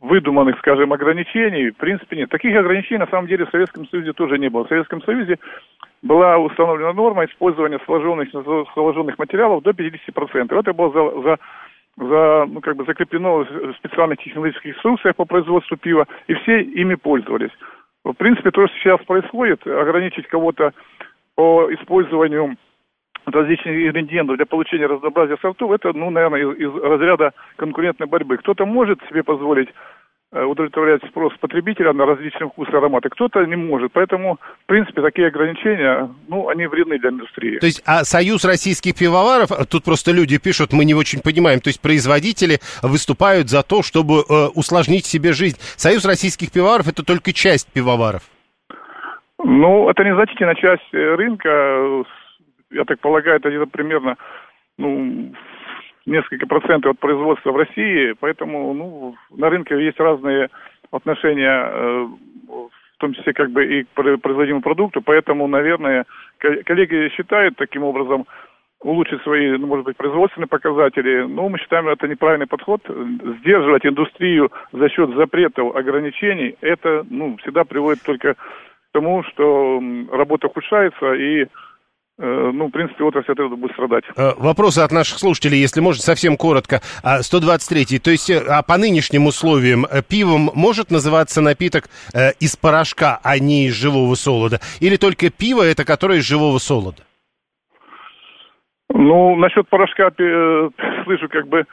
выдуманных, 0.00 0.58
скажем, 0.58 0.92
ограничений, 0.92 1.70
в 1.70 1.76
принципе, 1.76 2.16
нет. 2.16 2.30
Таких 2.30 2.56
ограничений, 2.56 2.98
на 2.98 3.06
самом 3.06 3.28
деле, 3.28 3.46
в 3.46 3.50
Советском 3.50 3.86
Союзе 3.88 4.12
тоже 4.12 4.38
не 4.38 4.48
было. 4.48 4.64
В 4.64 4.68
Советском 4.68 5.02
Союзе 5.02 5.38
была 6.02 6.38
установлена 6.38 6.92
норма 6.92 7.24
использования 7.26 7.78
сложенных, 7.84 8.30
сложенных 8.74 9.18
материалов 9.18 9.62
до 9.62 9.70
50%. 9.70 10.58
Это 10.58 10.72
было 10.72 10.90
за, 10.92 11.22
за 11.22 11.38
за, 11.98 12.46
ну, 12.48 12.60
как 12.60 12.76
бы 12.76 12.84
закреплено 12.84 13.44
в 13.44 13.74
специальных 13.76 14.18
технологических 14.18 14.76
инструкциях 14.76 15.16
по 15.16 15.24
производству 15.24 15.76
пива, 15.76 16.06
и 16.26 16.34
все 16.34 16.62
ими 16.62 16.94
пользовались. 16.94 17.50
В 18.04 18.14
принципе, 18.14 18.50
то, 18.50 18.66
что 18.66 18.76
сейчас 18.78 19.00
происходит, 19.04 19.66
ограничить 19.66 20.26
кого-то 20.26 20.72
по 21.34 21.72
использованию 21.72 22.56
различных 23.26 23.74
ингредиентов 23.74 24.36
для 24.36 24.46
получения 24.46 24.86
разнообразия 24.86 25.36
сортов, 25.40 25.72
это, 25.72 25.92
ну, 25.92 26.10
наверное, 26.10 26.40
из, 26.40 26.58
из 26.58 26.74
разряда 26.82 27.32
конкурентной 27.56 28.06
борьбы. 28.06 28.38
Кто-то 28.38 28.66
может 28.66 29.00
себе 29.08 29.22
позволить 29.22 29.68
Э, 30.34 30.44
удовлетворять 30.44 31.02
спрос 31.10 31.34
потребителя 31.40 31.92
на 31.92 32.06
различные 32.06 32.48
вкусы 32.48 32.70
и 32.72 32.74
ароматы. 32.74 33.10
Кто-то 33.10 33.44
не 33.44 33.54
может. 33.54 33.92
Поэтому, 33.92 34.38
в 34.62 34.66
принципе, 34.66 35.02
такие 35.02 35.28
ограничения, 35.28 36.08
ну, 36.26 36.48
они 36.48 36.66
вредны 36.66 36.98
для 36.98 37.10
индустрии. 37.10 37.58
То 37.58 37.66
есть, 37.66 37.82
а 37.84 38.02
Союз 38.04 38.42
российских 38.42 38.94
пивоваров, 38.94 39.50
тут 39.68 39.84
просто 39.84 40.10
люди 40.10 40.38
пишут, 40.38 40.72
мы 40.72 40.86
не 40.86 40.94
очень 40.94 41.20
понимаем, 41.20 41.60
то 41.60 41.68
есть 41.68 41.82
производители 41.82 42.60
выступают 42.82 43.50
за 43.50 43.62
то, 43.62 43.82
чтобы 43.82 44.20
э, 44.20 44.46
усложнить 44.54 45.04
себе 45.04 45.34
жизнь. 45.34 45.58
Союз 45.76 46.06
российских 46.06 46.50
пивоваров 46.50 46.88
это 46.88 47.04
только 47.04 47.34
часть 47.34 47.70
пивоваров. 47.70 48.22
Ну, 49.44 49.90
это 49.90 50.02
незначительная 50.02 50.54
часть 50.54 50.94
э, 50.94 51.14
рынка. 51.14 52.04
Я 52.72 52.84
так 52.84 53.00
полагаю, 53.00 53.36
это 53.36 53.48
где-то 53.48 53.66
примерно 53.66 54.16
ну, 54.78 55.32
несколько 56.06 56.46
процентов 56.46 56.92
от 56.92 56.98
производства 56.98 57.52
в 57.52 57.56
России, 57.56 58.14
поэтому 58.18 58.72
ну, 58.74 59.14
на 59.30 59.50
рынке 59.50 59.82
есть 59.82 60.00
разные 60.00 60.48
отношения, 60.90 61.66
э, 61.66 62.06
в 62.48 62.98
том 62.98 63.14
числе 63.14 63.32
как 63.32 63.50
бы 63.50 63.64
и 63.64 63.84
к 63.84 63.88
производимому 63.94 64.62
продукту, 64.62 65.02
поэтому, 65.02 65.46
наверное, 65.46 66.06
коллеги 66.38 67.10
считают 67.14 67.56
таким 67.56 67.82
образом 67.82 68.26
улучшить 68.80 69.22
свои, 69.22 69.50
ну, 69.58 69.66
может 69.66 69.84
быть, 69.84 69.96
производственные 69.96 70.48
показатели, 70.48 71.22
но 71.22 71.48
мы 71.48 71.58
считаем, 71.58 71.88
это 71.88 72.08
неправильный 72.08 72.46
подход. 72.46 72.82
Сдерживать 73.40 73.86
индустрию 73.86 74.50
за 74.72 74.88
счет 74.88 75.10
запретов, 75.14 75.74
ограничений, 75.76 76.56
это 76.60 77.04
ну, 77.08 77.36
всегда 77.38 77.64
приводит 77.64 78.02
только 78.02 78.34
к 78.34 78.38
тому, 78.92 79.22
что 79.24 79.80
работа 80.10 80.48
ухудшается 80.48 81.14
и 81.14 81.46
ну, 82.18 82.66
в 82.66 82.70
принципе, 82.70 83.04
отрасль 83.04 83.32
от 83.32 83.38
этого 83.38 83.56
будет 83.56 83.72
страдать. 83.72 84.04
Э, 84.16 84.32
вопросы 84.36 84.80
от 84.80 84.92
наших 84.92 85.18
слушателей, 85.18 85.58
если 85.58 85.80
можно, 85.80 86.02
совсем 86.02 86.36
коротко. 86.36 86.80
123-й, 87.02 87.96
а, 87.96 88.00
то 88.00 88.10
есть 88.10 88.30
э, 88.30 88.38
а 88.48 88.62
по 88.62 88.76
нынешним 88.76 89.26
условиям 89.26 89.86
пивом 90.08 90.50
может 90.54 90.90
называться 90.90 91.40
напиток 91.40 91.84
из 92.38 92.56
порошка, 92.56 93.18
а 93.22 93.38
не 93.38 93.66
из 93.66 93.74
живого 93.74 94.14
солода? 94.14 94.60
Или 94.80 94.96
только 94.96 95.30
пиво, 95.30 95.62
это 95.62 95.84
которое 95.84 96.18
из 96.18 96.24
живого 96.24 96.58
солода? 96.58 97.02
Ну, 98.90 99.36
насчет 99.36 99.68
порошка 99.68 100.10
слышу 101.04 101.28
как 101.28 101.48
бы... 101.48 101.64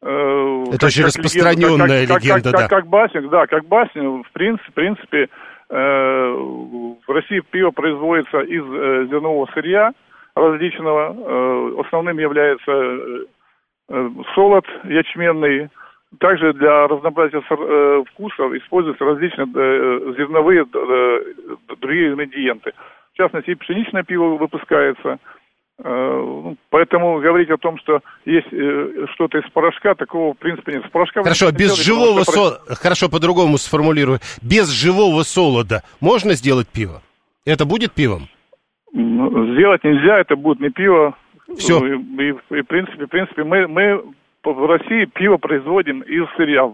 Это 0.00 0.78
как, 0.78 0.88
очень 0.88 1.02
как 1.02 1.08
распространенная 1.08 2.02
легенда, 2.02 2.14
как, 2.14 2.22
легенда 2.24 2.50
как, 2.50 2.52
да. 2.52 2.68
Как, 2.68 2.70
как 2.70 2.86
басня, 2.88 3.28
да, 3.28 3.46
как 3.46 3.66
басня, 3.66 4.02
в 4.02 4.32
принципе, 4.32 4.70
в 4.70 4.74
принципе 4.74 5.28
Э, 5.28 5.28
в 5.76 7.12
России 7.12 7.40
пиво 7.50 7.70
производится 7.70 8.40
из 8.40 8.62
э, 8.62 9.06
зернового 9.10 9.48
сырья 9.54 9.92
различного. 10.34 11.14
Э, 11.16 11.80
основным 11.86 12.18
является 12.18 13.26
солод 14.34 14.64
ячменный. 14.84 15.68
Также 16.20 16.52
для 16.54 16.86
разнообразия 16.86 17.40
вкусов 18.12 18.54
используются 18.54 19.04
различные 19.04 19.46
зерновые 20.16 20.64
другие 21.80 22.12
ингредиенты. 22.12 22.72
В 23.12 23.16
частности, 23.16 23.54
пшеничное 23.54 24.04
пиво 24.04 24.36
выпускается– 24.36 25.18
Э, 25.28 25.33
поэтому 25.76 27.20
говорить 27.20 27.50
о 27.50 27.56
том, 27.56 27.78
что 27.78 28.00
есть 28.24 28.46
э, 28.52 29.06
что-то 29.14 29.38
из 29.38 29.50
порошка, 29.50 29.94
такого 29.94 30.34
в 30.34 30.38
принципе 30.38 30.74
нет. 30.74 30.84
С 30.86 30.90
порошка 30.90 31.22
Хорошо, 31.22 31.50
без 31.50 31.74
делали, 31.74 31.82
живого 31.82 32.22
солода, 32.22 32.60
хорошо, 32.76 33.08
по-другому 33.08 33.58
сформулирую. 33.58 34.20
Без 34.42 34.70
живого 34.70 35.22
солода 35.22 35.82
можно 36.00 36.34
сделать 36.34 36.68
пиво? 36.68 37.02
Это 37.44 37.64
будет 37.64 37.92
пивом? 37.92 38.28
Ну, 38.92 39.54
сделать 39.54 39.82
нельзя, 39.82 40.20
это 40.20 40.36
будет 40.36 40.60
не 40.60 40.70
пиво. 40.70 41.16
Все. 41.58 41.84
И, 41.84 41.98
и, 41.98 42.28
и 42.30 42.62
в 42.62 42.66
принципе, 42.66 43.06
в 43.06 43.10
принципе, 43.10 43.42
мы, 43.42 43.66
мы 43.66 44.02
в 44.44 44.66
России 44.66 45.06
пиво 45.06 45.36
производим 45.36 46.00
из 46.02 46.24
сырья. 46.36 46.70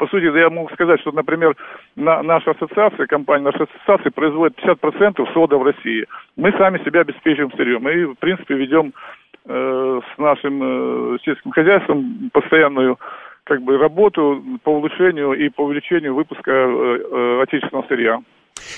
По 0.00 0.06
сути, 0.06 0.34
я 0.34 0.48
могу 0.48 0.70
сказать, 0.70 0.98
что, 1.02 1.12
например, 1.12 1.54
на, 1.94 2.22
наша 2.22 2.52
ассоциация, 2.52 3.06
компания 3.06 3.44
нашей 3.44 3.66
ассоциации 3.66 4.08
производит 4.08 4.58
50% 4.58 5.30
сода 5.34 5.58
в 5.58 5.62
России. 5.62 6.06
Мы 6.36 6.52
сами 6.52 6.82
себя 6.82 7.02
обеспечиваем 7.02 7.52
сырьем. 7.52 7.82
Мы, 7.82 8.06
в 8.06 8.14
принципе, 8.14 8.54
ведем 8.54 8.94
э, 9.44 10.00
с 10.02 10.18
нашим 10.18 10.62
э, 10.62 11.18
сельским 11.22 11.50
хозяйством 11.50 12.30
постоянную 12.32 12.98
как 13.44 13.60
бы 13.60 13.76
работу 13.76 14.42
по 14.64 14.70
улучшению 14.70 15.34
и 15.34 15.50
по 15.50 15.64
увеличению 15.64 16.14
выпуска 16.14 16.50
э, 16.50 16.56
э, 16.56 17.42
отечественного 17.42 17.86
сырья. 17.86 18.20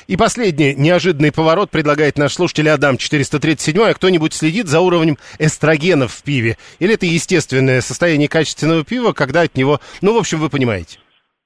И 0.08 0.16
последний 0.16 0.74
неожиданный 0.74 1.30
поворот 1.30 1.70
предлагает 1.70 2.18
наш 2.18 2.34
слушатель 2.34 2.68
Адам 2.68 2.96
437. 2.96 3.80
А 3.80 3.94
кто-нибудь 3.94 4.34
следит 4.34 4.66
за 4.66 4.80
уровнем 4.80 5.18
эстрогенов 5.38 6.14
в 6.14 6.24
пиве? 6.24 6.56
Или 6.80 6.94
это 6.94 7.06
естественное 7.06 7.80
состояние 7.80 8.28
качественного 8.28 8.84
пива, 8.84 9.12
когда 9.12 9.42
от 9.42 9.56
него... 9.56 9.78
Ну, 10.00 10.14
в 10.14 10.18
общем, 10.18 10.40
вы 10.40 10.50
понимаете. 10.50 10.98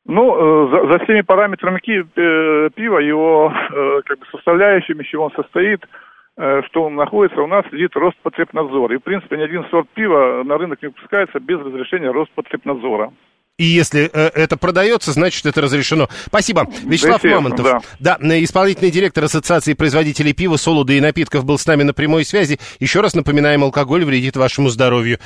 Ну, 0.09 0.35
э, 0.37 0.71
за, 0.71 0.93
за 0.93 1.05
всеми 1.05 1.23
параметрами 1.23 1.81
э, 1.85 2.71
пива, 2.75 2.99
его 2.99 3.53
э, 3.53 4.01
как 4.05 4.19
бы 4.21 4.27
составляющими, 4.31 5.03
из 5.03 5.09
чего 5.09 5.25
он 5.25 5.33
состоит, 5.33 5.85
что 6.67 6.83
он 6.83 6.97
находится, 6.97 7.41
у 7.41 7.47
нас 7.47 7.65
следит 7.71 7.97
Роспотребнадзор. 7.97 8.93
И, 8.93 8.99
в 8.99 9.03
принципе, 9.03 9.39
ни 9.39 9.43
один 9.43 9.65
сорт 9.71 9.89
пива 9.95 10.43
на 10.45 10.59
рынок 10.59 10.83
не 10.83 10.89
выпускается 10.89 11.41
без 11.41 11.59
разрешения 11.61 12.11
Роспотребнадзора. 12.11 13.11
И 13.57 13.65
если 13.65 14.03
это 14.13 14.59
продается, 14.59 15.13
значит, 15.13 15.47
это 15.47 15.63
разрешено. 15.63 16.11
Спасибо. 16.27 16.67
Вячеслав 16.85 17.25
Мамонтов. 17.25 17.83
Да. 17.99 18.19
да, 18.21 18.45
исполнительный 18.45 18.91
директор 18.91 19.25
Ассоциации 19.25 19.73
производителей 19.73 20.35
пива, 20.35 20.57
солода 20.57 20.93
и 20.93 21.01
напитков 21.01 21.47
был 21.47 21.57
с 21.57 21.67
нами 21.67 21.85
на 21.85 21.95
прямой 21.95 22.27
связи. 22.27 22.59
Еще 22.81 23.01
раз 23.01 23.15
напоминаем, 23.15 23.65
алкоголь 23.65 24.05
вредит 24.05 24.37
вашему 24.37 24.69
здоровью. 24.69 25.19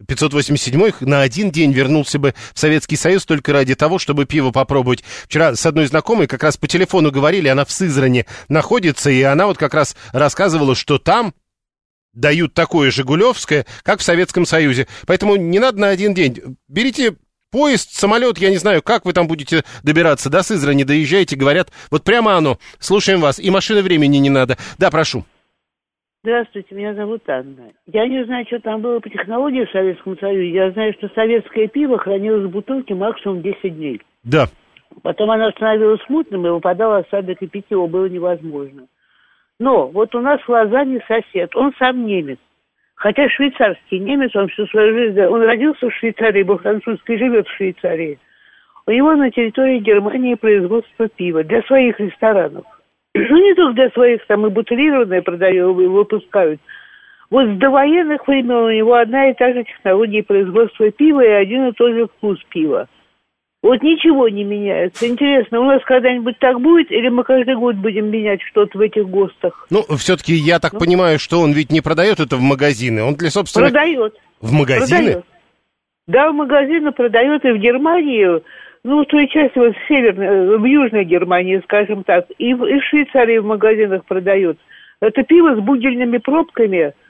Э, 0.00 0.04
587-х 0.04 1.04
на 1.04 1.22
один 1.22 1.50
день 1.50 1.72
вернулся 1.72 2.18
бы 2.18 2.34
в 2.52 2.58
Советский 2.58 2.96
Союз 2.96 3.24
только 3.24 3.52
ради 3.52 3.74
того, 3.74 3.98
чтобы 3.98 4.26
пиво 4.26 4.50
попробовать. 4.50 5.04
Вчера 5.24 5.54
с 5.54 5.64
одной 5.66 5.86
знакомой 5.86 6.26
как 6.26 6.42
раз 6.42 6.56
по 6.56 6.66
телефону 6.66 7.10
говорили, 7.10 7.48
она 7.48 7.64
в 7.64 7.72
Сызране 7.72 8.26
находится, 8.48 9.10
и 9.10 9.22
она 9.22 9.46
вот 9.46 9.58
как 9.58 9.74
раз 9.74 9.96
рассказывала, 10.12 10.74
что 10.74 10.98
там 10.98 11.34
дают 12.12 12.54
такое 12.54 12.90
«Жигулевское», 12.90 13.66
как 13.82 14.00
в 14.00 14.04
Советском 14.04 14.46
Союзе. 14.46 14.86
Поэтому 15.06 15.36
не 15.36 15.58
надо 15.58 15.80
на 15.80 15.88
один 15.88 16.14
день. 16.14 16.56
Берите 16.68 17.16
поезд, 17.50 17.92
самолет, 17.92 18.38
я 18.38 18.50
не 18.50 18.56
знаю, 18.56 18.82
как 18.82 19.04
вы 19.04 19.12
там 19.12 19.26
будете 19.26 19.64
добираться 19.82 20.30
до 20.30 20.42
Сызрани, 20.42 20.84
доезжаете, 20.84 21.36
говорят, 21.36 21.70
вот 21.90 22.04
прямо 22.04 22.36
оно. 22.36 22.58
Слушаем 22.78 23.20
вас. 23.20 23.38
И 23.38 23.50
машины 23.50 23.82
времени 23.82 24.18
не 24.18 24.30
надо. 24.30 24.58
Да, 24.78 24.90
прошу. 24.90 25.24
Здравствуйте, 26.24 26.74
меня 26.74 26.94
зовут 26.94 27.20
Анна. 27.28 27.70
Я 27.84 28.08
не 28.08 28.24
знаю, 28.24 28.46
что 28.46 28.58
там 28.58 28.80
было 28.80 28.98
по 28.98 29.10
технологии 29.10 29.66
в 29.66 29.70
Советском 29.70 30.18
Союзе. 30.18 30.54
Я 30.54 30.70
знаю, 30.70 30.94
что 30.94 31.10
советское 31.14 31.68
пиво 31.68 31.98
хранилось 31.98 32.46
в 32.46 32.50
бутылке 32.50 32.94
максимум 32.94 33.42
10 33.42 33.76
дней. 33.76 34.00
Да. 34.22 34.46
Потом 35.02 35.30
оно 35.30 35.50
становилось 35.50 36.00
мутным, 36.08 36.46
и 36.46 36.48
выпадал 36.48 36.94
осадок, 36.94 37.42
и 37.42 37.46
пить 37.46 37.66
его 37.68 37.86
было 37.88 38.06
невозможно. 38.06 38.86
Но 39.60 39.88
вот 39.88 40.14
у 40.14 40.20
нас 40.22 40.40
в 40.40 40.48
Лозанне 40.48 41.04
сосед, 41.06 41.54
он 41.54 41.74
сам 41.78 42.06
немец. 42.06 42.38
Хотя 42.94 43.28
швейцарский 43.28 43.98
немец, 43.98 44.34
он 44.34 44.48
всю 44.48 44.66
свою 44.68 44.94
жизнь, 44.94 45.20
он 45.20 45.42
родился 45.42 45.90
в 45.90 45.94
Швейцарии, 45.94 46.42
был 46.42 46.56
французский, 46.56 47.18
живет 47.18 47.46
в 47.46 47.54
Швейцарии. 47.54 48.18
У 48.86 48.92
него 48.92 49.14
на 49.14 49.30
территории 49.30 49.78
Германии 49.78 50.36
производство 50.36 51.06
пива 51.06 51.44
для 51.44 51.60
своих 51.64 52.00
ресторанов. 52.00 52.64
Ну, 53.14 53.36
не 53.36 53.54
только 53.54 53.74
для 53.74 53.90
своих, 53.90 54.26
там 54.26 54.46
и 54.46 54.50
бутылированное 54.50 55.22
продают, 55.22 55.76
выпускают. 55.76 56.60
Вот 57.30 57.46
с 57.46 57.58
довоенных 57.58 58.26
времен 58.26 58.50
у 58.50 58.70
него 58.70 58.94
одна 58.94 59.30
и 59.30 59.34
та 59.34 59.52
же 59.52 59.64
технология 59.64 60.22
производства 60.22 60.90
пива 60.90 61.24
и 61.24 61.30
один 61.30 61.68
и 61.68 61.72
тот 61.72 61.92
же 61.92 62.06
вкус 62.06 62.38
пива. 62.48 62.88
Вот 63.62 63.82
ничего 63.82 64.28
не 64.28 64.44
меняется. 64.44 65.08
Интересно, 65.08 65.60
у 65.60 65.64
нас 65.64 65.82
когда-нибудь 65.84 66.38
так 66.38 66.60
будет, 66.60 66.90
или 66.90 67.08
мы 67.08 67.24
каждый 67.24 67.56
год 67.56 67.76
будем 67.76 68.10
менять 68.10 68.42
что-то 68.42 68.76
в 68.76 68.80
этих 68.82 69.08
ГОСТах? 69.08 69.66
Ну, 69.70 69.82
все-таки 69.96 70.34
я 70.34 70.58
так 70.58 70.74
ну? 70.74 70.80
понимаю, 70.80 71.18
что 71.18 71.40
он 71.40 71.52
ведь 71.52 71.72
не 71.72 71.80
продает 71.80 72.20
это 72.20 72.36
в 72.36 72.42
магазины, 72.42 73.02
он 73.02 73.14
для 73.14 73.30
собственных... 73.30 73.72
Продает. 73.72 74.14
В 74.42 74.52
магазины? 74.52 74.88
Продает. 74.88 75.24
Да, 76.06 76.30
в 76.30 76.34
магазины 76.34 76.92
продает 76.92 77.44
и 77.46 77.52
в 77.52 77.56
Германии, 77.56 78.42
ну, 78.84 79.04
той 79.04 79.26
части, 79.28 79.58
вот 79.58 79.74
в 79.74 79.88
северной, 79.88 80.58
в 80.58 80.64
южной 80.64 81.04
Германии, 81.04 81.60
скажем 81.64 82.04
так, 82.04 82.26
и 82.38 82.54
в, 82.54 82.64
и 82.66 82.78
в 82.78 82.84
Швейцарии 82.84 83.38
в 83.38 83.46
магазинах 83.46 84.04
продают. 84.04 84.58
Это 85.00 85.22
пиво 85.22 85.56
с 85.56 85.58
бугельными 85.58 86.18
пробками– 86.18 86.92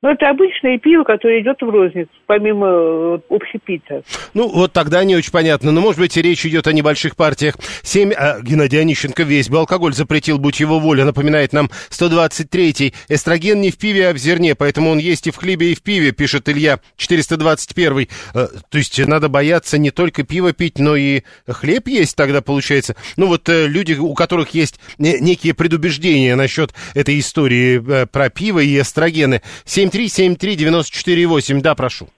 ну, 0.00 0.10
это 0.10 0.28
обычное 0.30 0.78
пиво, 0.78 1.02
которое 1.02 1.42
идет 1.42 1.60
в 1.60 1.68
розницу, 1.68 2.08
помимо 2.26 2.66
э, 2.68 3.18
общепита. 3.30 4.02
Ну, 4.32 4.48
вот 4.48 4.72
тогда 4.72 5.02
не 5.02 5.16
очень 5.16 5.32
понятно. 5.32 5.72
Но, 5.72 5.80
может 5.80 5.98
быть, 5.98 6.16
речь 6.16 6.46
идет 6.46 6.68
о 6.68 6.72
небольших 6.72 7.16
партиях. 7.16 7.56
Семь... 7.82 8.12
А, 8.12 8.40
Геннадий 8.40 8.80
Онищенко 8.80 9.24
весь 9.24 9.48
бы 9.48 9.58
алкоголь 9.58 9.94
запретил, 9.94 10.38
будь 10.38 10.60
его 10.60 10.78
воля, 10.78 11.04
напоминает 11.04 11.52
нам 11.52 11.68
123-й. 11.90 12.94
Эстроген 13.08 13.60
не 13.60 13.72
в 13.72 13.78
пиве, 13.78 14.10
а 14.10 14.12
в 14.12 14.18
зерне, 14.18 14.54
поэтому 14.54 14.90
он 14.90 14.98
есть 14.98 15.26
и 15.26 15.32
в 15.32 15.36
хлебе, 15.36 15.72
и 15.72 15.74
в 15.74 15.82
пиве, 15.82 16.12
пишет 16.12 16.48
Илья, 16.48 16.78
421-й. 16.96 18.08
А, 18.34 18.46
то 18.70 18.78
есть 18.78 19.04
надо 19.04 19.28
бояться 19.28 19.78
не 19.78 19.90
только 19.90 20.22
пиво 20.22 20.52
пить, 20.52 20.78
но 20.78 20.94
и 20.94 21.22
хлеб 21.48 21.88
есть 21.88 22.14
тогда, 22.14 22.40
получается. 22.40 22.94
Ну, 23.16 23.26
вот 23.26 23.48
э, 23.48 23.66
люди, 23.66 23.94
у 23.94 24.14
которых 24.14 24.50
есть 24.50 24.78
некие 24.98 25.54
предубеждения 25.54 26.36
насчет 26.36 26.72
этой 26.94 27.18
истории 27.18 27.82
э, 27.84 28.06
про 28.06 28.30
пиво 28.30 28.60
и 28.60 28.78
эстрогены. 28.78 29.42
7 29.64 29.87
7373948. 29.88 31.60
Да, 31.60 31.74
прошу. 31.74 32.08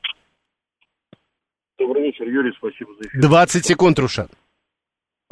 Добрый 1.78 2.02
вечер, 2.02 2.26
Юрий, 2.26 2.52
спасибо 2.56 2.92
за 2.94 3.08
эфир. 3.08 3.20
20 3.20 3.64
секунд, 3.66 3.98
Рушан. 3.98 4.28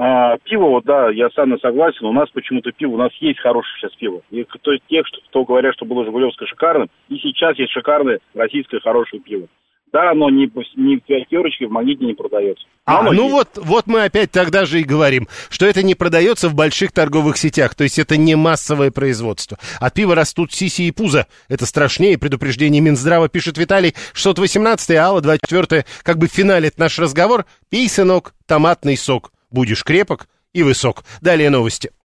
А, 0.01 0.39
пиво, 0.39 0.67
вот 0.67 0.85
да, 0.85 1.11
я 1.11 1.29
с 1.29 1.37
Анной 1.37 1.59
согласен, 1.59 2.07
у 2.07 2.13
нас 2.13 2.31
почему-то 2.31 2.71
пиво, 2.71 2.93
у 2.93 2.97
нас 2.97 3.13
есть 3.21 3.41
хорошее 3.41 3.75
сейчас 3.79 3.93
пиво. 3.97 4.23
И, 4.31 4.45
то 4.63 4.73
есть 4.73 4.85
тех, 4.89 5.05
кто 5.29 5.45
говорят, 5.45 5.75
что 5.75 5.85
было 5.85 6.05
Жигулевское 6.05 6.47
шикарным, 6.47 6.89
и 7.09 7.17
сейчас 7.17 7.59
есть 7.59 7.73
шикарное 7.73 8.21
российское 8.33 8.79
хорошее 8.79 9.21
пиво. 9.21 9.49
Да, 9.93 10.11
оно 10.11 10.29
не, 10.29 10.51
не 10.77 10.97
в 10.97 11.01
пятерочке, 11.01 11.67
в 11.67 11.71
магните 11.71 12.05
не 12.05 12.15
продается. 12.15 12.67
А, 12.85 13.03
ну 13.03 13.23
есть. 13.25 13.33
вот, 13.33 13.49
вот 13.57 13.87
мы 13.87 14.05
опять 14.05 14.31
тогда 14.31 14.67
же 14.67 14.81
и 14.81 14.85
говорим, 14.85 15.29
что 15.51 15.67
это 15.67 15.83
не 15.83 15.95
продается 15.95 16.49
в 16.49 16.55
больших 16.55 16.93
торговых 16.93 17.37
сетях, 17.37 17.75
то 17.75 17.85
есть 17.85 17.99
это 17.99 18.17
не 18.17 18.35
массовое 18.35 18.91
производство. 18.91 19.59
От 19.81 19.95
пива 19.95 20.15
растут 20.15 20.53
сиси 20.53 20.83
и 20.83 20.91
пузо. 20.91 21.27
Это 21.49 21.67
страшнее, 21.67 22.19
предупреждение 22.19 22.81
Минздрава, 22.81 23.29
пишет 23.29 23.57
Виталий. 23.59 23.95
618 24.13 24.91
Алла, 24.93 25.21
24 25.21 25.85
как 26.03 26.19
бы 26.19 26.29
финалит 26.29 26.79
наш 26.79 26.99
разговор. 26.99 27.47
Пей, 27.71 27.89
сынок, 27.89 28.35
томатный 28.47 28.97
сок. 28.97 29.33
Будешь 29.51 29.85
крепок 29.85 30.29
и 30.53 30.63
высок. 30.63 31.05
Далее 31.21 31.51
новости. 31.51 31.91